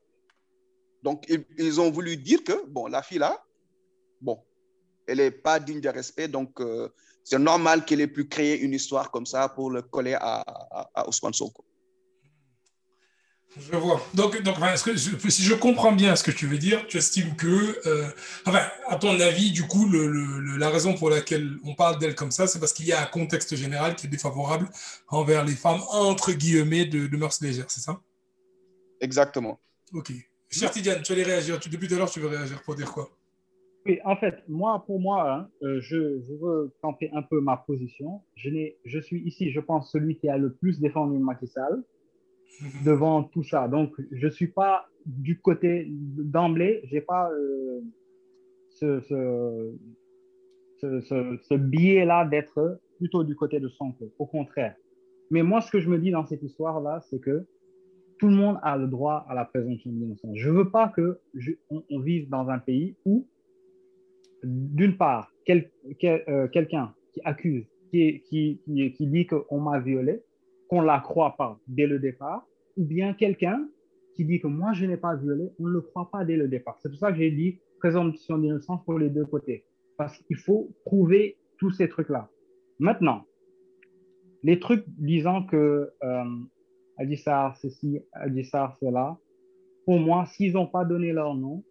[1.02, 3.42] Donc, ils, ils ont voulu dire que, bon, la fille là,
[4.20, 4.38] bon,
[5.06, 6.90] elle n'est pas digne de respect, donc euh,
[7.24, 10.90] c'est normal qu'elle ait pu créer une histoire comme ça pour le coller à, à,
[10.94, 11.64] à Ousmane Sonko.
[13.58, 14.00] Je vois.
[14.14, 17.34] Donc, donc enfin, que si je comprends bien ce que tu veux dire, tu estimes
[17.34, 18.08] que, euh,
[18.46, 21.98] enfin, à ton avis, du coup, le, le- le- la raison pour laquelle on parle
[21.98, 24.70] d'elle comme ça, c'est parce qu'il y a un contexte général qui est défavorable
[25.08, 28.00] envers les femmes, entre guillemets, de, de mœurs légères, c'est ça?
[29.00, 29.58] Exactement.
[29.92, 30.12] Ok.
[30.48, 31.58] Cher Tidiane, tu allais réagir.
[31.58, 33.10] Tu- depuis tout à l'heure, tu veux réagir pour dire quoi?
[33.86, 37.56] Oui, en fait, moi, pour moi, hein, euh, je, je veux camper un peu ma
[37.56, 38.20] position.
[38.36, 41.82] Je, suis ici, je pense, celui qui a le plus défendu Macky Sall
[42.84, 43.68] devant tout ça.
[43.68, 47.80] Donc, je ne suis pas du côté d'emblée, je n'ai pas euh,
[48.68, 49.74] ce, ce,
[50.78, 54.12] ce, ce, ce biais-là d'être plutôt du côté de Sonko.
[54.18, 54.74] Au contraire.
[55.30, 57.46] Mais moi, ce que je me dis dans cette histoire-là, c'est que
[58.18, 60.36] tout le monde a le droit à la présomption d'innocence.
[60.36, 63.26] Je ne veux pas que je- on, on vive dans un pays où
[64.42, 69.80] d'une part, quel- quel- euh, quelqu'un qui accuse, qui, qui, qui, qui dit qu'on m'a
[69.80, 70.22] violé,
[70.68, 73.68] qu'on ne la croit pas dès le départ, ou bien quelqu'un
[74.14, 76.48] qui dit que moi je n'ai pas violé, on ne le croit pas dès le
[76.48, 76.78] départ.
[76.80, 79.64] C'est pour ça que j'ai dit présomption d'innocence pour les deux côtés.
[79.96, 82.28] Parce qu'il faut prouver tous ces trucs-là.
[82.78, 83.24] Maintenant,
[84.42, 86.24] les trucs disant que euh,
[86.98, 89.18] Adji Sarr ceci, Adji Sarr cela,
[89.84, 91.64] pour moi, s'ils n'ont pas donné leur nom,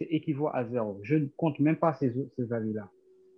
[0.00, 0.98] c'est équivaut à zéro.
[1.02, 2.90] Je ne compte même pas ces, ces avis-là.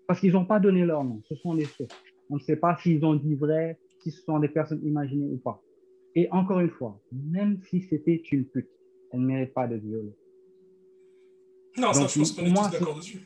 [0.07, 1.21] Parce qu'ils n'ont pas donné leur nom.
[1.29, 1.95] Ce sont des sources.
[2.31, 5.39] On ne sait pas s'ils ont dit vrai, si ce sont des personnes imaginées ou
[5.39, 5.61] pas.
[6.15, 8.69] Et encore une fois, même si c'était une pute,
[9.11, 10.15] elle ne mérite pas d'être violée.
[11.79, 13.21] Non, ça, Donc, je pense qu'on est tous d'accord dessus.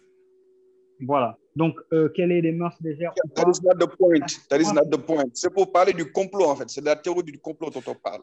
[1.00, 1.38] Voilà.
[1.54, 4.26] Donc, euh, quelle est les mœurs légères ou That is not the point.
[4.48, 5.24] That is not the point.
[5.34, 6.68] C'est pour parler du complot, en fait.
[6.68, 8.22] C'est de la théorie du complot dont on parle.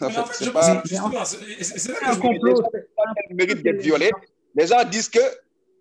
[0.00, 2.62] En Mais en fait, c'est pense pas un je complot,
[3.28, 4.10] elle mérite d'être violée.
[4.54, 5.20] Les gens disent que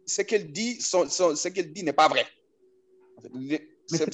[0.06, 2.26] ce qu'elle dit, son- son- ce qu'elle dit n'est pas vrai.
[3.88, 4.08] C'est-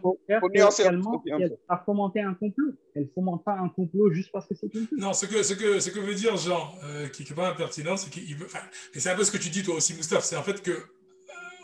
[0.00, 2.72] faut- faut nuancer elle a fomenté un complot.
[2.94, 4.86] Elle ne fomente pas un complot juste parce que c'est une.
[4.96, 7.96] Non, ce que, ce que, ce que veut dire Jean, euh, qui n'est pas impertinent,
[7.98, 8.46] c'est qu'il veut.
[8.46, 8.60] enfin,
[8.94, 10.72] Et c'est un peu ce que tu dis toi aussi, Moustaphe, c'est en fait que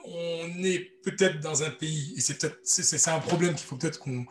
[0.07, 4.25] on est peut-être dans un pays, et c'est un problème qu'il faut peut-être qu'on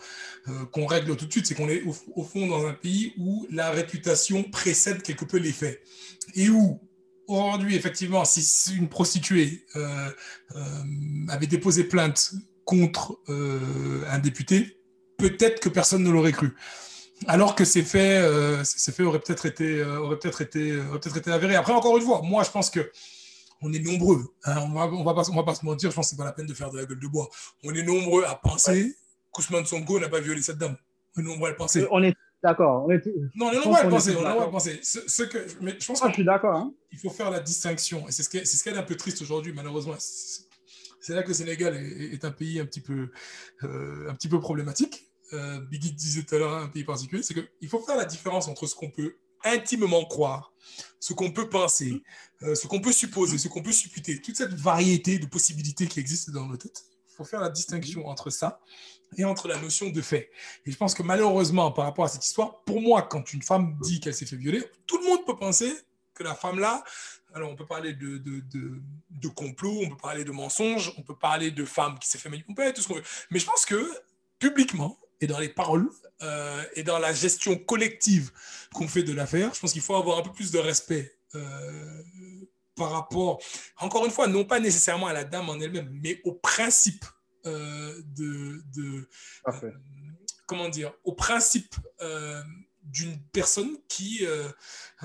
[0.48, 3.48] euh, qu'on règle tout de suite, c'est qu'on est au, fond dans un pays où
[3.50, 5.82] la réputation précède quelque peu les faits.
[6.36, 6.80] Et où
[7.28, 10.12] aujourd'hui, effectivement, si une prostituée euh,
[10.56, 10.62] euh,
[11.30, 14.80] avait déposé plainte contre un député,
[15.18, 16.56] peut-être que personne ne l'aurait cru.
[17.28, 18.24] Alors que ces faits,
[19.00, 21.56] auraient peut-être été, peut-être été avérés.
[21.56, 22.92] Après, encore une fois, moi, je pense que
[23.62, 24.24] on est nombreux.
[24.46, 25.90] hein, on va, on va pas, on va pas se mentir.
[25.92, 27.30] Je pense que c'est pas la peine de faire de la gueule de bois.
[27.64, 28.96] On est nombreux à penser
[29.32, 30.76] qu'Ousmane Sonko n'a pas violé cette dame.
[31.18, 31.86] On est nombreux à le penser.
[31.92, 32.86] On est d'accord.
[32.86, 33.06] On est...
[33.36, 34.14] Non, on est nombreux à le penser.
[34.14, 34.80] tous On est nombreux à penser.
[34.84, 36.56] Ce, ce que, mais je pense Ah, qu'il je suis d'accord.
[36.56, 36.74] hein.
[37.02, 38.08] faut faire la distinction.
[38.08, 39.96] Et c'est ce qui est, ce un peu triste aujourd'hui, malheureusement.
[40.00, 40.44] C'est-
[41.00, 43.12] C'est là que le Sénégal est, est un pays un petit peu,
[43.64, 45.06] euh, un petit peu problématique.
[45.34, 48.48] Euh, Biggie disait tout à l'heure un pays particulier, c'est qu'il faut faire la différence
[48.48, 49.16] entre ce qu'on peut
[49.46, 50.54] intimement croire,
[51.00, 52.02] ce qu'on peut penser,
[52.42, 56.00] euh, ce qu'on peut supposer, ce qu'on peut supputer, toute cette variété de possibilités qui
[56.00, 56.84] existent dans nos têtes.
[57.12, 58.60] Il faut faire la distinction entre ça
[59.18, 60.30] et entre la notion de fait.
[60.66, 63.78] Et je pense que malheureusement, par rapport à cette histoire, pour moi, quand une femme
[63.82, 65.72] dit qu'elle s'est fait violer, tout le monde peut penser
[66.14, 66.84] que la femme-là,
[67.34, 68.82] alors on peut parler de, de, de,
[69.12, 72.30] de complot, on peut parler de mensonge, on peut parler de femme qui s'est fait
[72.30, 73.04] manipuler, tout ce qu'on veut.
[73.30, 73.92] Mais je pense que
[74.40, 75.90] publiquement, et dans les paroles,
[76.22, 78.32] euh, et dans la gestion collective
[78.74, 82.04] qu'on fait de l'affaire, je pense qu'il faut avoir un peu plus de respect euh,
[82.76, 83.42] par rapport,
[83.80, 87.06] encore une fois, non pas nécessairement à la dame en elle-même, mais au principe
[87.48, 89.10] euh, de, de
[90.46, 91.74] comment dire, au principe
[92.86, 94.48] d'une personne qui, euh,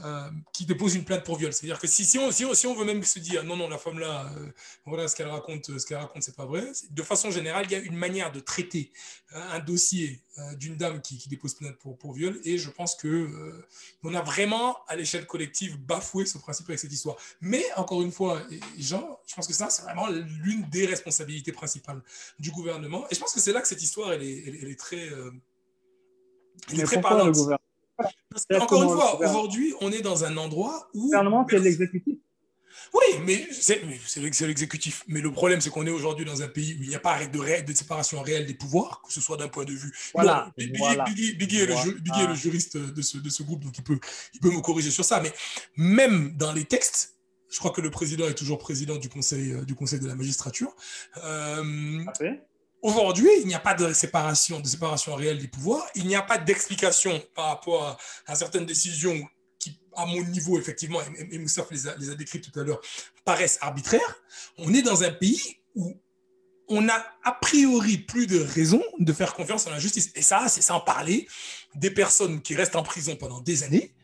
[0.04, 1.52] euh, qui dépose une plainte pour viol.
[1.52, 3.68] C'est-à-dire que si, si, on, si, on, si on veut même se dire non, non,
[3.68, 4.50] la femme là, euh,
[4.84, 6.70] voilà ce qu'elle raconte, ce qu'elle raconte, c'est pas vrai.
[6.90, 8.92] De façon générale, il y a une manière de traiter
[9.32, 10.22] un dossier
[10.56, 13.64] d'une dame qui, qui dépose plainte pour, pour viol, et je pense que
[14.02, 17.16] on a vraiment, à l'échelle collective, bafoué ce principe avec cette histoire.
[17.40, 21.52] Mais encore une fois, et- Jean, je pense que ça, c'est vraiment l'une des responsabilités
[21.52, 22.02] principales
[22.38, 23.06] du gouvernement.
[23.10, 25.08] Et je pense que c'est là que cette histoire, elle est, elle, elle est très,
[26.68, 27.36] elle est très le parlante.
[28.30, 30.98] Parce que, encore une fois, aujourd'hui, on est dans un endroit où.
[31.02, 32.14] Le gouvernement, c'est l'exécutif.
[32.92, 35.04] Oui, mais c'est l'exécutif.
[35.06, 37.24] Mais le problème, c'est qu'on est aujourd'hui dans un pays où il n'y a pas
[37.24, 39.92] de, ré- de séparation réelle des pouvoirs, que ce soit d'un point de vue.
[40.14, 41.04] Voilà, Bon, Biggie, voilà.
[41.04, 42.00] Biggie- Biggie est le ju- Voilà.
[42.00, 43.98] Biggie est le juriste de ce, de ce groupe, donc il peut,
[44.34, 45.20] il peut me corriger sur ça.
[45.20, 45.32] Mais
[45.76, 47.16] même dans les textes,
[47.48, 50.14] je crois que le président est toujours président du conseil, euh, du conseil de la
[50.16, 50.74] magistrature.
[51.24, 52.04] Euh.
[52.82, 55.86] Aujourd'hui, il n'y a pas de séparation, de séparation réelle des pouvoirs.
[55.94, 59.20] Il n'y a pas d'explication par rapport à, certaines décisions
[59.58, 62.80] qui, à mon niveau, effectivement, et, et Moussa les a, les décrites tout à l'heure,
[63.24, 64.16] paraissent arbitraires.
[64.56, 66.00] On est dans un pays où
[66.68, 70.10] on a a priori plus de raisons de faire confiance à la justice.
[70.14, 71.28] Et ça, c'est sans parler
[71.74, 73.94] des personnes qui restent en prison pendant des années.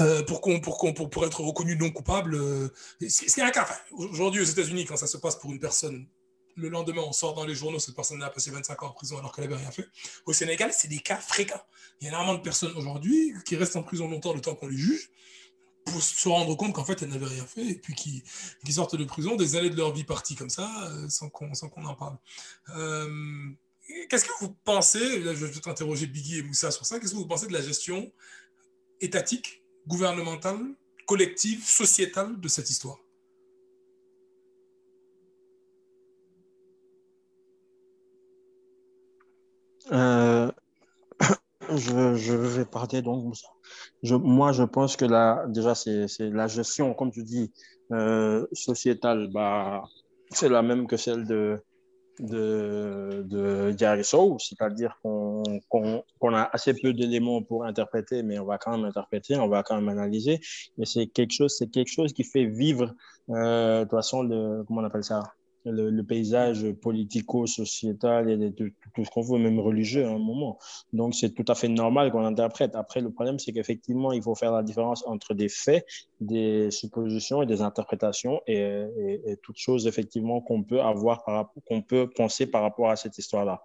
[0.00, 2.34] euh, pour, pour, pour, pour être reconnu non coupable.
[2.34, 2.68] euh,
[3.08, 3.66] c'est, un cas.
[3.92, 6.06] Aujourd'hui, aux États-Unis, quand ça se passe pour une personne
[6.56, 9.18] le lendemain, on sort dans les journaux, cette personne a passé 25 ans en prison
[9.18, 9.88] alors qu'elle n'avait rien fait.
[10.24, 11.62] Au Sénégal, c'est des cas fréquents.
[12.00, 14.68] Il y a énormément de personnes aujourd'hui qui restent en prison longtemps le temps qu'on
[14.68, 15.10] les juge
[15.84, 18.24] pour se rendre compte qu'en fait, elles n'avaient rien fait et puis qui,
[18.72, 21.68] sortent de prison des années de leur vie parties comme ça euh, sans qu'on, sans
[21.68, 22.16] qu'on en parle.
[22.70, 23.50] Euh,
[24.08, 27.12] qu'est-ce que vous pensez, là, je vais peut-être interroger Biggie et Moussa sur ça, qu'est-ce
[27.12, 28.12] que vous pensez de la gestion
[29.00, 30.60] étatique, gouvernementale,
[31.06, 32.98] collective, sociétale de cette histoire?
[39.92, 40.50] Euh,
[41.70, 43.34] je, vais parler donc.
[44.02, 47.52] Moi, je pense que là, déjà, c'est la gestion, comme tu dis,
[47.92, 49.84] euh, sociétale, bah,
[50.30, 51.62] c'est la même que celle de,
[52.20, 53.74] de, de
[54.38, 59.48] c'est-à-dire qu'on a assez peu d'éléments pour interpréter, mais on va quand même interpréter, on
[59.48, 60.40] va quand même analyser.
[60.78, 62.94] Mais c'est quelque chose, c'est quelque chose qui fait vivre,
[63.30, 65.22] euh, de toute façon, le, comment on appelle ça?
[65.70, 70.58] Le, paysage politico-sociétal et tout ce qu'on veut, même religieux à un moment.
[70.92, 72.74] Donc, c'est tout à fait normal qu'on interprète.
[72.74, 75.84] Après, le problème, c'est qu'effectivement, il faut faire la différence entre des faits,
[76.20, 78.84] des suppositions et des interprétations et,
[79.26, 81.24] et, toutes choses, effectivement, qu'on peut avoir,
[81.66, 83.62] qu'on peut penser par rapport à cette histoire-là.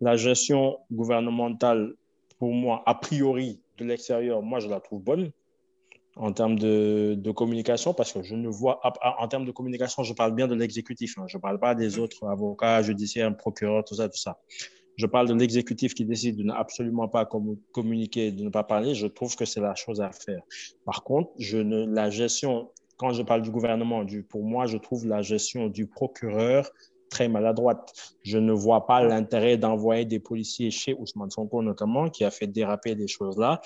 [0.00, 1.94] La gestion gouvernementale,
[2.38, 5.32] pour moi, a priori, de l'extérieur, moi, je la trouve bonne
[6.16, 8.80] en termes de, de communication, parce que je ne vois,
[9.18, 11.24] en termes de communication, je parle bien de l'exécutif, hein.
[11.28, 14.38] je ne parle pas des autres avocats, judiciaires, procureurs, tout ça, tout ça.
[14.96, 18.64] Je parle de l'exécutif qui décide de ne absolument pas commu- communiquer, de ne pas
[18.64, 18.94] parler.
[18.94, 20.42] Je trouve que c'est la chose à faire.
[20.84, 24.76] Par contre, je ne, la gestion, quand je parle du gouvernement, du, pour moi, je
[24.76, 26.70] trouve la gestion du procureur
[27.08, 27.94] très maladroite.
[28.24, 32.46] Je ne vois pas l'intérêt d'envoyer des policiers chez Ousmane Sonko, notamment, qui a fait
[32.46, 33.60] déraper des choses là.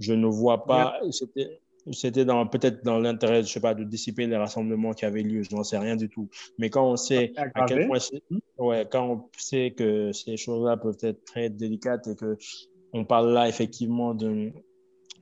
[0.00, 1.60] Je ne vois pas, c'était,
[1.90, 5.42] c'était dans, peut-être dans l'intérêt, je sais pas, de dissiper les rassemblements qui avaient lieu,
[5.42, 6.28] je n'en sais rien du tout.
[6.58, 7.74] Mais quand on sait à Aggravé.
[7.74, 8.22] quel point, c'est-
[8.58, 12.36] ouais, quand on sait que ces choses-là peuvent être très délicates et que
[12.92, 14.52] on parle là effectivement d'une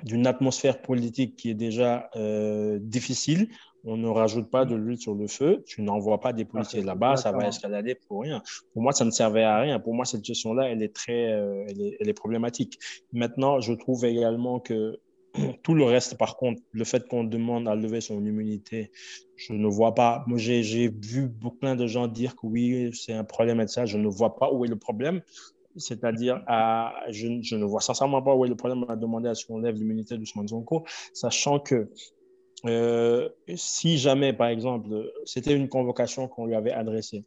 [0.03, 3.49] d'une atmosphère politique qui est déjà euh, difficile,
[3.85, 6.87] on ne rajoute pas de l'huile sur le feu, tu n'envoies pas des policiers c'est
[6.87, 8.43] là-bas, ça va escalader pour rien.
[8.73, 9.79] Pour moi, ça ne servait à rien.
[9.79, 12.79] Pour moi, cette gestion-là, elle est très, euh, elle est, elle est problématique.
[13.13, 14.99] Maintenant, je trouve également que
[15.63, 18.91] tout le reste, par contre, le fait qu'on demande à lever son immunité,
[19.37, 20.25] je ne vois pas.
[20.27, 23.87] Moi, j'ai vu beaucoup de gens dire que oui, c'est un problème et ça.
[23.87, 25.23] Je ne vois pas où est le problème.
[25.77, 26.43] C'est-à-dire,
[27.11, 29.77] je, ne vois sincèrement pas où est le problème à demander à ce qu'on lève
[29.77, 30.85] l'immunité d'Ousmane Sonko,
[31.15, 31.89] sachant que
[32.67, 34.89] euh, si jamais, par exemple,
[35.25, 37.25] c'était une convocation qu'on lui avait adressée,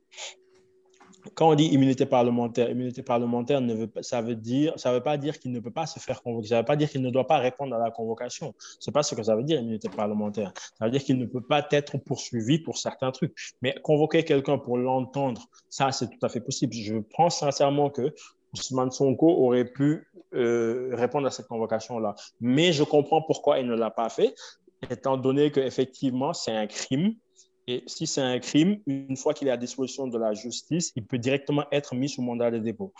[1.36, 5.18] quand on dit immunité parlementaire, immunité parlementaire ne veut ça veut dire, ça veut pas
[5.18, 6.48] dire qu'il ne peut pas se faire convoquer.
[6.48, 8.54] Ça veut pas dire qu'il ne doit pas répondre à la convocation.
[8.80, 10.54] C'est pas ce que ça veut dire immunité parlementaire.
[10.78, 13.34] Ça veut dire qu'il ne peut pas être poursuivi pour certains trucs.
[13.62, 16.74] Mais convoquer quelqu'un pour l'entendre, ça c'est tout à fait possible.
[16.74, 18.14] Je pense sincèrement que
[18.54, 22.16] Ousmane Sonko aurait pu euh, répondre à cette convocation-là.
[22.40, 24.36] Mais je comprends pourquoi il ne l'a pas fait,
[24.90, 27.16] étant donné qu'effectivement c'est un crime
[27.68, 31.06] et si c'est un crime, une fois qu'il est à disposition de la justice, il
[31.06, 32.94] peut directement être mis sous mandat de dépôt.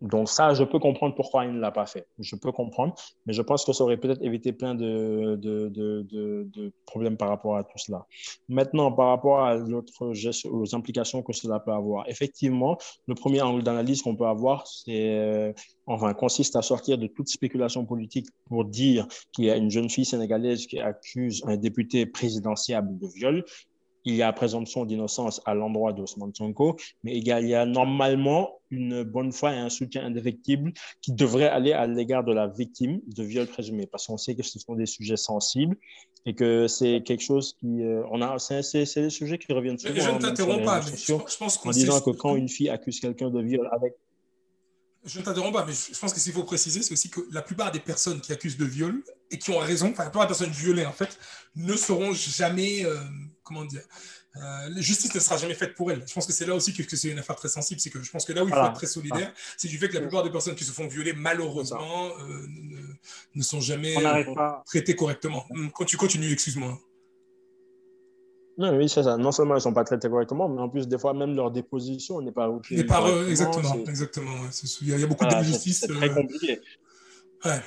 [0.00, 2.06] Donc ça, je peux comprendre pourquoi il ne l'a pas fait.
[2.20, 2.94] Je peux comprendre,
[3.26, 7.56] mais je pense que ça aurait peut-être évité plein de, de, de, problèmes par rapport
[7.56, 8.06] à tout cela.
[8.48, 13.42] Maintenant, par rapport à l'autre geste, aux implications que cela peut avoir, effectivement, le premier
[13.42, 15.52] angle d'analyse qu'on peut avoir, c'est euh,
[15.86, 19.90] enfin consiste à sortir de toute spéculation politique pour dire qu'il y a une jeune
[19.90, 23.44] fille sénégalaise qui accuse un député présidentiable de viol
[24.08, 27.54] il y a présomption d'innocence à l'endroit d'Ousmane Sonko, mais il y, a, il y
[27.54, 30.72] a normalement une bonne foi et un soutien indéfectible
[31.02, 34.42] qui devrait aller à l'égard de la victime de viol présumé, parce qu'on sait que
[34.42, 35.76] ce sont des sujets sensibles
[36.24, 39.92] et que c'est quelque chose qui, euh, on a, c'est, des sujets qui reviennent souvent.
[39.94, 42.34] Mais je ne hein, t'interromps pas, mais je, je pense qu'on en disant que quand
[42.34, 43.94] une fille accuse quelqu'un de viol avec
[45.08, 47.42] Je ne t'interromps pas, mais je pense que s'il faut préciser, c'est aussi que la
[47.42, 50.32] plupart des personnes qui accusent de viol et qui ont raison, enfin la plupart des
[50.34, 51.18] personnes violées en fait,
[51.56, 52.96] ne seront jamais, euh,
[53.42, 53.82] comment dire,
[54.36, 56.04] euh, la justice ne sera jamais faite pour elles.
[56.06, 58.00] Je pense que c'est là aussi que, que c'est une affaire très sensible, c'est que
[58.02, 58.70] je pense que là où il faut Voilà.
[58.70, 61.12] être très solidaire, c'est du fait que la plupart des personnes qui se font violer,
[61.14, 62.80] malheureusement, euh, ne,
[63.34, 63.94] ne sont jamais
[64.66, 65.44] traitées correctement.
[65.50, 66.78] Hum, Quand tu continues, excuse-moi.
[68.58, 69.16] Non, oui, c'est ça.
[69.16, 71.50] Non seulement ils ne sont pas traités correctement, mais en plus, des fois, même leur
[71.52, 73.28] déposition n'est pas euh, correctement.
[73.28, 74.30] exactement, exactement.
[74.82, 75.80] Il y, a- beaucoup c'est- d'injustices.
[75.80, 76.60] c'est très euh, compliqué.
[77.44, 77.60] ouais.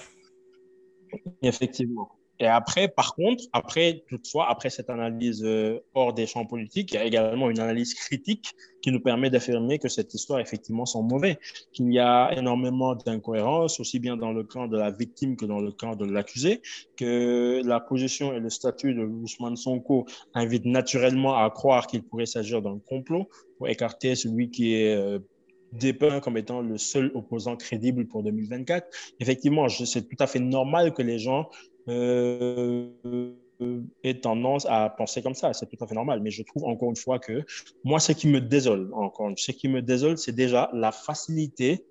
[1.42, 2.12] Effectivement.
[2.42, 6.96] Et après, par contre, après, toutefois, après cette analyse euh, hors des champs politiques, il
[6.96, 11.04] y a également une analyse critique qui nous permet d'affirmer que cette histoire, effectivement, sont
[11.04, 11.38] mauvais,
[11.72, 15.60] qu'il y a énormément d'incohérences, aussi bien dans le camp de la victime que dans
[15.60, 16.64] le camp de l'accusé,
[16.98, 22.26] que la position et le statut de Ousmane Sonko invitent naturellement à croire qu'il pourrait
[22.26, 25.20] s'agir d'un complot pour écarter celui qui est euh,
[25.74, 28.88] dépeint comme étant le seul opposant crédible pour 2024.
[29.20, 31.50] Effectivement, c'est tout à fait normal que les gens
[31.90, 32.90] euh,
[33.62, 35.54] euh, tendance à penser comme ça.
[35.54, 36.22] C'est tout à fait normal.
[36.22, 37.44] Mais je trouve encore une fois que
[37.84, 41.86] moi, ce qui me désole, encore, ce qui me désole, c'est déjà la facilité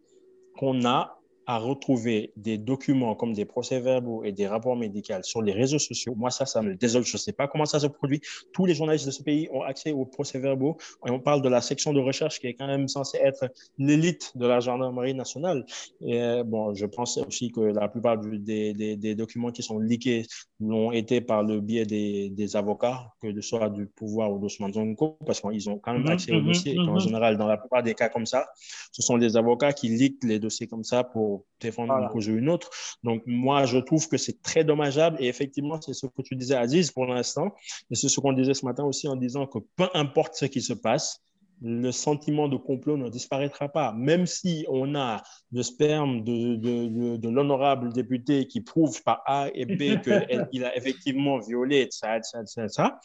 [0.57, 1.20] qu'on a
[1.51, 6.15] à retrouver des documents comme des procès-verbaux et des rapports médicaux sur les réseaux sociaux.
[6.17, 7.05] Moi, ça, ça me désole.
[7.05, 8.21] Je ne sais pas comment ça se produit.
[8.53, 10.77] Tous les journalistes de ce pays ont accès aux procès-verbaux.
[11.07, 13.45] Et on parle de la section de recherche qui est quand même censée être
[13.79, 15.65] l'élite de la gendarmerie nationale.
[16.01, 19.79] Et euh, bon, je pense aussi que la plupart des, des, des documents qui sont
[19.79, 20.27] leakés
[20.61, 24.73] l'ont été par le biais des, des avocats, que ce soit du pouvoir ou d'Ousmane
[24.73, 26.73] Sonko, parce qu'ils ont quand même Mhm, accès au mhm, dossier.
[26.73, 27.01] Et qu'en mhm.
[27.01, 28.47] général, dans la plupart des cas comme ça,
[28.93, 32.07] ce sont des avocats qui leakent les dossiers comme ça pour défendre Voilà.
[32.07, 32.71] une cause ou une autre.
[33.03, 35.17] Donc, moi, je trouve que c'est très dommageable.
[35.21, 37.55] Et effectivement, c'est ce que tu disais, Aziz, pour l'instant.
[37.91, 40.61] Et c'est ce qu'on disait ce matin aussi en disant que peu importe ce qui
[40.63, 41.21] se passe,
[41.63, 43.93] le sentiment de complot ne disparaîtra pas.
[43.93, 45.23] Même si on a
[45.53, 50.01] le sperme de, de, de, de l'honorable député qui prouve par A et B
[50.51, 52.99] qu'il a effectivement violé, ça, ça, ça, ça,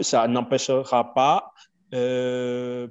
[0.00, 1.52] ça n'empêchera pas
[1.94, 2.88] euh,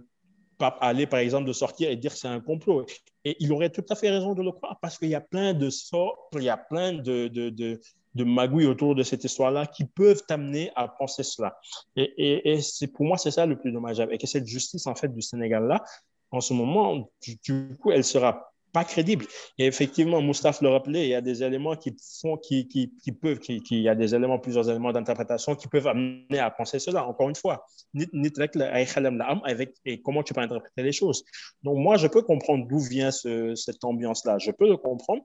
[0.67, 2.85] Aller, par exemple, de sortir et dire c'est un complot.
[3.25, 5.53] Et il aurait tout à fait raison de le croire parce qu'il y a plein
[5.53, 9.85] de sorts, il y a plein de, de, de, magouilles autour de cette histoire-là qui
[9.85, 11.57] peuvent t'amener à penser cela.
[11.95, 14.13] Et, et, c'est, pour moi, c'est ça le plus dommageable.
[14.13, 15.83] Et que cette justice, en fait, du Sénégal-là,
[16.31, 19.25] en ce moment, du coup, elle sera pas crédible.
[19.59, 23.11] Et effectivement, Moustapha le rappelait, il y a des éléments qui font, qui, qui, qui
[23.11, 26.49] peuvent, qui, qui, il y a des éléments, plusieurs éléments d'interprétation qui peuvent amener à
[26.49, 27.05] penser cela.
[27.05, 27.65] Encore une fois,
[29.45, 31.23] avec et comment tu peux interpréter les choses.
[31.61, 34.39] Donc moi, je peux comprendre d'où vient ce, cette ambiance-là.
[34.39, 35.23] Je peux le comprendre,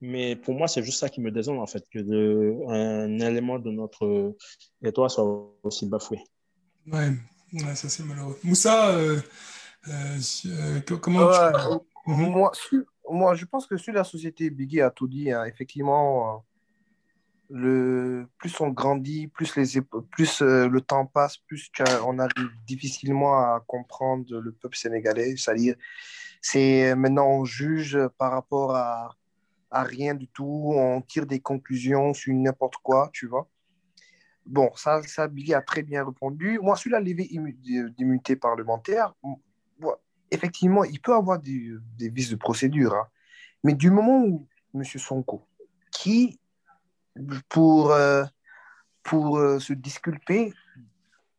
[0.00, 3.58] mais pour moi, c'est juste ça qui me désole en fait, que de, un élément
[3.58, 4.36] de notre
[4.82, 6.18] étoile soit aussi bafoué.
[6.86, 7.10] Ouais,
[7.54, 8.38] ouais, ça c'est malheureux.
[8.44, 9.18] Moussa, euh,
[9.88, 11.93] euh, euh, co- comment Ouais, tu...
[12.06, 12.30] Mhm.
[12.30, 12.52] moi,
[13.10, 15.30] moi, je pense que sur la société, Biggie a tout dit.
[15.30, 15.44] hein.
[15.44, 16.38] Effectivement, euh,
[17.50, 21.70] le, plus on grandit, plus, les, plus euh, le temps passe, plus
[22.06, 25.36] on arrive difficilement à comprendre le peuple sénégalais.
[25.36, 25.76] C'est-à-dire,
[26.40, 29.14] c'est maintenant on juge par rapport à,
[29.70, 33.48] à rien du tout, on tire des conclusions sur n'importe quoi, tu vois.
[34.46, 36.58] Bon, ça, ça, a très bien répondu.
[36.60, 37.56] Moi, sur la levée immu-
[37.94, 39.14] d'immunité parlementaire,
[40.34, 42.94] effectivement, il peut avoir des, vices de procédure.
[42.94, 43.06] hein.
[43.62, 44.84] Mais du moment où M.
[44.84, 45.46] Sonko,
[45.90, 46.38] qui,
[47.48, 48.24] pour, euh,
[49.02, 50.52] pour euh, se disculper,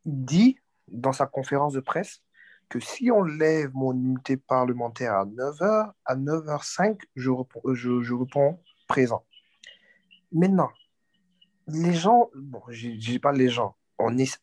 [0.05, 0.57] dit
[0.88, 2.22] dans sa conférence de presse
[2.69, 8.01] que si on lève mon immunité parlementaire à 9h, à 9h05, je réponds, euh, je,
[8.01, 9.23] je réponds présent.
[10.31, 10.72] Maintenant,
[11.67, 13.76] les gens, bon, je je dis pas les gens,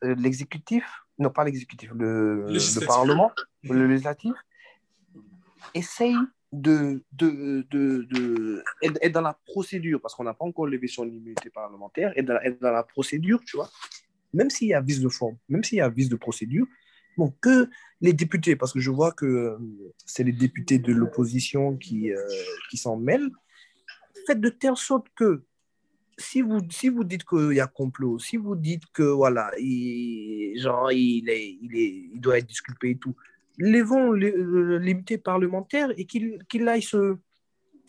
[0.03, 2.87] l'exécutif, non pas l'exécutif, le, le.
[2.87, 3.33] Parlement,
[3.63, 4.35] le législatif,
[5.75, 6.17] essaye
[6.53, 11.07] de, de, de, de être, dans la procédure, parce qu'on n'a pas encore levé son
[11.07, 13.71] immunité parlementaire, être dans, être dans la procédure, tu vois,
[14.35, 16.67] même s'il y a vice de forme, même s'il y a vice de procédure,
[17.17, 17.69] bon, que
[18.01, 19.59] les députés, parce que je vois que euh,
[20.05, 22.19] c'est les députés de l'opposition qui, euh,
[22.71, 23.31] qui s'en mêlent,
[24.27, 25.45] faites de telle sorte que
[26.19, 30.59] si vous, si vous dites qu'il y a complot, si vous dites que voilà, il,
[30.61, 33.15] genre, il, est, il, est, il doit être disculpé et tout,
[33.59, 37.17] levons l'immunité parlementaire et qu'il qu'il aille se,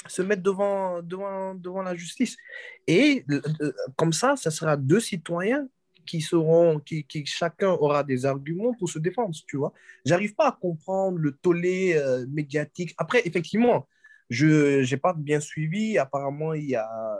[0.08, 2.38] se mettre devant, devant, devant la justice.
[2.88, 3.26] Et
[3.96, 5.68] comme ça, ça sera deux citoyens
[6.06, 9.74] qui seront, qui, qui chacun aura des arguments pour se défendre, tu vois.
[10.06, 12.94] J'arrive pas à comprendre le tollé euh, médiatique.
[12.98, 13.88] Après, effectivement,
[14.30, 15.98] je n'ai pas bien suivi.
[15.98, 17.18] Apparemment, il y a,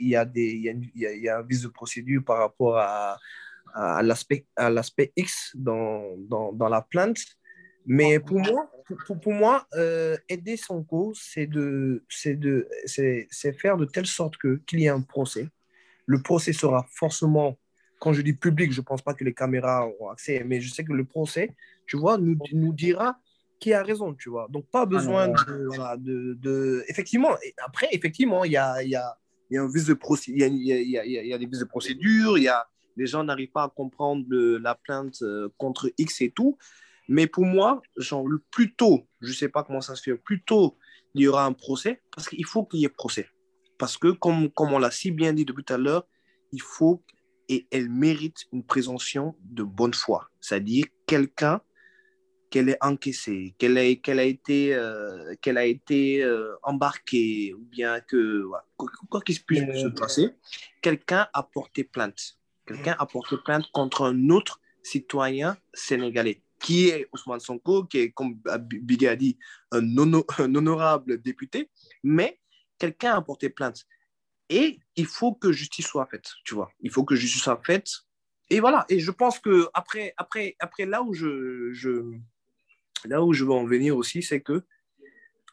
[0.00, 1.62] il y a, des, il y a, il y a, il y a un vice
[1.62, 3.18] de procédure par rapport à,
[3.74, 7.18] à l'aspect à l'aspect X dans, dans, dans la plainte.
[7.84, 8.70] Mais pour moi,
[9.06, 14.06] pour, pour moi euh, aider Sonko, c'est de, c'est de, c'est, c'est faire de telle
[14.06, 15.48] sorte que qu'il y ait un procès.
[16.06, 17.58] Le procès sera forcément,
[17.98, 20.84] quand je dis public, je pense pas que les caméras ont accès, mais je sais
[20.84, 21.54] que le procès,
[21.86, 23.18] tu vois, nous, nous dira
[23.58, 24.48] qui a raison, tu vois.
[24.50, 27.36] Donc pas besoin de, voilà, de, de, effectivement.
[27.64, 29.16] Après, effectivement, il y a, il y a,
[29.52, 31.34] il y a un vice de procédure, il y a, il y a, il y
[31.34, 32.66] a, des vices de procédure, il y a
[32.96, 36.56] les gens n'arrivent pas à comprendre la plainte euh, contre X et tout.
[37.08, 40.42] Mais pour moi, genre, plus tôt, je ne sais pas comment ça se fait, plus
[40.42, 40.78] tôt
[41.14, 43.28] il y aura un procès, parce qu'il faut qu'il y ait procès.
[43.78, 46.06] Parce que, comme, comme on l'a si bien dit depuis tout à l'heure,
[46.52, 47.02] il faut
[47.48, 50.30] et elle mérite une présomption de bonne foi.
[50.40, 51.60] C'est-à-dire quelqu'un
[52.52, 57.64] qu'elle ait encaissé, qu'elle a, qu'elle a été, euh, qu'elle a été euh, embarquée, ou
[57.64, 58.64] bien que, voilà,
[59.08, 60.34] quoi qu'il puisse se passer,
[60.82, 62.36] quelqu'un a porté plainte.
[62.66, 68.10] Quelqu'un a porté plainte contre un autre citoyen sénégalais, qui est Ousmane Sonko, qui est,
[68.12, 69.38] comme Bigé a dit,
[69.72, 71.70] un, hono- un honorable député,
[72.02, 72.38] mais
[72.78, 73.80] quelqu'un a porté plainte.
[74.50, 76.70] Et il faut que justice soit faite, tu vois.
[76.80, 77.88] Il faut que justice soit faite.
[78.50, 78.84] Et voilà.
[78.90, 81.90] Et je pense que après, après, après là où je, je,
[83.04, 84.62] là où je veux en venir aussi, c'est que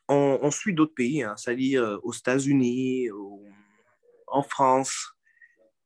[0.08, 3.10] on, suit d'autres pays, hein, c'est-à-dire euh, aux États-Unis,
[4.26, 5.14] en France,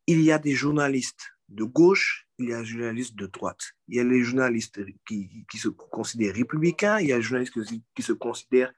[0.08, 3.74] il y a des journalistes de gauche, il y a des journalistes de droite.
[3.88, 7.54] Il y a les journalistes qui, se considèrent républicains, il y a les journalistes
[7.96, 8.74] qui, se considèrent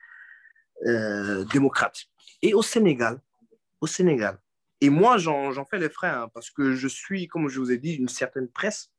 [0.86, 2.06] euh, démocrates.
[2.42, 3.22] Et au Sénégal,
[3.82, 4.40] au Sénégal,
[4.82, 7.72] et moi j'en j'en fais les frais hein, parce que je suis, comme je vous
[7.72, 8.92] ai dit, une certaine presse.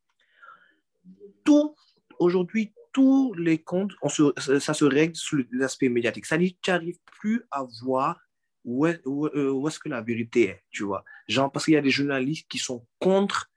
[1.44, 1.76] Tout,
[2.18, 3.92] aujourd'hui, tous les comptes,
[4.38, 6.24] ça se règle sur l'aspect médiatique.
[6.24, 8.18] C'est-à-dire que tu n'arrives plus à voir
[8.66, 11.04] euh, où est-ce que la vérité est, tu vois.
[11.28, 13.50] Genre, parce qu'il y a des journalistes qui sont contre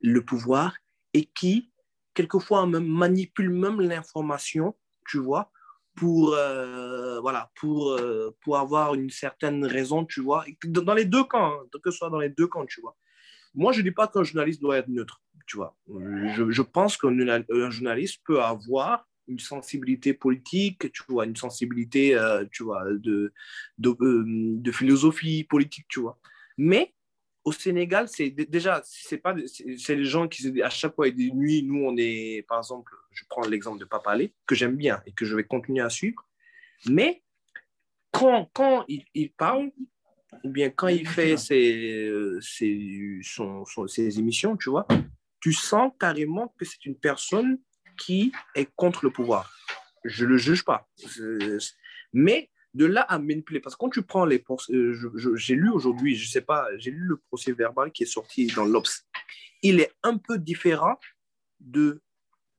[0.00, 0.78] le pouvoir
[1.12, 1.70] et qui
[2.14, 4.74] quelquefois même manipule même l'information,
[5.06, 5.52] tu vois,
[5.94, 10.46] pour, euh, voilà, pour, euh, pour avoir une certaine raison, tu vois.
[10.64, 12.96] Dans les deux camps, hein, que ce soit dans les deux camps, tu vois.
[13.54, 15.76] Moi, je ne dis pas qu'un journaliste doit être neutre, tu vois.
[15.88, 22.14] Je, je pense qu'un un journaliste peut avoir une sensibilité politique, tu vois, une sensibilité,
[22.14, 23.32] euh, tu vois, de,
[23.84, 26.18] euh, de philosophie politique, tu vois.
[26.58, 26.92] Mais
[27.44, 29.34] au Sénégal, c'est dé- déjà, c'est pas,
[29.78, 32.92] c'est les gens qui à chaque fois, ils disent nuit, nous, on est, par exemple,
[33.12, 36.26] je prends l'exemple de Papalé, que j'aime bien et que je vais continuer à suivre.
[36.86, 37.22] Mais
[38.10, 39.70] quand, quand il, parle,
[40.42, 42.10] ou bien quand il fait ses,
[42.40, 44.86] ses, son- ses émissions, tu vois,
[45.44, 47.58] tu sens carrément que c'est une personne
[47.98, 49.52] qui est contre le pouvoir.
[50.02, 50.88] Je ne le juge pas.
[52.14, 54.42] Mais de là à manipuler, parce que quand tu prends les...
[54.70, 58.46] euh, J'ai lu aujourd'hui, je sais pas, j'ai lu le procès verbal qui est sorti
[58.56, 59.04] dans l'Obs.
[59.60, 60.98] Il est un peu différent
[61.60, 62.00] de,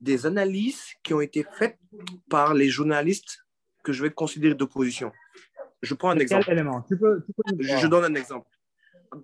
[0.00, 1.80] des analyses qui ont été faites
[2.30, 3.40] par les journalistes
[3.82, 5.10] que je vais considérer d'opposition.
[5.82, 6.44] Je prends un exemple.
[6.86, 8.48] Tu peux, tu peux nous Je, je donne un exemple.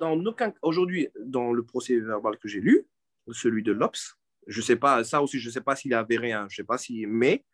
[0.01, 2.89] Dans aucun, aujourd'hui, dans le procès verbal que j'ai lu,
[3.31, 6.57] celui de l'Obs, je sais pas, ça aussi, je sais pas s'il avéré, hein, je
[6.57, 7.45] sais pas si, mais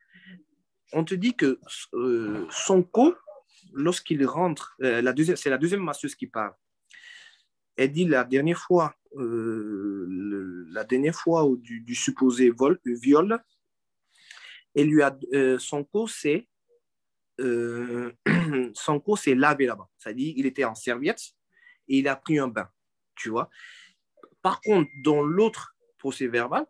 [0.93, 1.61] on te dit que
[1.95, 3.15] euh, Sonko,
[3.75, 6.55] lorsqu'il rentre, euh, la deuxième, c'est la deuxième masseuse qui parle.
[7.77, 13.39] Elle dit la dernière fois, euh, la dernière fois du, du supposé vol, viol,
[14.75, 15.59] elle lui a, euh,
[17.41, 18.13] euh,
[18.75, 19.89] Sonko s'est lavé là-bas.
[19.99, 21.23] C'est-à-dire, il était en serviette
[21.89, 22.69] et il a pris un bain,
[23.17, 23.49] tu vois.
[24.49, 26.65] Par contre, dans l'autre procès verbal,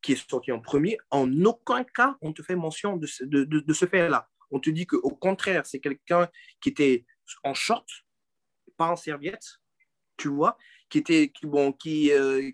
[0.00, 4.28] qui est sorti en premier, en aucun cas, on te fait mention de ce, fait-là.
[4.50, 6.28] On te dit qu'au contraire, c'est quelqu'un
[6.60, 7.06] qui était
[7.44, 7.88] en short,
[8.76, 9.60] pas en serviette,
[10.16, 10.58] tu vois,
[10.90, 12.50] qui était, qui, bon, qui, euh,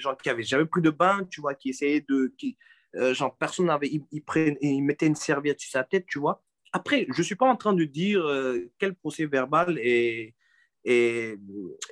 [0.00, 2.58] genre, qui avait jamais pris de bain, tu vois, qui essayait de, qui,
[2.96, 6.42] euh, genre, personne n'avait, il, mettait une serviette sur sa tête, tu vois.
[6.72, 10.34] Après, je suis pas en train de dire euh, quel procès verbal est,
[10.84, 11.38] est,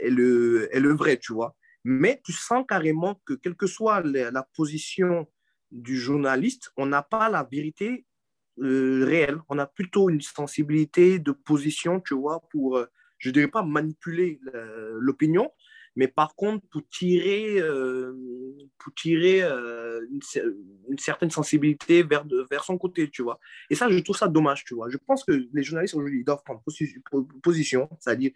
[0.03, 1.57] le, le vrai, tu vois.
[1.85, 5.27] Mais tu sens carrément que, quelle que soit la, position
[5.71, 8.07] du journaliste, on n'a pas la vérité
[8.61, 9.39] euh, réelle.
[9.49, 12.87] On a plutôt une sensibilité de position, tu vois, pour, euh,
[13.19, 15.51] je ne dirais pas manipuler euh, l'opinion,
[15.97, 17.61] mais par contre, pour tirer,
[18.79, 20.55] pour tirer une, cer-
[20.89, 23.39] une certaine sensibilité vers, vers son côté, tu vois.
[23.71, 24.89] Et ça, je trouve ça dommage, tu vois.
[24.89, 28.33] Je pense que les journalistes aujourd'hui doivent prendre posi- po- position, c'est-à-dire,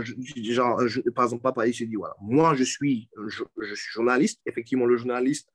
[0.00, 0.16] ju-
[0.52, 3.92] genre, ju- par exemple, Papa, il se dit, voilà, moi, je suis, je, je suis
[3.92, 4.40] journaliste.
[4.46, 5.48] Effectivement, le journaliste,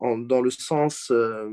[0.00, 1.50] dans le sens euh,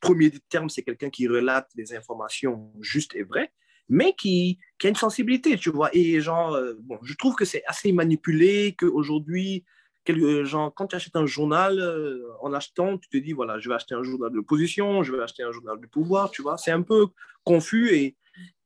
[0.00, 3.52] premier du terme, c'est quelqu'un qui relate des informations justes et vraies,
[3.88, 5.90] mais qui, a une sensibilité, tu vois.
[5.92, 9.64] Et genre, euh, bon, je trouve que c'est assez manipulé, qu'aujourd'hui,
[10.10, 13.68] euh, genre, quand tu achètes un journal, euh, en achetant, tu te dis, voilà, je
[13.68, 16.56] vais acheter un journal de l'opposition, je vais acheter un journal du pouvoir, tu vois.
[16.58, 17.06] C'est un peu
[17.44, 17.90] confus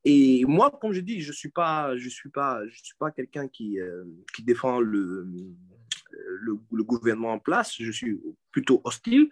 [0.04, 3.10] et moi, comme je dis, je ne suis pas, je suis pas, je suis pas
[3.10, 5.26] quelqu'un qui, euh, qui défend le,
[6.40, 8.20] le, le gouvernement en place, je suis
[8.52, 9.28] plutôt hostile.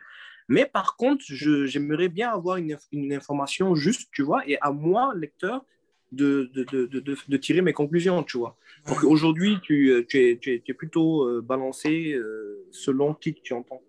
[0.49, 5.15] Mais par contre, j'aimerais bien avoir une, une information juste, tu vois, et à moi,
[5.17, 5.65] lecteur,
[6.13, 8.57] de, de, de, de, tirer mes conclusions, tu vois.
[8.87, 13.35] Donc aujourd'hui, tu, tu, es, tu, es, tu es plutôt euh, balancé euh, selon qui
[13.35, 13.83] tu entends.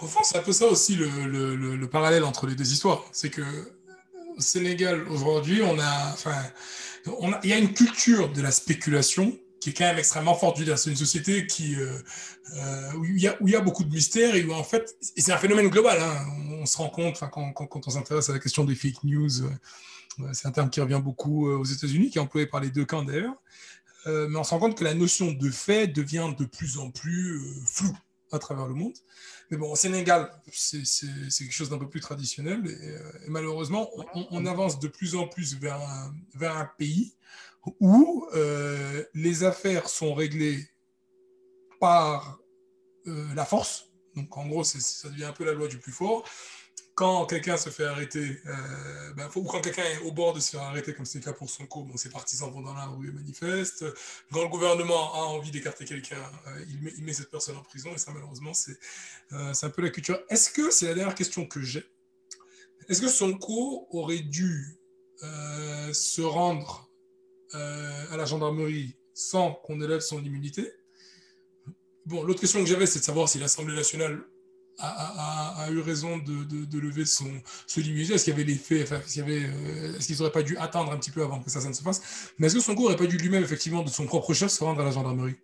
[0.00, 2.72] Au fond, c'est un peu ça aussi le, le- le- le parallèle entre les deux
[2.72, 3.04] histoires.
[3.12, 3.42] C'est que
[4.38, 6.36] Sénégal, aujourd'hui, on a, enfin,
[7.42, 10.58] il y a une culture de la spéculation qui est quand même extrêmement forte.
[10.76, 11.98] C'est une société qui, euh,
[12.56, 15.68] euh, où, il y a, beaucoup de mystères et où en fait, c'est un phénomène
[15.68, 15.98] global.
[16.00, 16.26] hein.
[16.60, 20.48] on, se rend compte, quand, on s'intéresse à la question des fake news, euh, c'est
[20.48, 23.36] un terme qui revient beaucoup aux États-Unis, qui est employé par les deux camps d'ailleurs.
[24.06, 27.42] Mais on se rend compte que la notion de fait devient de plus en plus
[27.66, 27.96] floue
[28.32, 28.94] à travers le monde.
[29.50, 32.66] Mais bon, au Sénégal, c'est quelque chose d'un peu plus traditionnel.
[32.66, 33.90] Et, euh, malheureusement,
[34.30, 37.14] on, avance de plus en plus vers un, vers un pays
[37.80, 40.66] où euh, les affaires sont réglées
[41.80, 42.38] par
[43.06, 43.90] euh, la force.
[44.16, 46.28] Donc en gros, ça devient un peu la loi du plus fort.
[46.98, 50.50] Quand quelqu'un se fait arrêter, euh, ben, ou quand quelqu'un est au bord de se
[50.50, 53.12] faire arrêter, comme c'est le cas pour Sonko, ses partisans vont dans la rue et
[53.12, 53.84] manifestent.
[54.32, 56.64] Quand le gouvernement a envie d'écarter quelqu'un, euh,
[56.96, 57.90] il, met, cette personne en prison.
[57.94, 58.76] Et ça, malheureusement, c'est
[59.30, 60.18] euh, c'est un peu la culture.
[60.28, 61.84] Est-ce que, c'est la dernière question que j'ai,
[62.88, 64.76] est-ce que Sonko aurait dû
[65.20, 66.90] se rendre
[67.52, 70.72] à la gendarmerie sans qu'on élève son immunité?
[72.06, 74.20] Bon, l'autre question que j'avais, c'est de savoir si l'Assemblée nationale
[74.78, 77.30] a, a- a- a eu raison de, de- de lever son,
[77.66, 78.14] son immunité.
[78.14, 80.56] Est-ce qu'il y avait les faits, enfin, est-ce qu'il euh, est-ce qu'ils n'auraient pas dû
[80.56, 82.32] attendre un petit peu avant que ça, ça ne se fasse?
[82.38, 84.80] Mais est-ce que Sonko n'aurait pas dû lui-même, effectivement, de son propre chef, se rendre
[84.80, 85.34] à la gendarmerie?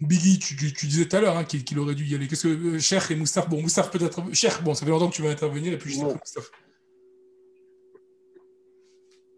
[0.00, 2.26] Biggie, tu, tu- tu disais tout à l'heure hein, qu'il aurait dû y aller.
[2.26, 4.20] Qu'est-ce que euh, Cher et Moustaphe Bon, Moustaphe peut-être.
[4.34, 6.14] Cher, bon, ça fait longtemps que tu vas intervenir et puis juste Ouais.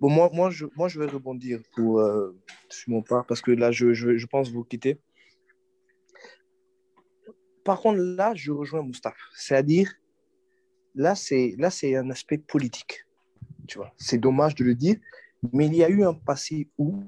[0.01, 2.35] Bon, moi, moi, je, moi, je vais rebondir pour, euh,
[2.69, 4.98] sur mon part parce que là, je, je, je pense vous quitter.
[7.65, 9.16] Par contre, là, je rejoins Moustapha.
[9.35, 9.93] C'est-à-dire,
[10.95, 13.05] là, c'est là, c'est un aspect politique.
[13.66, 14.97] Tu vois, c'est dommage de le dire,
[15.53, 17.03] mais il y a eu un passé où,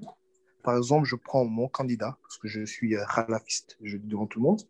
[0.62, 4.26] par exemple, je prends mon candidat, parce que je suis euh, halafiste, je dis devant
[4.26, 4.62] tout le monde.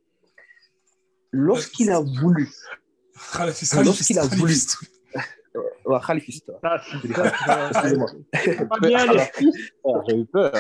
[1.31, 2.49] Lorsqu'il a voulu,
[3.33, 6.51] Khalifiste, Lorsqu'il a Khalifiste, voulu- Khalifiste.
[6.65, 6.71] ouais,
[7.05, 8.11] halafiste, ça, excusez-moi.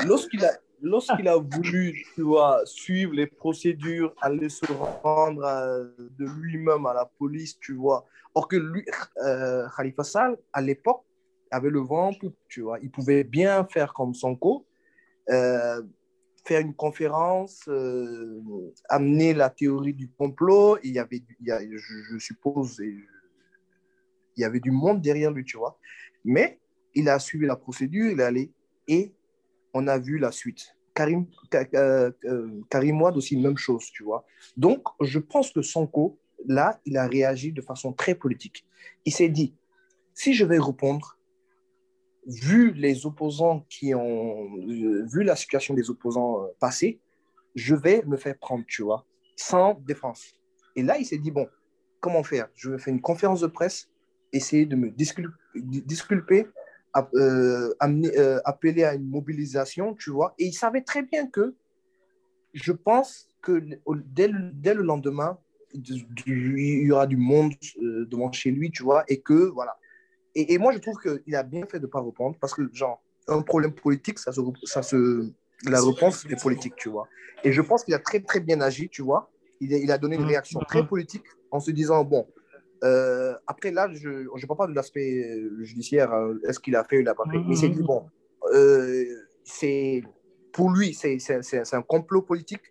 [0.06, 4.66] Lorsqu'il a, lorsqu'il a voulu tu vois, suivre les procédures, aller se
[5.02, 5.84] rendre euh,
[6.18, 8.06] de lui-même à la police, tu vois.
[8.34, 8.84] Or que lui,
[9.24, 11.04] euh, Khalifa Sall, à l'époque,
[11.50, 12.12] avait le vent
[12.48, 12.78] tu vois.
[12.80, 14.66] Il pouvait bien faire comme Sonko,
[15.30, 15.82] euh,
[16.44, 18.40] faire une conférence, euh,
[18.88, 20.78] amener la théorie du complot.
[20.82, 23.02] Il y avait, je, suppose, il
[24.36, 25.78] y avait du monde derrière lui, tu vois.
[26.24, 26.60] Mais
[26.94, 28.52] il a suivi la procédure, il est allé
[28.88, 29.12] et
[29.76, 30.62] on a vu la suite.
[30.94, 32.10] Karim, Ka- euh,
[32.70, 34.24] Karim Wade aussi, même chose, tu vois.
[34.56, 38.64] Donc, je pense que Sonko, là, il a réagi de façon très politique.
[39.04, 39.54] Il s'est dit,
[40.14, 41.18] si je vais répondre,
[42.26, 46.98] vu les opposants qui ont, euh, vu la situation des opposants euh, passés,
[47.54, 49.04] je vais me faire prendre, tu vois,
[49.36, 50.22] sans défense.
[50.74, 51.46] Et là, il s'est dit, bon,
[52.00, 52.48] comment faire?
[52.54, 53.88] Je vais faire une conférence de presse,
[54.32, 56.48] essayer de me discul- disculper,
[57.14, 60.34] euh, euh, appeler à une mobilisation, tu vois.
[60.38, 61.54] Et il savait très bien que
[62.54, 63.62] je pense que
[64.06, 65.38] dès le, dès le lendemain,
[65.74, 67.52] du- il y aura du monde
[67.82, 69.76] euh, devant chez lui, tu vois, et que, voilà.
[70.34, 72.62] Et, et moi, je trouve qu'il a bien fait de ne pas répondre parce que,
[72.72, 75.30] genre, un problème politique, ça se, ça se,
[75.66, 77.08] la réponse est politique, tu vois.
[77.44, 79.30] Et je pense qu'il a très, très bien agi, tu vois.
[79.60, 80.28] Il a, il a donné une Mhm.
[80.28, 82.26] réaction très politique en se disant, bon,
[82.86, 85.12] euh, après là, je ne parle pas de l'aspect
[85.60, 87.38] judiciaire, hein, est-ce qu'il a fait ou il n'a pas fait.
[87.38, 88.00] Mais il s'est dit, bon,
[88.54, 89.04] euh,
[89.44, 90.02] c'est
[90.52, 92.66] pour lui, c'est c'est- c'est- c'est un complot politique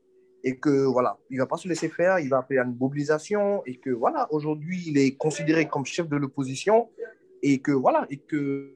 [0.47, 2.77] et que voilà, il ne va pas se laisser faire, il va appeler à une
[2.85, 6.77] mobilisation et que voilà, aujourd'hui, il est considéré comme chef de l'opposition
[7.41, 8.71] et que voilà, et que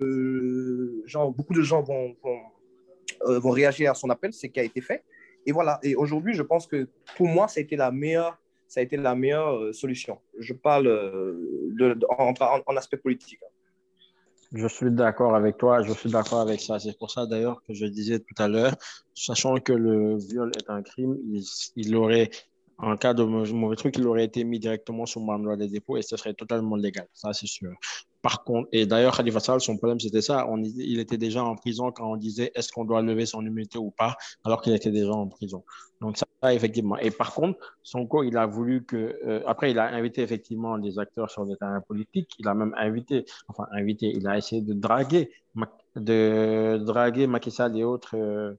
[0.00, 2.40] euh, genre, beaucoup de gens vont, vont,
[3.44, 5.02] vont réagir à son appel, c'est ce qui a été fait.
[5.46, 8.36] Et voilà, et aujourd'hui, je pense que pour moi, ça a été la meilleure,
[8.66, 10.20] ça a été la meilleure euh, solution.
[10.38, 13.40] Je parle euh, en aspect politique.
[14.52, 16.78] Je suis d'accord avec toi, je suis d'accord avec ça.
[16.78, 18.74] C'est pour ça d'ailleurs que je disais tout à l'heure,
[19.12, 21.42] sachant que le viol est un crime, il,
[21.74, 22.30] il aurait,
[22.78, 25.96] en cas de mau- mauvais truc, il aurait été mis directement sur manuel des dépôts
[25.96, 27.70] et ce serait totalement légal, ça c'est sûr.
[28.22, 30.46] Par contre, et d'ailleurs, Khalifa Sall, son problème c'était ça,
[30.76, 33.90] il était déjà en prison quand on disait est-ce qu'on doit lever son immunité ou
[33.90, 35.62] pas, alors qu'il était déjà en prison.
[36.00, 36.96] Donc ça, effectivement.
[36.98, 38.96] Et par contre, Sonko, il a voulu que,
[39.26, 42.74] euh, après, il a invité effectivement des acteurs sur le terrain politique, il a même
[42.78, 45.30] invité, enfin invité, il a essayé de draguer,
[45.96, 48.54] de draguer Macky Sall et autres euh,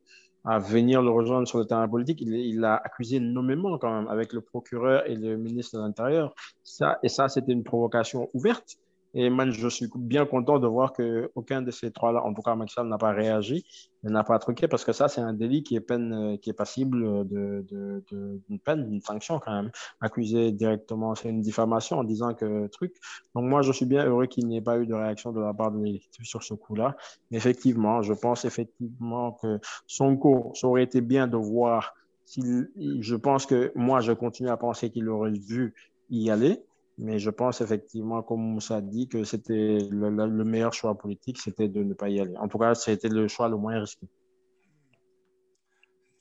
[0.46, 2.22] à venir le rejoindre sur le terrain politique.
[2.22, 6.34] Il, l'a accusé nommément quand même avec le procureur et le ministre de l'Intérieur.
[6.64, 8.78] Ça, et ça, c'était une provocation ouverte.
[9.16, 12.42] Et man, je suis bien content de voir que aucun de ces trois-là, en tout
[12.42, 13.66] cas Sall, n'a pas réagi,
[14.04, 16.54] n'a pas truqué, parce que ça, c'est un délit qui est peine, euh, qui est
[16.54, 19.72] passible de, de, de- d'une peine, d'une sanction quand même.
[20.02, 22.94] Accuser directement, c'est une diffamation en disant que truc.
[23.34, 25.54] Donc moi, je suis bien heureux qu'il n'y ait pas eu de réaction de la
[25.54, 26.96] part de l'exécutif sur ce coup-là.
[27.32, 31.94] Effectivement, je pense effectivement que Sonko, ça aurait été bien de voir
[32.36, 35.74] je pense que moi, je continue à penser qu'il aurait dû
[36.10, 36.64] y aller.
[36.98, 41.38] Mais je pense effectivement, comme Moussa dit, que c'était le, le- le meilleur choix politique,
[41.40, 42.36] c'était de ne pas y aller.
[42.38, 44.08] En tout cas, c'était le choix le moins risqué.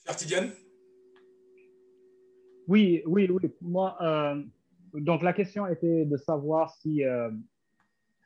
[0.06, 0.48] Artigan
[2.66, 3.50] Oui, oui, oui.
[3.60, 4.42] Moi, euh,
[4.94, 7.30] donc la question était de savoir si, euh,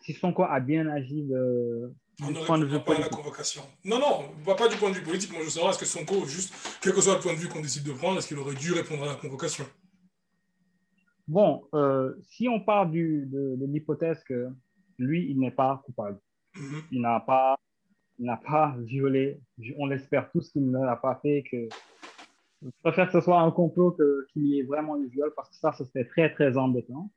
[0.01, 1.93] si Sonko a bien agi de,
[2.23, 3.63] On du ne point de vue répondra pas à la convocation.
[3.85, 5.33] Non, non, pas du point de vue politique.
[5.33, 7.61] Moi, je savoir est-ce que Sonko, juste, quel que soit le point de vue qu'on
[7.61, 9.65] décide de prendre, est-ce qu'il aurait dû répondre à la convocation?
[11.29, 14.49] Bon, euh, si on part du, de, de l'hypothèse que
[14.99, 16.19] lui, il n'est pas coupable,
[16.57, 16.81] Mhm.
[16.91, 17.57] il n'a pas,
[18.19, 19.39] il n'a pas violé,
[19.77, 21.69] on l'espère tous qu'il ne l'a pas fait, que
[22.63, 25.51] je préfère que ce soit un complot que- qu'il y ait vraiment eu viol, parce
[25.51, 27.11] que ça, ce serait très, très embêtant.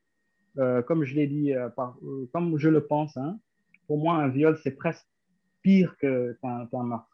[0.58, 3.40] Euh, comme je l'ai dit, euh, par- euh, comme je le pense, hein,
[3.88, 5.08] pour moi, un viol, c'est presque
[5.62, 7.08] pire que- qu'un qu'un meurtre.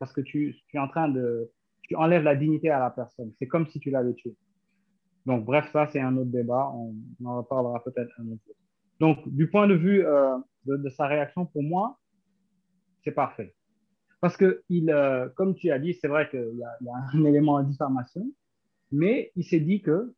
[0.00, 1.48] Parce que tu, tu es en train de...
[1.82, 3.32] Tu enlèves la dignité à la personne.
[3.38, 4.34] C'est comme si tu l'avais tué.
[5.26, 6.72] Donc, bref, ça, c'est un autre débat.
[6.74, 6.94] On,
[7.24, 8.56] en reparlera peut-être un autre jour.
[9.00, 10.36] Donc, du point de vue euh,
[10.66, 11.98] de, sa réaction, pour moi,
[13.04, 13.54] c'est parfait.
[14.20, 16.78] Parce que, il, euh, comme tu as dit, c'est vrai qu'il y, a-
[17.12, 18.24] un élément de diffamation,
[18.90, 20.12] mais il s'est dit que,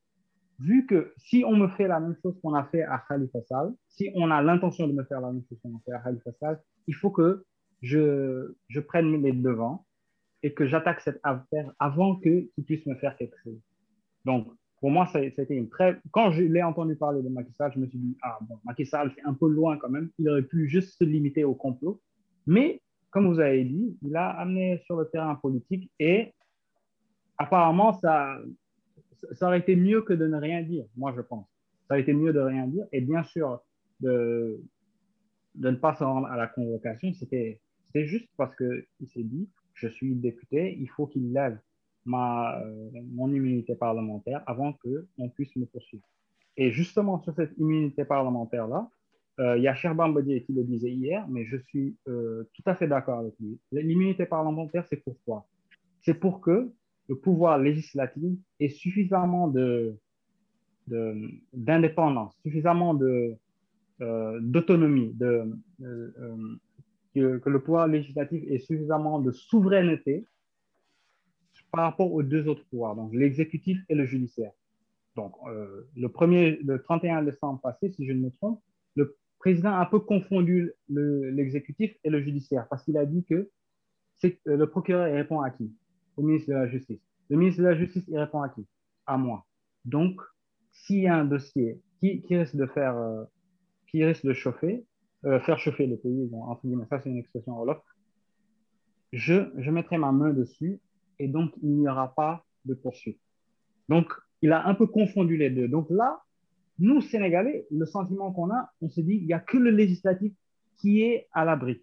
[0.58, 3.74] vu que si on me fait la même chose qu'on a fait à Khalifa Sall,
[3.88, 6.32] si on a l'intention de me faire la même chose qu'on a fait à Khalifa
[6.40, 7.44] Sall, il faut que
[7.82, 9.86] je, je prenne les devants
[10.42, 13.58] et que j'attaque cette affaire avant qu'il puisse me faire quelque chose.
[14.24, 14.48] Donc,
[14.84, 15.98] pour moi, c'était une très.
[16.10, 18.84] Quand je l'ai entendu parler de Macky Sall, je me suis dit, ah bon, Macky
[18.84, 20.10] Sall, c'est un peu loin quand même.
[20.18, 22.02] Il aurait pu juste se limiter au complot.
[22.46, 26.34] Mais, comme vous avez dit, il a amené sur le terrain politique et
[27.38, 28.36] apparemment, ça,
[29.32, 31.46] ça aurait été mieux que de ne rien dire, moi, je pense.
[31.88, 32.84] Ça aurait été mieux de rien dire.
[32.92, 33.62] Et bien sûr,
[34.00, 34.60] de,
[35.54, 37.58] de ne pas se rendre à la convocation, c'était
[37.94, 41.58] juste parce qu'il s'est dit, je suis député, il faut qu'il lève
[42.04, 46.04] ma, euh, mon immunité parlementaire avant qu'on puisse me poursuivre.
[46.56, 48.88] Et justement, sur cette immunité parlementaire-là,
[49.40, 52.76] euh, il y a Badier qui le disait hier, mais je suis euh, tout à
[52.76, 53.58] fait d'accord avec lui.
[53.72, 55.46] L'immunité parlementaire, c'est pourquoi
[56.02, 56.70] C'est pour que
[57.08, 59.96] le pouvoir législatif ait suffisamment de,
[61.52, 63.34] d'indépendance, suffisamment de,
[64.00, 65.52] euh, d'autonomie, de,
[67.14, 70.24] que le pouvoir législatif ait suffisamment de souveraineté
[71.74, 74.52] par rapport aux deux autres pouvoirs, donc l'exécutif et le judiciaire.
[75.16, 78.60] Donc, euh, le, premier, le 31 décembre passé, si je ne me trompe,
[78.96, 83.24] le président a un peu confondu le- l'exécutif et le judiciaire parce qu'il a dit
[83.24, 83.50] que
[84.24, 85.72] euh, le procureur répond à qui?
[86.16, 87.00] Au ministre de la Justice.
[87.28, 88.66] Le ministre de la Justice, il répond à qui?
[89.06, 89.44] À moi.
[89.84, 90.20] Donc,
[90.72, 93.24] s'il y a un dossier qui, qui risque de faire, euh,
[93.90, 94.84] qui risque de chauffer,
[95.24, 97.78] euh, faire chauffer le pays, bon, entre guillemets, ça c'est une expression wolof,
[99.12, 100.80] je, je mettrai ma main dessus
[101.18, 103.20] et donc il n'y aura pas de poursuite.
[103.88, 104.12] Donc,
[104.42, 105.68] il a un peu confondu les deux.
[105.68, 106.22] Donc là,
[106.78, 110.32] nous, Sénégalais, le sentiment qu'on a, on se dit, il n'y a que le législatif
[110.76, 111.82] qui est à l'abri.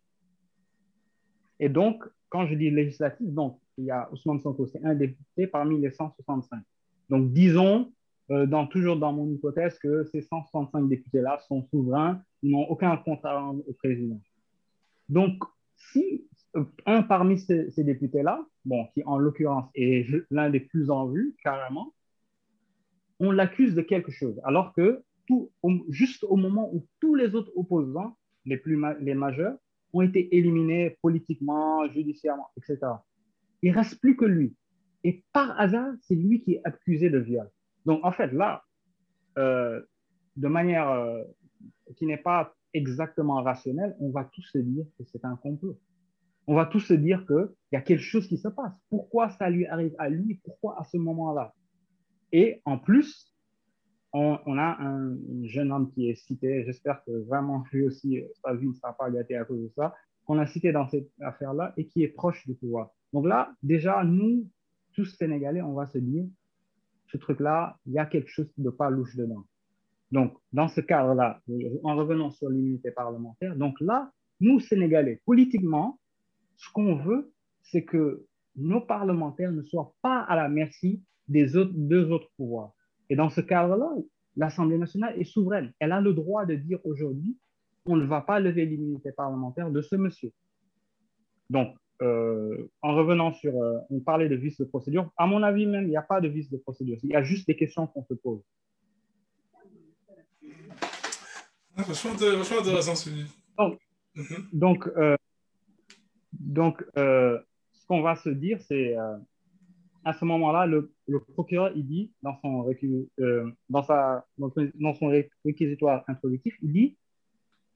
[1.60, 5.48] Et donc, quand je dis législatif, donc, il y a Ousmane Sonko, c'est un député
[5.48, 6.62] parmi les 165.
[7.10, 7.94] Donc, disons,
[8.32, 13.24] euh, dans, toujours dans mon hypothèse, que ces 165 députés-là sont souverains, n'ont aucun compte
[13.26, 14.20] à rendre au président.
[15.10, 15.42] Donc,
[15.76, 16.28] si
[16.86, 21.94] un parmi ces, députés-là, bon, qui en l'occurrence est l'un des plus en vue, carrément,
[23.20, 25.52] on l'accuse de quelque chose, alors que tout,
[25.90, 29.58] juste au moment où tous les autres opposants, les, plus les majeurs,
[29.94, 32.80] ont été éliminés politiquement, judiciairement, etc.
[33.62, 34.56] Il reste plus que lui.
[35.04, 37.50] Et par hasard, c'est lui qui est accusé de viol.
[37.86, 38.64] Donc, en fait, là,
[39.38, 39.82] euh,
[40.36, 41.24] de manière euh,
[41.96, 45.78] qui n'est pas exactement rationnelle, on va tous se dire que c'est un complot.
[46.52, 48.74] On va tous se dire qu'il y a quelque chose qui se passe.
[48.90, 50.42] Pourquoi ça lui arrive à lui?
[50.44, 51.54] Pourquoi à ce moment-là?
[52.34, 53.34] Et en plus,
[54.12, 58.54] on, a un jeune homme qui est cité, j'espère que vraiment lui aussi, euh, sa
[58.54, 59.96] vie ne sera pas gâtée à cause de ça,
[60.26, 62.92] qu'on a cité dans cette affaire-là et qui est proche du pouvoir.
[63.14, 64.46] Donc là, déjà, nous,
[64.94, 66.26] tous Sénégalais, on va se dire,
[67.06, 69.46] ce truc-là, il y a quelque chose ne pas louche dedans.
[70.12, 71.40] Donc, dans ce cadre-là,
[71.86, 74.12] en revenant sur l'unité parlementaire, donc là,
[74.42, 75.98] nous, Sénégalais, politiquement,
[76.62, 77.32] ce qu'on veut,
[77.64, 78.26] c'est que
[78.56, 82.72] nos parlementaires ne soient pas à la merci des autres, deux autres pouvoirs.
[83.10, 83.90] Et dans ce cadre-là,
[84.36, 85.74] l'Assemblée nationale est souveraine.
[85.80, 87.36] Elle a le droit de dire aujourd'hui,
[87.86, 90.32] on ne va pas lever l'immunité parlementaire de ce monsieur.
[91.50, 95.66] Donc, euh, en revenant sur, euh, on parlait de vice de procédure, à mon avis
[95.66, 96.98] même, il n'y a pas de vice de procédure.
[97.04, 98.42] Il y a juste des questions qu'on se pose.
[101.76, 103.10] Ah, vachement, intér- vachement intéressant ce
[103.58, 103.80] Donc,
[104.16, 104.50] Mhm.
[104.54, 105.16] donc, euh,
[106.42, 107.40] donc euh,
[107.74, 109.18] ce qu'on va se dire, c'est euh,
[110.04, 110.92] à ce moment-là, le,
[111.34, 112.68] procureur, il dit dans son,
[113.20, 113.52] euh,
[115.46, 116.98] réquisitoire introductif, il dit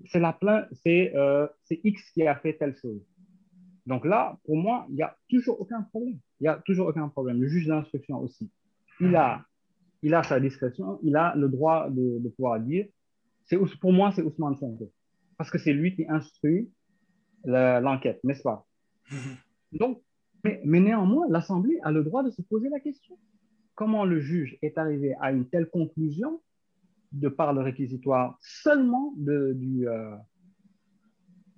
[0.06, 3.02] c'est la plainte, euh, c'est X qui a fait telle chose.
[3.86, 6.18] Donc là, pour moi, il n'y a toujours aucun problème.
[6.40, 7.42] Il n'y a toujours aucun problème.
[7.42, 8.52] Le juge d'instruction aussi,
[9.00, 9.46] il a,
[10.02, 12.88] il a sa discrétion, il a le droit de, pouvoir dire,
[13.80, 14.92] pour moi, c'est Ousmane Sonko.
[15.38, 16.70] Parce que c'est lui qui instruit
[17.46, 18.66] l'enquête, n'est-ce pas?
[19.72, 20.02] Donc,
[20.44, 23.18] mais, mais néanmoins, l'Assemblée a le droit de se poser la question.
[23.74, 26.42] Comment le juge est arrivé à une telle conclusion
[27.12, 30.16] de par le réquisitoire seulement de- du, euh,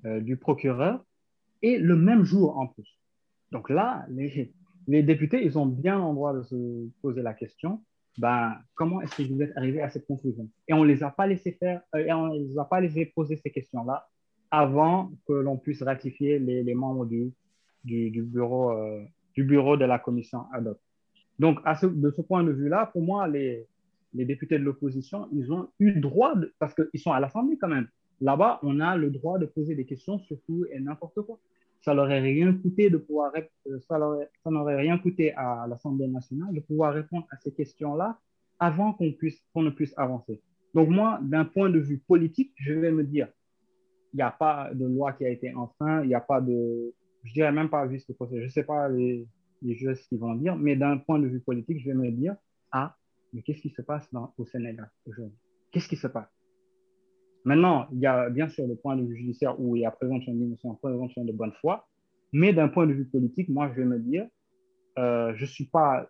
[0.06, 1.04] euh, du procureur
[1.62, 3.00] et le même jour en plus?
[3.52, 4.54] Donc là, les,
[4.88, 7.84] les députés, ils ont bien le droit de se poser la question,
[8.18, 10.50] ben, comment est-ce que vous êtes arrivé à cette conclusion?
[10.68, 13.06] Et on ne les a pas laissé faire, euh, et on les a pas laissé
[13.06, 14.08] poser ces questions-là
[14.52, 17.32] avant que l'on puisse ratifier les, membres du,
[17.84, 19.04] du, bureau, euh,
[19.36, 20.78] du bureau de la commission ad hoc.
[21.40, 23.66] Donc, à ce- de ce point de vue-là, pour moi, les,
[24.14, 27.58] les députés de l'opposition, ils ont eu le droit, de- parce qu'ils sont à l'Assemblée
[27.58, 27.88] quand même.
[28.22, 31.38] Là-bas, on a le droit de poser des questions sur tout et n'importe quoi.
[31.82, 36.60] ça n'aurait rien coûté de pouvoir, euh, ça n'aurait rien coûté à l'Assemblée nationale de
[36.60, 38.18] pouvoir répondre à ces questions-là
[38.60, 40.42] avant qu'on puisse, qu'on ne puisse avancer.
[40.74, 43.28] Donc moi, d'un point de vue politique, je vais me dire,
[44.18, 47.34] n'y a pas de loi qui a été enfreinte, il n'y a pas de, je
[47.34, 49.28] dirais même pas juste procès, je ne sais pas les,
[49.62, 52.36] les juges qu'ils vont dire, mais d'un point de vue politique, je vais me dire,
[52.72, 52.96] ah,
[53.34, 55.38] mais qu'est-ce qui se passe dans- au Sénégal aujourd'hui?
[55.72, 56.30] Qu'est-ce qui se passe?
[57.44, 59.92] Maintenant, il y a bien sûr le point de vue judiciaire où il y a
[59.92, 61.88] présomption d'innocence, présomption de bonne foi,
[62.34, 64.28] mais d'un point de vue politique, moi, je vais me dire,
[64.98, 66.10] euh, je ne suis pas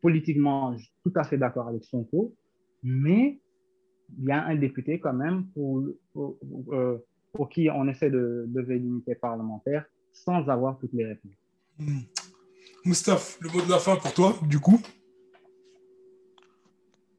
[0.00, 0.74] politiquement
[1.04, 2.34] tout à fait d'accord avec Sonko,
[2.82, 3.40] mais
[4.18, 6.38] il y a un député quand même pour, pour,
[6.72, 6.98] euh,
[7.32, 11.32] pour qui on essaie de lever l'unité parlementaire sans avoir toutes les réponses.
[12.84, 14.80] Moustaphe, le mot de la fin pour toi, du coup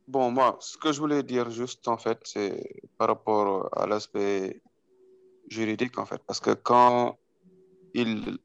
[0.08, 4.62] Bon, moi, ce que je voulais dire juste, en fait, c'est par rapport à l'aspect
[5.48, 6.22] juridique, en fait.
[6.28, 7.18] Parce que quand
[7.94, 8.38] il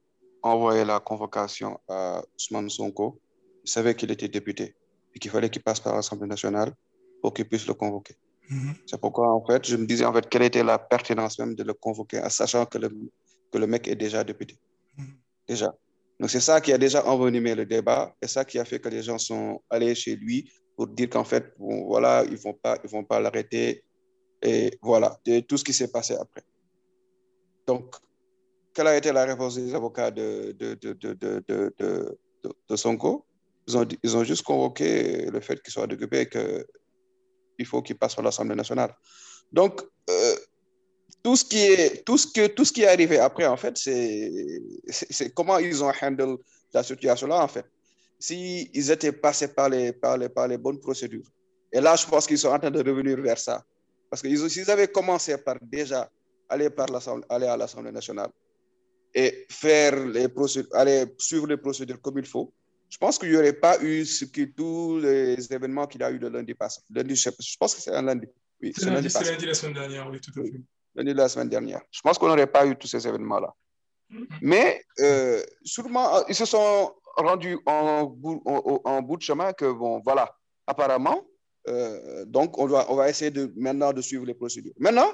[0.42, 3.18] envoyait la convocation à Ousmane Sonko,
[3.64, 4.76] il savait qu'il était député
[5.12, 6.72] et qu'il fallait qu'il passe par l'Assemblée nationale
[7.20, 8.14] pour qu'il puisse le convoquer.
[8.48, 8.74] Mhm.
[8.86, 11.64] C'est pourquoi, en fait, je me disais, en fait, quelle était la pertinence même de
[11.64, 12.88] le convoquer, en sachant que le,
[13.52, 14.56] que le mec est déjà député.
[14.96, 15.06] Mhm.
[15.48, 15.74] Déjà.
[16.20, 18.88] Donc, c'est ça qui a déjà envenimé le débat et ça qui a fait que
[18.88, 22.54] les gens sont allés chez lui pour dire qu'en fait, bon, voilà, ils ne vont
[22.54, 23.82] pas, ils vont pas l'arrêter.
[24.42, 26.42] Et voilà, et tout ce qui s'est passé après.
[27.66, 27.96] Donc,
[28.72, 32.54] quelle a été la réponse des avocats de, de, de, de, de, de, de, de-
[32.68, 33.24] de Sonko?
[33.66, 36.28] Ils ont, ils ont juste convoqué le fait qu'il soit occupé et
[37.56, 38.94] qu'il faut qu'il passe par l'Assemblée nationale.
[39.52, 40.36] Donc, euh,
[41.22, 43.76] tout, ce qui est, tout, ce que, tout ce qui est arrivé après, en fait,
[43.78, 46.36] c'est comment ils ont handle
[46.72, 47.64] la situation-là, en fait.
[48.18, 51.28] S'ils ils étaient passés par les, par, les, par les bonnes procédures.
[51.72, 53.64] Et là, je pense qu'ils sont en train de revenir vers ça.
[54.08, 56.10] Parce que s'ils avaient commencé par déjà
[56.48, 56.88] aller, par
[57.28, 58.30] aller à l'Assemblée nationale
[59.14, 62.52] et faire les procédures, aller suivre les procédures comme il faut,
[62.88, 66.28] je pense qu'il n'y aurait pas eu ce tous les événements qu'il a eu le
[66.28, 66.80] lundi passé.
[66.90, 68.26] Lundi, je, pense que c'est un lundi.
[68.62, 70.52] Oui, C'est lundi, lundi lundi la semaine dernière, oui, tout à fait.
[70.94, 71.82] Lundi de la semaine dernière.
[71.90, 73.52] Je pense qu'on n'aurait pas eu tous ces événements-là.
[74.10, 74.26] Mhm.
[74.40, 79.52] Mais euh, sûrement, euh, ils se sont rendus en bout, en, en bout de chemin
[79.52, 80.34] que, bon, voilà,
[80.66, 81.24] apparemment,
[81.68, 84.74] euh, donc on, doit, on va essayer de, maintenant de suivre les procédures.
[84.78, 85.10] Maintenant,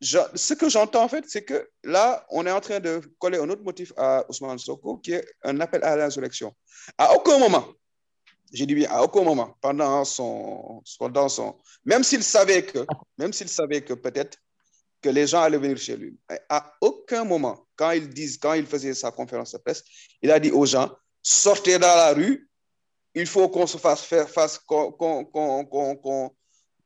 [0.00, 3.48] ce que j'entends en fait, c'est que là, on est en train de coller un
[3.48, 6.54] autre motif à Ousmane Soko, qui est un appel à l'insurrection.
[6.98, 7.66] À aucun moment,
[8.52, 12.86] j'ai dit bien, à aucun moment, pendant son, pendant son, même s'il savait que,
[13.18, 14.38] même s'il savait que peut-être
[15.02, 16.16] que les gens allaient venir chez lui,
[16.48, 19.82] à aucun moment, quand il disent, quand il faisait sa conférence de presse,
[20.22, 20.90] il a dit aux gens,
[21.22, 22.48] sortez dans la rue,
[23.14, 26.34] il faut qu'on se fasse faire face, qu'on qu'on- qu'on- qu'on-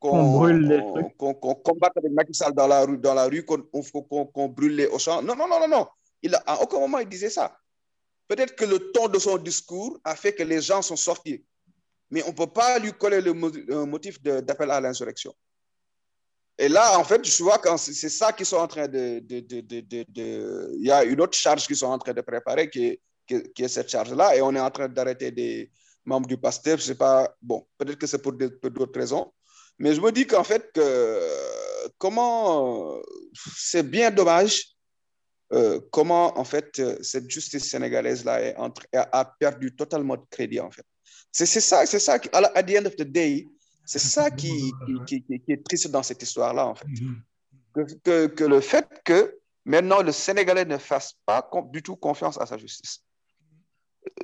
[0.01, 1.17] qu'on- brûle les trucs.
[1.17, 5.23] qu'on combatte avec Macky Sall dans la rue, dans la rue, qu'on brûle les Auchan.
[5.23, 5.87] Non, non, non, non, non.
[6.23, 7.57] Il a, à aucun moment il disait ça.
[8.27, 11.45] Peut-être que le ton de son discours a fait que les gens sont sortis.
[12.11, 13.33] Mais on ne peut pas lui coller le
[13.85, 15.35] motif d'appel à l'insurrection.
[16.59, 19.41] Et là, en fait, je vois que c'est ça qu'ils sont en train de, de,
[19.41, 22.21] de, de, de- de- Il y a une autre charge qu'ils sont en train de
[22.21, 24.37] préparer qui est, qui est, qui est cette charge-là.
[24.37, 25.71] Et on est en train d'arrêter des
[26.05, 26.81] membres du PASTEF.
[26.81, 27.35] Je sais pas.
[27.41, 29.33] Bon, peut-être que c'est pour d'autres raisons.
[29.81, 31.21] Mais je me dis qu'en fait, que,
[31.99, 33.01] comment.
[33.57, 34.77] C'est bien dommage
[35.53, 40.61] euh, comment, en fait, euh, cette justice sénégalaise-là est entre- a, perdu totalement de crédit,
[40.61, 40.85] en fait.
[41.33, 43.49] C'est ça, c'est ça, à end of the day,
[43.85, 44.73] c'est ça qui,
[45.07, 46.87] qui, est triste dans cette histoire-là, en fait.
[48.05, 52.47] Que, que- le fait que maintenant le Sénégalais ne fasse pas du tout confiance à
[52.47, 53.03] sa justice.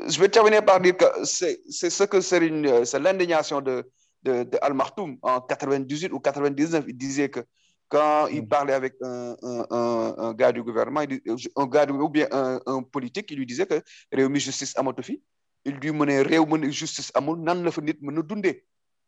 [0.09, 3.89] Je vais terminer par dire que c'est ce que euh, c'est l'indignation de,
[4.27, 6.85] de, de Al Martoum en 98 ou 99.
[6.89, 7.41] Il disait que
[7.89, 11.23] quand il parlait avec un, un- un- un gars du gouvernement, dit-
[11.63, 13.79] un gars ou bien un, politique, il lui disait que
[14.13, 15.23] Réumi justice amatu fi.
[15.65, 17.59] Il lui menait Réumi justice amul nan.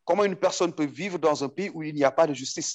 [0.05, 2.73] Comment une personne peut vivre dans un pays où il n'y a pas de justice?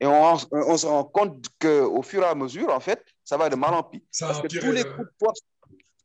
[0.00, 3.48] Et on, on se rend compte qu'au fur et à mesure, en fait, ça va
[3.48, 4.04] de mal en pis.
[4.28, 5.40] Parce que tous les, euh, coups de force,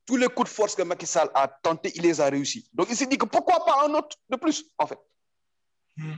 [0.06, 2.64] tous les coups de force que Macky Sall a tenté, il les a réussis.
[2.74, 4.98] Donc il s'est dit que pourquoi pas un autre de plus, en fait?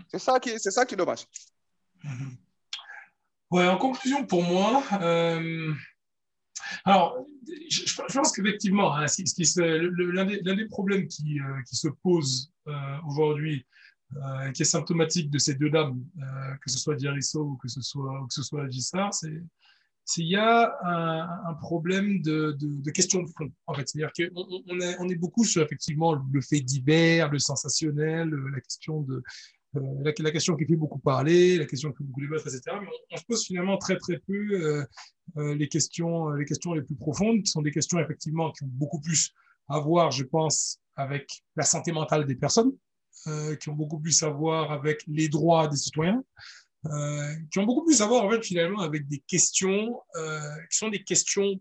[0.10, 1.26] C'est ça qui, c'est ça qui est dommage.
[2.04, 2.38] Mhm.
[3.52, 5.74] Ouais, en conclusion, pour moi, euh,
[6.86, 7.26] alors,
[7.70, 13.66] je, pense qu'effectivement, l'un des, problèmes qui, euh, qui se pose euh, aujourd'hui,
[14.54, 16.04] qui est symptomatique de ces deux dames,
[16.62, 19.44] que ce soit Diarisso ou que ce soit, ou que ce soit Agissar, c'est
[20.10, 20.76] c'est- y a
[21.46, 23.88] un, problème de, de, question de fond, en fait.
[23.88, 29.22] C'est-à-dire qu'on on- est, beaucoup sur, effectivement, le fait divers, le sensationnel, la question de,
[29.74, 32.78] la, la question qui fait beaucoup parler, la question qui fait beaucoup débattre, etc.
[32.82, 34.86] Mais on, se pose finalement très très peu euh,
[35.38, 38.70] euh, les questions, les questions les plus profondes, qui sont des questions effectivement qui ont
[38.72, 39.34] beaucoup plus
[39.68, 42.72] à voir, je pense, avec la santé mentale des personnes,
[43.28, 46.24] euh, qui ont beaucoup plus à voir avec les droits des citoyens,
[46.86, 50.78] euh, qui ont beaucoup plus à voir en fait finalement avec des questions euh, qui
[50.78, 51.60] sont des questions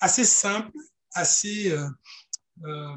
[0.00, 0.76] assez simples,
[1.14, 1.88] assez euh,
[2.64, 2.96] euh,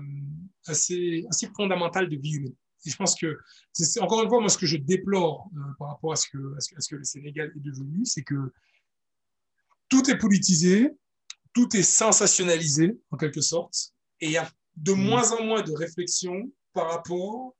[0.68, 2.56] assez assez fondamentales de vie humaine.
[2.86, 3.38] Et je pense que
[3.74, 6.56] c'est encore une fois moi ce que je déplore euh, par rapport à ce que
[6.56, 8.52] à ce que, à ce que le Sénégal est devenu, c'est que
[9.90, 10.91] tout est politisé,
[11.53, 15.72] tout est sensationnalisé en quelque sorte, et il y a de moins en moins de
[15.72, 17.56] réflexion par rapport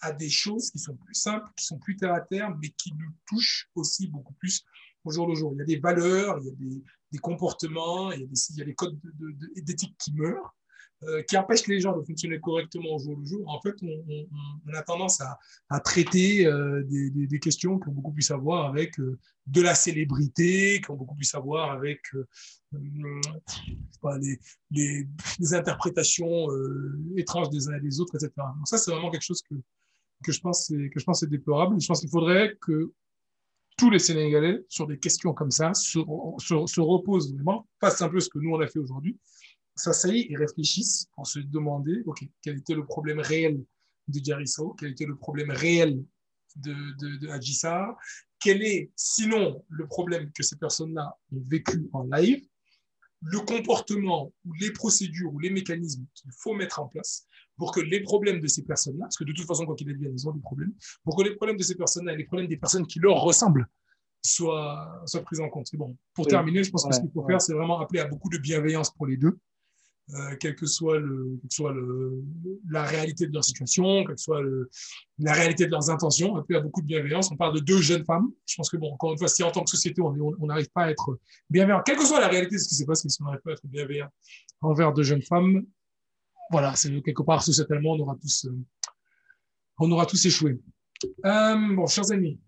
[0.00, 2.92] à des choses qui sont plus simples, qui sont plus terre à terre, mais qui
[2.92, 4.62] nous touchent aussi beaucoup plus
[5.04, 5.52] au jour le jour.
[5.54, 6.82] Il y a des valeurs, il y a des,
[7.12, 10.12] des comportements, il y a des, il y a des codes de- de- d'éthique qui
[10.12, 10.54] meurent,
[11.02, 13.46] euh, qui empêchent les gens de fonctionner correctement au jour le jour.
[13.48, 15.20] En fait, on, a tendance
[15.68, 18.36] à, traiter euh, des, questions qui ont beaucoup plus à
[18.66, 22.00] avec euh, de la célébrité, qui ont beaucoup plus à avec
[24.00, 24.16] pas,
[24.70, 25.06] les,
[25.52, 26.48] interprétations
[27.14, 28.32] étranges des uns et des autres, etc.
[28.56, 29.54] Donc ça, c'est vraiment quelque chose que,
[30.24, 31.78] que je pense que je pense c'est déplorable.
[31.78, 32.90] Je pense qu'il faudrait que
[33.76, 35.98] tous les Sénégalais, sur des questions comme ça, se
[36.80, 39.18] reposent vraiment, fassent un peu ce que nous on a fait aujourd'hui,
[39.76, 43.62] s'asseyent et réfléchissent pour se demander, ok, quel était le problème réel
[44.08, 46.02] de Diarisso, quel était le problème réel
[46.56, 47.94] de, de, de
[48.40, 52.46] quel est, sinon, le problème que ces personnes-là ont vécu en live,
[53.22, 57.26] le comportement ou les procédures ou les mécanismes qu'il faut mettre en place
[57.56, 60.12] pour que les problèmes de ces personnes-là, parce que de toute façon, quoi qu'il advienne,
[60.14, 62.58] ils ont des problèmes, pour que les problèmes de ces personnes-là et les problèmes des
[62.58, 63.66] personnes qui leur ressemblent
[64.22, 65.66] soient, soient pris en compte.
[65.66, 65.96] C'est bon.
[66.12, 66.30] Pour Oui.
[66.30, 67.32] terminer, je pense que ce qu'il faut ouais.
[67.32, 69.38] faire, c'est vraiment appeler à beaucoup de bienveillance pour les deux.
[70.14, 71.00] Euh, quelle que soit,
[72.70, 74.40] la réalité de leur situation, quelle que soit
[75.18, 77.32] la réalité de leurs intentions, appeler à beaucoup de bienveillance.
[77.32, 78.30] On parle de deux jeunes femmes.
[78.46, 80.84] Je pense que, bon, encore une fois, si en tant que société, on n'arrive pas
[80.84, 81.18] à être
[81.50, 83.50] bienveillant, quelle que soit la réalité de ce qui s'est passé, si on n'arrive pas
[83.50, 84.08] à être bienveillant
[84.60, 85.66] envers deux jeunes femmes,
[86.52, 86.72] voilà,
[87.04, 88.56] quelque part, sociétalement, on aura tous, euh,
[89.80, 90.60] on aura tous échoué.
[91.24, 92.38] Euh, bon, chers amis,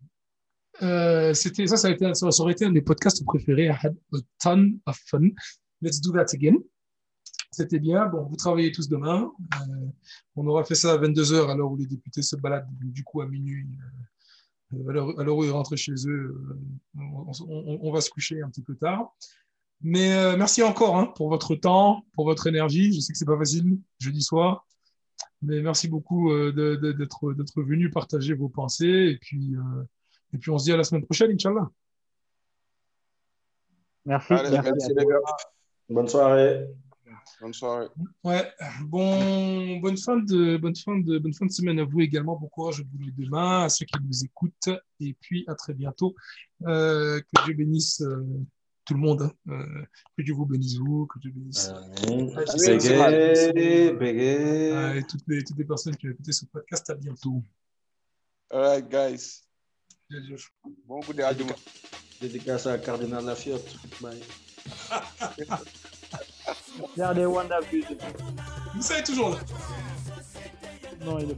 [0.81, 3.67] ça, ça, a été, ça aurait été un des podcasts préférés.
[3.67, 5.31] I had a ton of fun.
[5.83, 6.59] Let's do that again.
[7.51, 8.07] C'était bien.
[8.07, 9.33] Bon, vous travaillez tous demain.
[9.61, 9.87] Euh,
[10.37, 13.20] on aura fait ça à 22h à l'heure où les députés se baladent, du coup,
[13.23, 13.66] à minuit.
[14.75, 14.93] euh, à
[15.23, 18.62] l'heure où ils rentrent chez eux, euh, on, on- on va se coucher un petit
[18.62, 19.15] peu tard.
[19.81, 22.93] Mais euh, merci encore hein, pour votre temps, pour votre énergie.
[22.93, 24.66] Je sais que c'est pas facile jeudi soir,
[25.41, 29.09] mais merci beaucoup euh, de- de- d'être d'être venu partager vos pensées.
[29.12, 29.85] Et puis, euh,
[30.35, 31.70] et puis on se dit à la semaine prochaine, Inch'Allah.
[34.05, 34.33] Merci.
[34.35, 35.16] Allez, merci les gars.
[35.89, 36.66] Bonne soirée.
[37.41, 37.87] Bonne soirée.
[38.25, 38.51] Ouais,
[38.83, 42.37] bon, bonne fin de bonne fin de bonne fin de semaine à vous également.
[42.37, 44.69] Bon courage à vous les demain, à ceux qui nous écoutent,
[45.01, 46.15] et puis à très bientôt.
[46.67, 48.25] Euh, que Dieu bénisse euh,
[48.85, 49.23] tout le monde.
[49.23, 49.33] hein.
[49.53, 49.85] Euh,
[50.17, 51.73] que Dieu vous bénisse vous, que Dieu bénisse.
[52.67, 54.73] Bégué, bégué.
[54.73, 56.91] euh, et toutes les toutes les personnes qui ont écouté ce podcast.
[56.91, 57.43] À bientôt.
[58.51, 59.43] All right, guys.
[60.11, 60.37] Adieu.
[60.87, 61.55] Bon coup d'ajuma.
[62.21, 63.77] Dédicace à Cardinal Lafiotte.
[64.01, 64.21] Bye.
[66.95, 67.97] Regardez Wanda Vision.
[68.75, 69.37] Moussa est toujours là.
[71.05, 71.37] Non, il est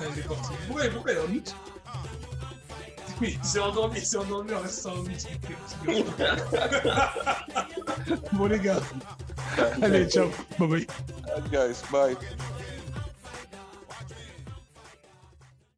[0.00, 0.50] Ah, il est parti.
[0.66, 1.54] Pourquoi, pourquoi il est en mute
[3.20, 5.26] Oui, il s'est endormi, il s'est endormi en restant en mute.
[8.32, 8.80] bon les gars,
[9.82, 10.28] allez, ciao,
[10.58, 10.86] bye bye.
[11.50, 11.82] Guys.
[11.92, 12.16] Bye.